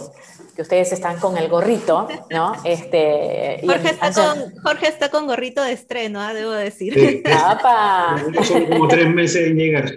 que 0.54 0.62
ustedes 0.62 0.92
están 0.92 1.18
con 1.18 1.36
el 1.38 1.48
gorrito, 1.48 2.08
¿no? 2.30 2.54
Este, 2.64 3.60
Jorge, 3.64 3.90
está 3.90 4.12
con, 4.12 4.54
Jorge 4.62 4.88
está 4.88 5.08
con 5.08 5.26
gorrito 5.26 5.62
de 5.62 5.72
estreno, 5.72 6.20
¿ah? 6.20 6.34
debo 6.34 6.50
decir. 6.50 6.94
Sí. 6.94 7.22
Son 8.44 8.66
como 8.66 8.88
tres 8.88 9.08
meses 9.08 9.48
en 9.48 9.56
llegar. 9.56 9.94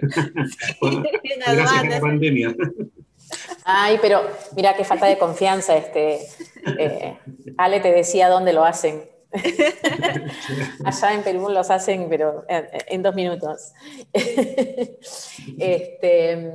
Gracias 0.80 1.72
a 1.72 1.84
la 1.84 2.00
pandemia. 2.00 2.54
Ay, 3.64 3.98
pero 4.00 4.22
mira 4.54 4.74
qué 4.76 4.84
falta 4.84 5.06
de 5.06 5.18
confianza. 5.18 5.76
Este, 5.76 6.20
eh, 6.78 7.18
Ale 7.56 7.80
te 7.80 7.92
decía 7.92 8.28
dónde 8.28 8.52
lo 8.52 8.64
hacen. 8.64 9.02
Allá 10.84 11.14
en 11.14 11.22
Perú 11.22 11.48
los 11.48 11.70
hacen, 11.70 12.06
pero 12.08 12.44
en, 12.48 12.66
en 12.86 13.02
dos 13.02 13.14
minutos. 13.14 13.72
este, 15.58 16.52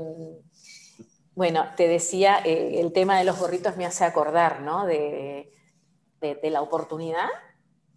bueno, 1.40 1.68
te 1.78 1.88
decía, 1.88 2.42
eh, 2.44 2.82
el 2.82 2.92
tema 2.92 3.18
de 3.18 3.24
los 3.24 3.40
gorritos 3.40 3.78
me 3.78 3.86
hace 3.86 4.04
acordar, 4.04 4.60
¿no? 4.60 4.86
De, 4.86 5.54
la 6.44 6.62
oportunidad 6.62 7.30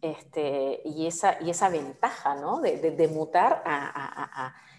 este, 0.01 0.81
y, 0.85 1.09
esa, 1.09 1.43
y 1.43 1.51
esa 1.51 1.69
ventaja, 1.69 2.37
¿no? 2.37 2.61
De, 2.61 3.09
mutar 3.13 3.65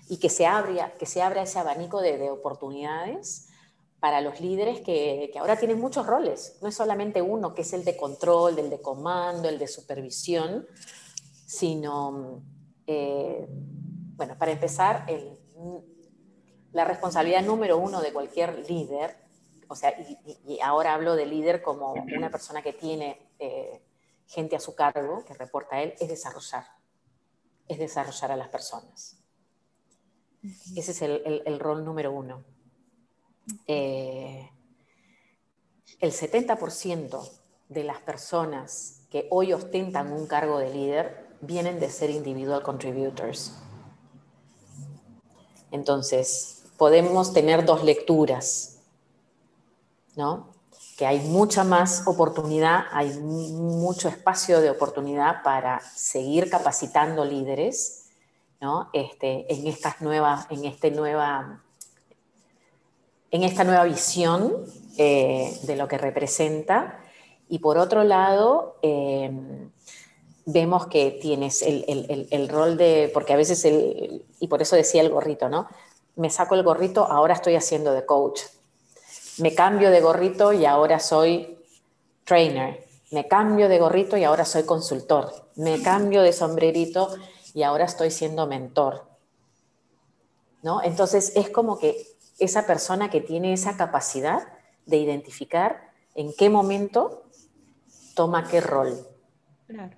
y 0.08 0.18
que 0.18 0.30
se, 0.30 0.46
abra, 0.46 0.94
que 0.94 1.06
se 1.06 1.22
abra 1.22 1.42
ese 1.42 1.60
abanico 1.60 2.00
de, 2.00 2.30
oportunidades 2.30 3.50
para 4.00 4.22
los 4.22 4.40
líderes 4.40 4.80
que, 4.80 5.30
ahora 5.38 5.58
tienen 5.58 5.82
muchos 5.82 6.08
roles. 6.08 6.58
No 6.62 6.70
es 6.70 6.76
solamente 6.76 7.22
uno, 7.22 7.54
que 7.54 7.64
es 7.64 7.74
el 7.74 7.84
de 7.84 7.98
control, 7.98 8.58
el 8.60 8.70
de 8.70 8.82
comando, 8.82 9.50
el 9.50 9.60
de 9.60 9.68
supervisión, 9.68 10.66
sino, 11.46 12.42
eh, 12.88 13.46
bueno, 14.16 14.38
para 14.38 14.54
empezar, 14.54 15.04
el 15.10 15.38
la 16.74 16.86
responsabilidad 16.86 17.44
número 17.44 17.78
uno 17.78 18.02
de 18.02 18.12
cualquier 18.12 18.68
líder, 18.70 19.16
o 19.68 19.76
sea, 19.76 19.94
y, 20.46 20.60
ahora 20.60 20.94
hablo 20.94 21.16
de 21.16 21.26
líder 21.26 21.62
como 21.62 21.94
una 21.94 22.30
persona 22.30 22.62
que 22.62 22.74
tiene 22.74 23.32
eh, 23.40 23.82
gente 24.28 24.56
a 24.56 24.60
su 24.60 24.76
cargo, 24.76 25.24
que 25.24 25.34
reporta 25.36 25.78
a 25.78 25.84
él, 25.84 25.94
es 26.00 26.10
desarrollar, 26.10 26.66
es 27.68 27.80
desarrollar 27.80 28.32
a 28.32 28.36
las 28.36 28.50
personas. 28.50 29.20
Ese 30.76 30.92
es 30.92 31.02
el, 31.02 31.60
rol 31.60 31.86
número 31.86 32.12
uno. 32.12 32.44
Eh, 33.68 34.50
el 36.00 36.12
70% 36.12 37.32
de 37.70 37.84
las 37.84 38.00
personas 38.00 39.06
que 39.10 39.28
hoy 39.30 39.54
ostentan 39.54 40.12
un 40.12 40.28
cargo 40.28 40.60
de 40.60 40.70
líder 40.70 41.30
vienen 41.40 41.80
de 41.80 41.90
ser 41.90 42.10
individual 42.10 42.62
contributors. 42.62 43.54
Entonces, 45.72 46.63
podemos 46.84 47.32
tener 47.32 47.64
dos 47.64 47.82
lecturas, 47.86 48.82
¿no? 50.18 50.50
Que 50.98 51.06
hay 51.06 51.22
mucha 51.22 51.64
más 51.64 52.06
oportunidad, 52.08 52.88
hay 52.92 53.18
mucho 53.22 54.10
espacio 54.10 54.60
de 54.60 54.70
oportunidad 54.70 55.44
para 55.44 55.80
seguir 55.96 56.50
capacitando 56.50 57.24
líderes, 57.24 58.10
¿no? 58.60 58.90
Este, 58.92 59.46
en 59.48 59.66
estas 59.66 60.02
nuevas, 60.02 60.46
en 60.50 60.66
este 60.66 60.92
nueva, 60.92 61.64
en 63.32 63.44
esta 63.44 63.64
nueva 63.64 63.86
visión 63.86 64.66
eh, 64.98 65.58
de 65.64 65.78
lo 65.78 65.88
que 65.88 65.98
representa. 65.98 67.00
Y 67.48 67.60
por 67.60 67.78
otro 67.78 68.04
lado, 68.04 68.76
em, 68.82 69.72
vemos 70.46 70.88
que 70.88 71.12
tienes 71.12 71.62
el, 71.62 71.86
el, 71.88 72.28
el, 72.30 72.50
rol 72.50 72.76
de, 72.76 73.10
porque 73.14 73.32
a 73.32 73.38
veces, 73.38 73.64
el, 73.64 74.26
y 74.42 74.48
por 74.50 74.62
eso 74.62 74.76
decía 74.76 75.02
el 75.02 75.10
gorrito, 75.10 75.48
¿no? 75.48 75.70
Me 76.16 76.30
saco 76.30 76.56
el 76.56 76.64
gorrito, 76.64 77.06
ahora 77.06 77.34
estoy 77.34 77.56
haciendo 77.56 77.94
de 77.94 78.06
coach. 78.06 78.42
Me 79.38 79.56
cambio 79.56 79.90
de 79.90 80.02
gorrito 80.02 80.54
y 80.54 80.66
ahora 80.66 81.00
soy 81.00 81.58
trainer. 82.24 82.86
Me 83.12 83.28
cambio 83.28 83.68
de 83.68 83.80
gorrito 83.80 84.18
y 84.18 84.24
ahora 84.24 84.46
soy 84.46 84.64
consultor. 84.64 85.50
Me 85.56 85.82
cambio 85.82 86.22
de 86.22 86.34
sombrerito 86.34 87.16
y 87.54 87.64
ahora 87.64 87.86
estoy 87.86 88.12
siendo 88.12 88.48
mentor. 88.48 89.08
¿No? 90.62 90.82
Entonces 90.82 91.34
es 91.36 91.50
como 91.50 91.78
que 91.78 92.08
esa 92.40 92.66
persona 92.66 93.10
que 93.10 93.22
tiene 93.22 93.54
esa 93.54 93.76
capacidad 93.76 94.48
de 94.86 94.98
identificar 94.98 95.92
en 96.16 96.34
qué 96.34 96.50
momento 96.50 97.24
toma 98.16 98.48
qué 98.48 98.62
rol. 98.62 99.08
Claro. 99.68 99.98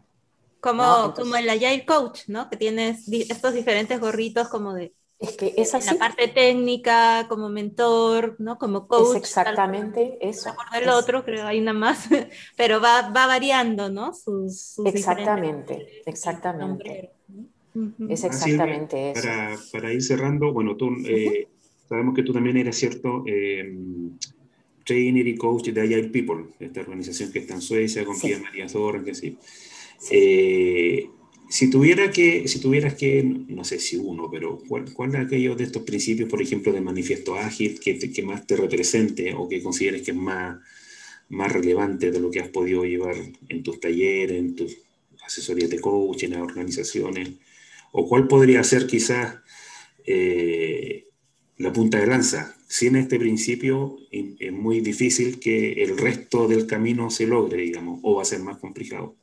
Como, 0.60 1.14
como 1.14 1.36
el 1.36 1.50
Agile 1.50 1.86
Coach, 1.86 2.24
¿no? 2.28 2.50
Que 2.50 2.58
tienes 2.58 3.08
estos 3.08 3.54
diferentes 3.54 4.00
gorritos 4.00 4.48
como 4.48 4.74
de 4.74 4.96
es 5.20 5.38
que 5.38 5.54
es 5.58 5.74
así. 5.74 5.90
En 5.90 5.96
la 5.96 6.00
parte 6.00 6.28
técnica, 6.28 7.26
como 7.30 7.50
mentor, 7.50 8.36
¿no? 8.40 8.58
Como 8.58 8.88
coach. 8.88 9.16
Es 9.16 9.24
exactamente 9.24 10.18
eso. 10.22 10.54
Por 10.56 10.82
el 10.82 10.90
otro, 10.90 11.24
creo, 11.24 11.46
hay 11.46 11.60
una 11.60 11.74
más, 11.74 12.08
pero 12.58 12.82
va, 12.82 13.10
va 13.10 13.28
variando, 13.28 13.90
¿no? 13.90 14.14
Sus, 14.14 14.80
exactamente, 14.86 16.02
exactamente. 16.06 17.12
Es 18.08 18.24
exactamente 18.24 19.12
eso. 19.12 19.22
Para, 19.22 19.58
para, 19.72 19.94
ir 19.94 20.02
cerrando, 20.02 20.54
bueno, 20.54 20.78
tú, 20.78 20.92
eh, 21.06 21.48
sabemos 21.90 22.16
que 22.16 22.24
tú 22.24 22.32
también 22.32 22.56
eres 22.58 22.78
cierto 22.78 23.24
eh, 23.28 23.78
trainer 24.86 25.28
y 25.28 25.36
coach 25.36 25.70
de 25.70 25.82
Agile 25.82 26.10
People, 26.10 26.46
esta 26.60 26.82
organización 26.82 27.32
que 27.32 27.40
está 27.40 27.56
en 27.56 27.62
Suecia, 27.62 28.06
con 28.06 28.20
Pia 28.20 28.40
María 28.40 28.70
Zorra, 28.70 29.04
que 29.04 29.14
sí. 29.14 29.38
Eh, 30.12 31.10
si, 31.50 31.70
tuviera 31.70 32.12
que, 32.12 32.48
si 32.48 32.60
tuvieras 32.60 32.96
que, 32.96 33.24
no 33.24 33.64
sé 33.64 33.80
si 33.80 33.98
uno, 33.98 34.30
pero 34.32 34.60
¿cuál, 34.68 34.92
cuál 34.94 35.16
es 35.16 35.22
aquello 35.22 35.56
de 35.56 35.66
estos 35.66 35.84
principios, 35.84 36.30
por 36.30 36.42
ejemplo, 36.42 36.72
de 36.72 36.82
manifiesto 36.82 37.36
ágil 37.36 37.80
que, 37.80 37.98
que 38.00 38.22
más 38.24 38.46
te 38.48 38.56
represente 38.56 39.34
o 39.34 39.48
que 39.48 39.62
consideres 39.62 40.02
que 40.02 40.12
es 40.12 40.18
más, 40.18 40.60
más 41.30 41.52
relevante 41.52 42.12
de 42.12 42.20
lo 42.20 42.32
que 42.32 42.40
has 42.40 42.50
podido 42.50 42.86
llevar 42.86 43.16
en 43.50 43.64
tus 43.64 43.80
talleres, 43.80 44.38
en 44.38 44.56
tus 44.56 44.78
asesorías 45.26 45.70
de 45.70 45.80
coaching, 45.80 46.28
en 46.28 46.34
las 46.34 46.42
organizaciones? 46.42 47.30
¿O 47.92 48.08
cuál 48.08 48.28
podría 48.28 48.64
ser 48.64 48.88
quizás 48.88 49.38
eh, 50.06 51.08
la 51.58 51.72
punta 51.72 52.00
de 52.00 52.08
lanza? 52.08 52.56
Sin 52.68 52.96
este 52.96 53.20
principio 53.20 53.98
es 54.12 54.52
muy 54.52 54.82
difícil 54.82 55.40
que 55.40 55.84
el 55.84 55.98
resto 55.98 56.48
del 56.48 56.66
camino 56.66 57.10
se 57.10 57.28
logre, 57.28 57.62
digamos, 57.62 58.00
o 58.04 58.16
va 58.16 58.24
a 58.24 58.26
ser 58.26 58.40
más 58.40 58.58
complicado. 58.58 59.16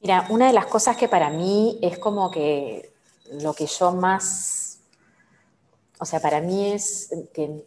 Mira, 0.00 0.26
una 0.30 0.46
de 0.46 0.52
las 0.52 0.66
cosas 0.66 0.96
que 0.96 1.08
para 1.08 1.30
mí 1.30 1.78
es 1.82 1.98
como 1.98 2.30
que 2.30 2.92
lo 3.32 3.54
que 3.54 3.66
yo 3.66 3.92
más, 3.92 4.78
o 5.98 6.04
sea, 6.04 6.20
para 6.20 6.40
mí 6.40 6.72
es 6.72 7.10
que 7.32 7.64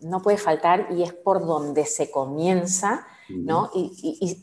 no 0.00 0.22
puede 0.22 0.38
faltar 0.38 0.88
y 0.90 1.02
es 1.02 1.12
por 1.12 1.44
donde 1.46 1.84
se 1.84 2.10
comienza, 2.10 3.06
¿no? 3.28 3.70
Y, 3.74 4.42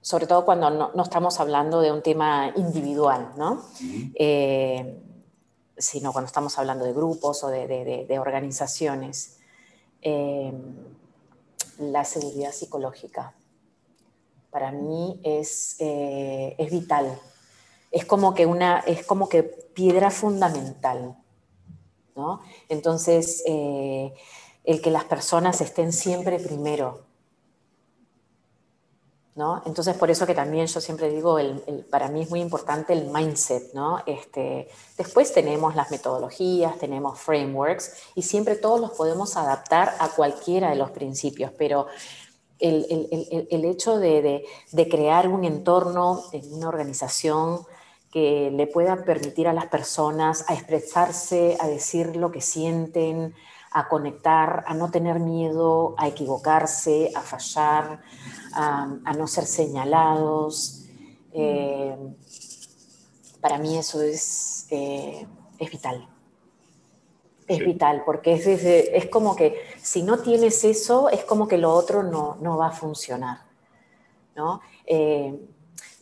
sobre 0.00 0.26
todo 0.26 0.44
cuando 0.44 0.68
no, 0.70 1.02
estamos 1.02 1.40
hablando 1.40 1.80
de 1.80 1.90
un 1.90 2.02
tema 2.02 2.52
individual, 2.56 3.32
¿no? 3.36 3.64
Eh, 4.14 5.02
sino 5.76 6.12
cuando 6.12 6.26
estamos 6.26 6.58
hablando 6.58 6.84
de 6.84 6.92
grupos 6.92 7.42
o 7.42 7.48
de, 7.48 8.18
organizaciones. 8.20 9.38
Eh, 10.02 10.52
la 11.78 12.04
seguridad 12.04 12.52
psicológica 12.52 13.34
para 14.54 14.70
mí 14.70 15.20
es, 15.24 15.74
eh, 15.80 16.54
es 16.58 16.70
vital. 16.70 17.20
Es 17.90 18.04
como, 18.04 18.34
que 18.34 18.46
una, 18.46 18.78
es 18.86 19.04
como 19.04 19.28
que 19.28 19.42
piedra 19.42 20.12
fundamental. 20.12 21.16
¿no? 22.14 22.40
Entonces, 22.68 23.42
eh, 23.48 24.14
el 24.62 24.80
que 24.80 24.92
las 24.92 25.06
personas 25.06 25.60
estén 25.60 25.92
siempre 25.92 26.38
primero, 26.38 27.04
entonces, 29.66 29.96
por 29.96 30.12
eso 30.12 30.26
que 30.26 30.34
también 30.34 30.66
yo 30.66 30.80
siempre 30.80 31.10
digo, 31.10 31.38
para 31.90 32.08
mí 32.08 32.22
es 32.22 32.30
muy 32.30 32.40
importante 32.40 32.92
el 32.92 33.10
mindset, 33.10 33.72
¿no? 33.74 34.00
Este, 34.06 34.68
después 34.96 35.32
tenemos 35.32 35.74
las 35.74 35.90
metodologías, 35.90 36.78
tenemos 36.78 37.18
frameworks 37.18 37.94
y 38.14 38.22
siempre 38.22 38.54
todos 38.54 38.80
los 38.80 38.92
podemos 38.92 39.36
adaptar 39.36 39.96
a 39.98 40.10
cualquiera 40.10 40.70
de 40.70 40.76
los 40.76 40.92
principios, 40.92 41.50
pero 41.58 41.88
el, 42.64 43.64
hecho 43.64 43.98
de, 43.98 44.44
crear 44.90 45.28
un 45.28 45.44
entorno 45.44 46.22
en 46.32 46.52
una 46.52 46.68
organización 46.68 47.60
que 48.10 48.50
le 48.52 48.66
pueda 48.66 49.04
permitir 49.04 49.48
a 49.48 49.52
las 49.52 49.66
personas 49.66 50.44
a 50.48 50.54
expresarse, 50.54 51.56
a 51.60 51.66
decir 51.66 52.16
lo 52.16 52.30
que 52.30 52.40
sienten, 52.40 53.34
a 53.72 53.88
conectar, 53.88 54.64
a 54.66 54.74
no 54.74 54.90
tener 54.90 55.18
miedo, 55.18 55.94
a 55.98 56.06
equivocarse, 56.06 57.10
a 57.14 57.20
fallar, 57.20 58.02
a, 58.52 59.12
no 59.16 59.26
ser 59.26 59.46
señalados. 59.46 60.84
Eh, 61.32 61.96
para 63.40 63.58
mí 63.58 63.76
eso 63.76 64.00
es, 64.00 64.68
eh, 64.70 65.26
es 65.58 65.70
vital. 65.70 66.13
Es 67.46 67.58
vital, 67.58 68.02
porque 68.06 68.34
es, 68.34 68.46
es, 68.46 69.06
como 69.10 69.36
que 69.36 69.60
si 69.76 70.02
no 70.02 70.18
tienes 70.18 70.64
eso, 70.64 71.10
es 71.10 71.24
como 71.24 71.46
que 71.46 71.58
lo 71.58 71.72
otro 71.72 72.02
no, 72.02 72.36
no 72.40 72.56
va 72.56 72.68
a 72.68 72.72
funcionar. 72.72 73.38
¿no? 74.34 74.60
Eh, 74.86 75.38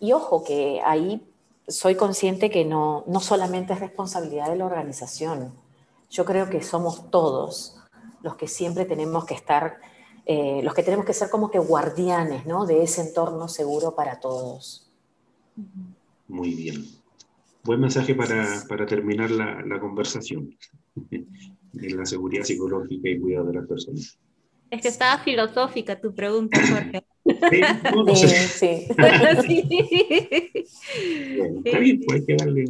y 0.01 0.12
ojo 0.12 0.45
que 0.45 0.80
ahí 0.84 1.20
soy 1.66 1.97
consciente 1.97 2.51
que 2.51 2.64
no, 2.64 3.05
no 3.07 3.20
solamente 3.20 3.72
es 3.72 3.80
responsabilidad 3.80 4.51
de 4.51 4.57
la 4.57 4.66
organización. 4.66 5.53
Yo 6.11 6.24
creo 6.24 6.49
que 6.49 6.62
somos 6.62 7.11
todos 7.11 7.76
los 8.22 8.36
que 8.36 8.47
siempre 8.47 8.84
tenemos 8.84 9.24
que 9.24 9.34
estar 9.34 9.80
eh, 10.24 10.61
los 10.62 10.72
que 10.74 10.84
tenemos 10.84 11.05
que 11.05 11.14
ser 11.14 11.30
como 11.30 11.51
que 11.51 11.59
guardianes 11.59 12.47
¿no? 12.47 12.64
de 12.64 12.82
ese 12.82 13.01
entorno 13.01 13.49
seguro 13.49 13.95
para 13.97 14.20
todos. 14.20 14.88
Muy 16.28 16.55
bien. 16.55 16.86
Buen 17.64 17.80
mensaje 17.80 18.14
para, 18.14 18.64
para 18.68 18.86
terminar 18.86 19.30
la, 19.30 19.61
la 19.62 19.80
conversación 19.80 20.57
en 21.11 21.97
la 21.97 22.07
seguridad 22.07 22.45
psicológica 22.45 23.09
y 23.09 23.18
cuidado 23.18 23.47
de 23.47 23.55
las 23.55 23.66
personas. 23.66 24.16
Es 24.70 24.80
que 24.80 24.88
estaba 24.88 25.22
filosófica 25.22 26.01
tu 26.01 26.14
pregunta, 26.14 26.61
Jorge. 26.66 27.03
Sí, 28.14 28.28
sí. 28.49 28.86
está 31.64 31.78
bien, 31.78 32.01
pues 32.07 32.20
hay 32.20 32.26
que 32.26 32.36
darle. 32.36 32.64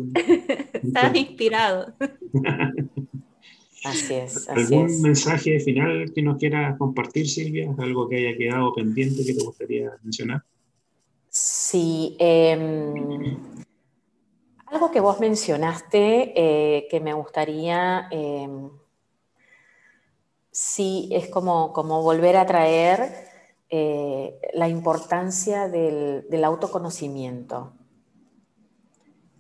Estás 0.73 1.14
inspirado. 1.14 1.95
Así 3.85 4.14
es. 4.14 4.49
¿Algún 4.49 5.01
mensaje 5.01 5.61
final 5.61 6.12
que 6.14 6.23
nos 6.23 6.39
quiera 6.39 6.77
compartir, 6.77 7.29
Silvia? 7.29 7.73
¿Algo 7.79 8.09
que 8.09 8.16
haya 8.16 8.37
quedado 8.37 8.75
pendiente 8.75 9.25
que 9.25 9.35
te 9.35 9.45
gustaría 9.45 9.93
mencionar? 10.03 10.43
Sí. 11.29 12.16
Em, 12.18 13.37
algo 14.73 14.91
que 14.91 15.01
vos 15.01 15.20
mencionaste 15.20 16.33
eh, 16.35 16.89
que 16.89 17.01
me 17.01 17.12
gustaría, 17.12 18.09
em, 18.11 18.70
sí, 20.51 21.09
es 21.12 21.29
como, 21.29 21.73
como 21.73 22.03
volver 22.03 22.37
a 22.37 22.47
traer 22.47 23.29
eh, 23.68 24.41
la 24.55 24.68
importancia 24.68 25.68
del, 25.68 26.27
del 26.29 26.45
autoconocimiento. 26.45 27.73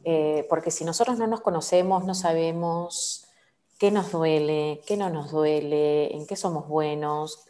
Eh, 0.04 0.46
porque 0.48 0.70
si 0.70 0.84
nosotros 0.84 1.18
no 1.18 1.26
nos 1.26 1.40
conocemos, 1.40 2.04
no 2.04 2.14
sabemos 2.14 3.26
qué 3.78 3.90
nos 3.90 4.12
duele, 4.12 4.82
qué 4.86 4.96
no 4.96 5.10
nos 5.10 5.30
duele, 5.30 6.14
en 6.14 6.26
qué 6.26 6.36
somos 6.36 6.68
buenos, 6.68 7.46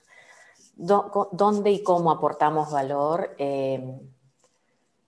dónde 0.76 1.70
y 1.70 1.82
cómo 1.82 2.10
aportamos 2.10 2.70
valor, 2.70 3.34
eh, 3.38 4.00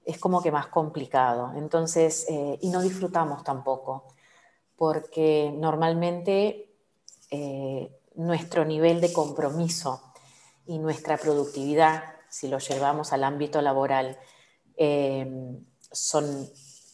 es 0.05 0.19
como 0.19 0.43
que 0.43 0.53
más 0.53 0.67
complicado. 0.67 1.53
Entonces, 1.57 2.27
eh, 2.29 2.59
y 2.61 2.69
no 2.71 2.83
disfrutamos 2.83 3.43
tampoco, 3.45 4.05
porque 4.77 5.53
normalmente 5.55 6.75
eh, 7.31 8.01
nuestro 8.15 8.65
nivel 8.65 9.01
de 9.01 9.13
compromiso 9.13 10.03
y 10.67 10.79
nuestra 10.79 11.17
productividad, 11.17 12.05
si 12.29 12.49
lo 12.49 12.59
llevamos 12.59 13.13
al 13.13 13.25
ámbito 13.25 13.61
laboral, 13.63 14.19
son, 15.93 16.51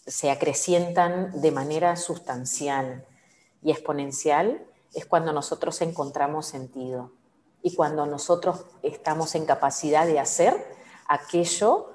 se 0.07 0.31
acrecientan 0.31 1.41
de 1.41 1.51
manera 1.51 1.97
sustancial 1.97 3.07
y 3.63 3.71
exponencial 3.71 4.67
es 4.95 5.07
cuando 5.07 5.33
nosotros 5.33 5.81
encontramos 5.83 6.47
sentido 6.47 7.13
y 7.63 7.75
cuando 7.75 8.07
nosotros 8.07 8.65
estamos 8.83 9.35
en 9.35 9.47
capacidad 9.47 10.07
de 10.07 10.19
hacer 10.19 10.55
aquello 11.07 11.93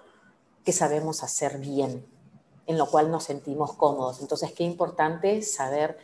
que 0.66 0.74
sabemos 0.74 1.24
hacer 1.24 1.59
bien, 1.59 2.05
en 2.66 2.78
lo 2.78 2.88
cual 2.88 3.11
nos 3.11 3.26
sentimos 3.26 3.74
cómodos. 3.74 4.20
Entonces, 4.20 4.51
qué 4.51 4.63
importante 4.63 5.41
saber 5.43 5.97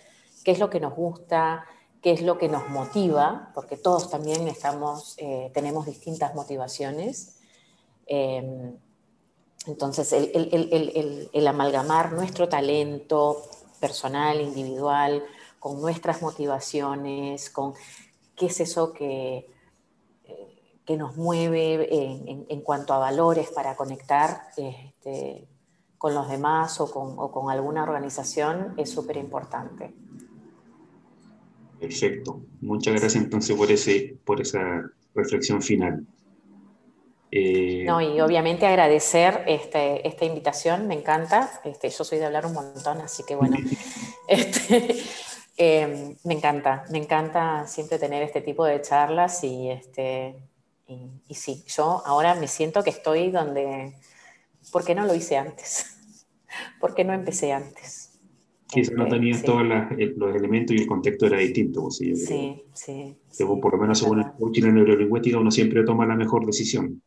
qué 0.45 0.51
es 0.51 0.59
lo 0.59 0.69
que 0.69 0.79
nos 0.79 0.95
gusta, 0.95 1.65
qué 2.01 2.11
es 2.11 2.21
lo 2.21 2.37
que 2.37 2.47
nos 2.47 2.69
motiva, 2.69 3.51
porque 3.53 3.75
todos 3.75 4.09
también 4.09 4.47
estamos, 4.47 5.15
eh, 5.17 5.51
tenemos 5.53 5.85
distintas 5.85 6.35
motivaciones. 6.35 7.39
Em, 8.05 8.77
entonces, 9.67 10.11
el, 10.13 11.47
amalgamar 11.47 12.13
nuestro 12.13 12.49
talento 12.49 13.43
personal, 13.79 14.41
individual, 14.41 15.23
con 15.59 15.79
nuestras 15.79 16.21
motivaciones, 16.21 17.49
con 17.51 17.73
qué 18.35 18.47
es 18.47 18.59
eso 18.59 18.93
que, 18.93 19.47
eh, 20.25 20.60
que 20.91 20.97
nos 20.97 21.15
mueve 21.15 21.87
en, 21.89 22.61
cuanto 22.63 22.93
a 22.93 22.97
valores 22.97 23.49
para 23.51 23.77
conectar 23.77 24.41
este, 24.57 25.47
con 25.97 26.13
los 26.13 26.29
demás 26.29 26.81
o 26.81 26.91
con, 27.31 27.49
alguna 27.49 27.83
organización, 27.83 28.73
es 28.75 28.89
súper 28.89 29.15
importante. 29.15 29.93
Perfecto. 31.79 32.41
Muchas 32.59 32.99
gracias 32.99 33.23
entonces 33.23 33.55
por, 33.55 33.71
ese, 33.71 34.17
por 34.25 34.41
esa 34.41 34.83
reflexión 35.15 35.61
final. 35.61 36.05
Eh, 37.31 37.85
no, 37.87 38.01
y 38.01 38.19
obviamente 38.19 38.65
agradecer 38.65 39.45
este, 39.47 40.05
esta 40.05 40.25
invitación, 40.25 40.89
me 40.89 40.95
encanta. 40.95 41.61
Este, 41.63 41.89
yo 41.89 42.03
soy 42.03 42.17
de 42.17 42.25
hablar 42.25 42.45
un 42.45 42.53
montón, 42.53 42.99
así 42.99 43.23
que 43.25 43.37
bueno, 43.37 43.55
este, 44.27 45.01
Em, 45.63 46.15
me 46.23 46.33
encanta, 46.33 46.85
me 46.89 46.97
encanta 46.97 47.67
siempre 47.67 47.99
tener 47.99 48.23
este 48.23 48.41
tipo 48.41 48.65
de 48.65 48.81
charlas 48.81 49.43
y, 49.43 49.69
este, 49.69 50.35
y, 51.27 51.35
sí, 51.35 51.63
yo 51.67 52.01
ahora 52.05 52.35
me 52.35 52.47
siento 52.47 52.83
que 52.83 52.89
estoy 52.89 53.31
donde, 53.31 53.93
¿por 54.71 54.83
qué 54.83 54.95
no 54.95 55.05
lo 55.05 55.15
hice 55.15 55.37
antes? 55.37 55.97
¿Por 56.79 56.93
qué 56.93 57.03
no 57.03 57.13
empecé 57.13 57.53
antes? 57.53 58.19
Quizás 58.67 58.95
no 58.95 59.03
este, 59.03 59.15
tenías 59.17 59.43
todos 59.43 59.63
los 59.65 60.35
elementos 60.35 60.75
y 60.75 60.81
el 60.81 60.87
contexto 60.87 61.25
era 61.27 61.37
distinto. 61.37 61.81
Pues, 61.83 61.97
sí, 61.97 62.15
sí, 62.73 63.15
sí, 63.29 63.45
Por 63.45 63.73
lo 63.73 63.77
menos 63.77 63.99
según 63.99 64.19
el 64.19 64.31
coaching 64.31 64.63
en 64.63 64.75
neurolingüística 64.75 65.37
uno 65.37 65.51
siempre 65.51 65.83
toma 65.83 66.05
la 66.05 66.15
mejor 66.15 66.45
decisión. 66.45 67.01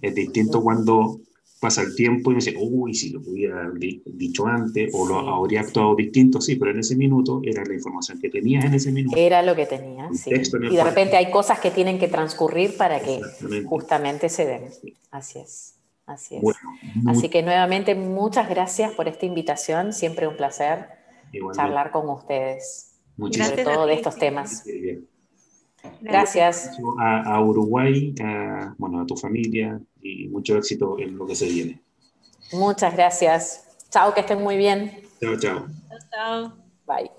Es 0.00 0.14
distinto 0.14 0.62
cuando 0.62 1.20
pasa 1.60 1.82
el 1.82 1.94
tiempo 1.94 2.30
y 2.30 2.34
me 2.34 2.40
dice, 2.40 2.56
uy, 2.58 2.94
si 2.94 3.10
lo 3.10 3.20
hubiera 3.20 3.70
dicho 4.06 4.46
antes 4.46 4.90
o 4.92 5.06
lo 5.06 5.18
habría 5.18 5.60
actuado 5.60 5.94
distinto, 5.96 6.40
sí, 6.40 6.56
pero 6.56 6.70
en 6.70 6.78
ese 6.78 6.96
minuto 6.96 7.40
era 7.44 7.64
la 7.64 7.74
información 7.74 8.20
que 8.20 8.28
tenías 8.28 8.64
en 8.64 8.74
ese 8.74 8.92
minuto. 8.92 9.16
Era 9.16 9.42
lo 9.42 9.56
que 9.56 9.66
tenías, 9.66 10.20
sí. 10.20 10.30
Y 10.30 10.76
de 10.76 10.84
repente 10.84 11.16
hay 11.16 11.30
cosas 11.30 11.58
que 11.60 11.70
tienen 11.70 11.98
que 11.98 12.08
transcurrir 12.08 12.76
para 12.76 13.00
que 13.00 13.20
justamente 13.66 14.28
se 14.28 14.46
den. 14.46 14.64
Así 15.10 15.40
es. 15.40 15.74
Así 16.06 16.36
es. 16.36 16.42
Así 17.06 17.28
que 17.28 17.42
nuevamente 17.42 17.94
muchas 17.94 18.48
gracias 18.48 18.92
por 18.92 19.08
esta 19.08 19.26
invitación, 19.26 19.92
siempre 19.92 20.26
un 20.26 20.36
placer 20.36 20.86
charlar 21.54 21.90
con 21.90 22.08
ustedes, 22.08 22.92
Muchísimas 23.16 23.50
sobre 23.50 23.64
todo 23.64 23.86
de 23.86 23.94
estos 23.94 24.16
temas. 24.16 24.64
Gracias. 26.00 26.70
A, 27.00 27.40
Uruguay, 27.42 28.14
a, 28.22 28.74
bueno, 28.78 29.00
a 29.00 29.06
tu 29.06 29.16
familia 29.16 29.80
y 30.00 30.28
mucho 30.28 30.56
éxito 30.56 30.98
en 30.98 31.16
lo 31.16 31.26
que 31.26 31.34
se 31.34 31.46
viene. 31.46 31.82
Muchas 32.52 32.94
gracias. 32.94 33.64
Chao, 33.90 34.14
que 34.14 34.20
estén 34.20 34.42
muy 34.42 34.56
bien. 34.56 35.02
Chao, 35.20 35.36
chao. 35.38 35.66
Chao, 35.88 35.98
chao. 36.10 36.52
Bye. 36.86 37.10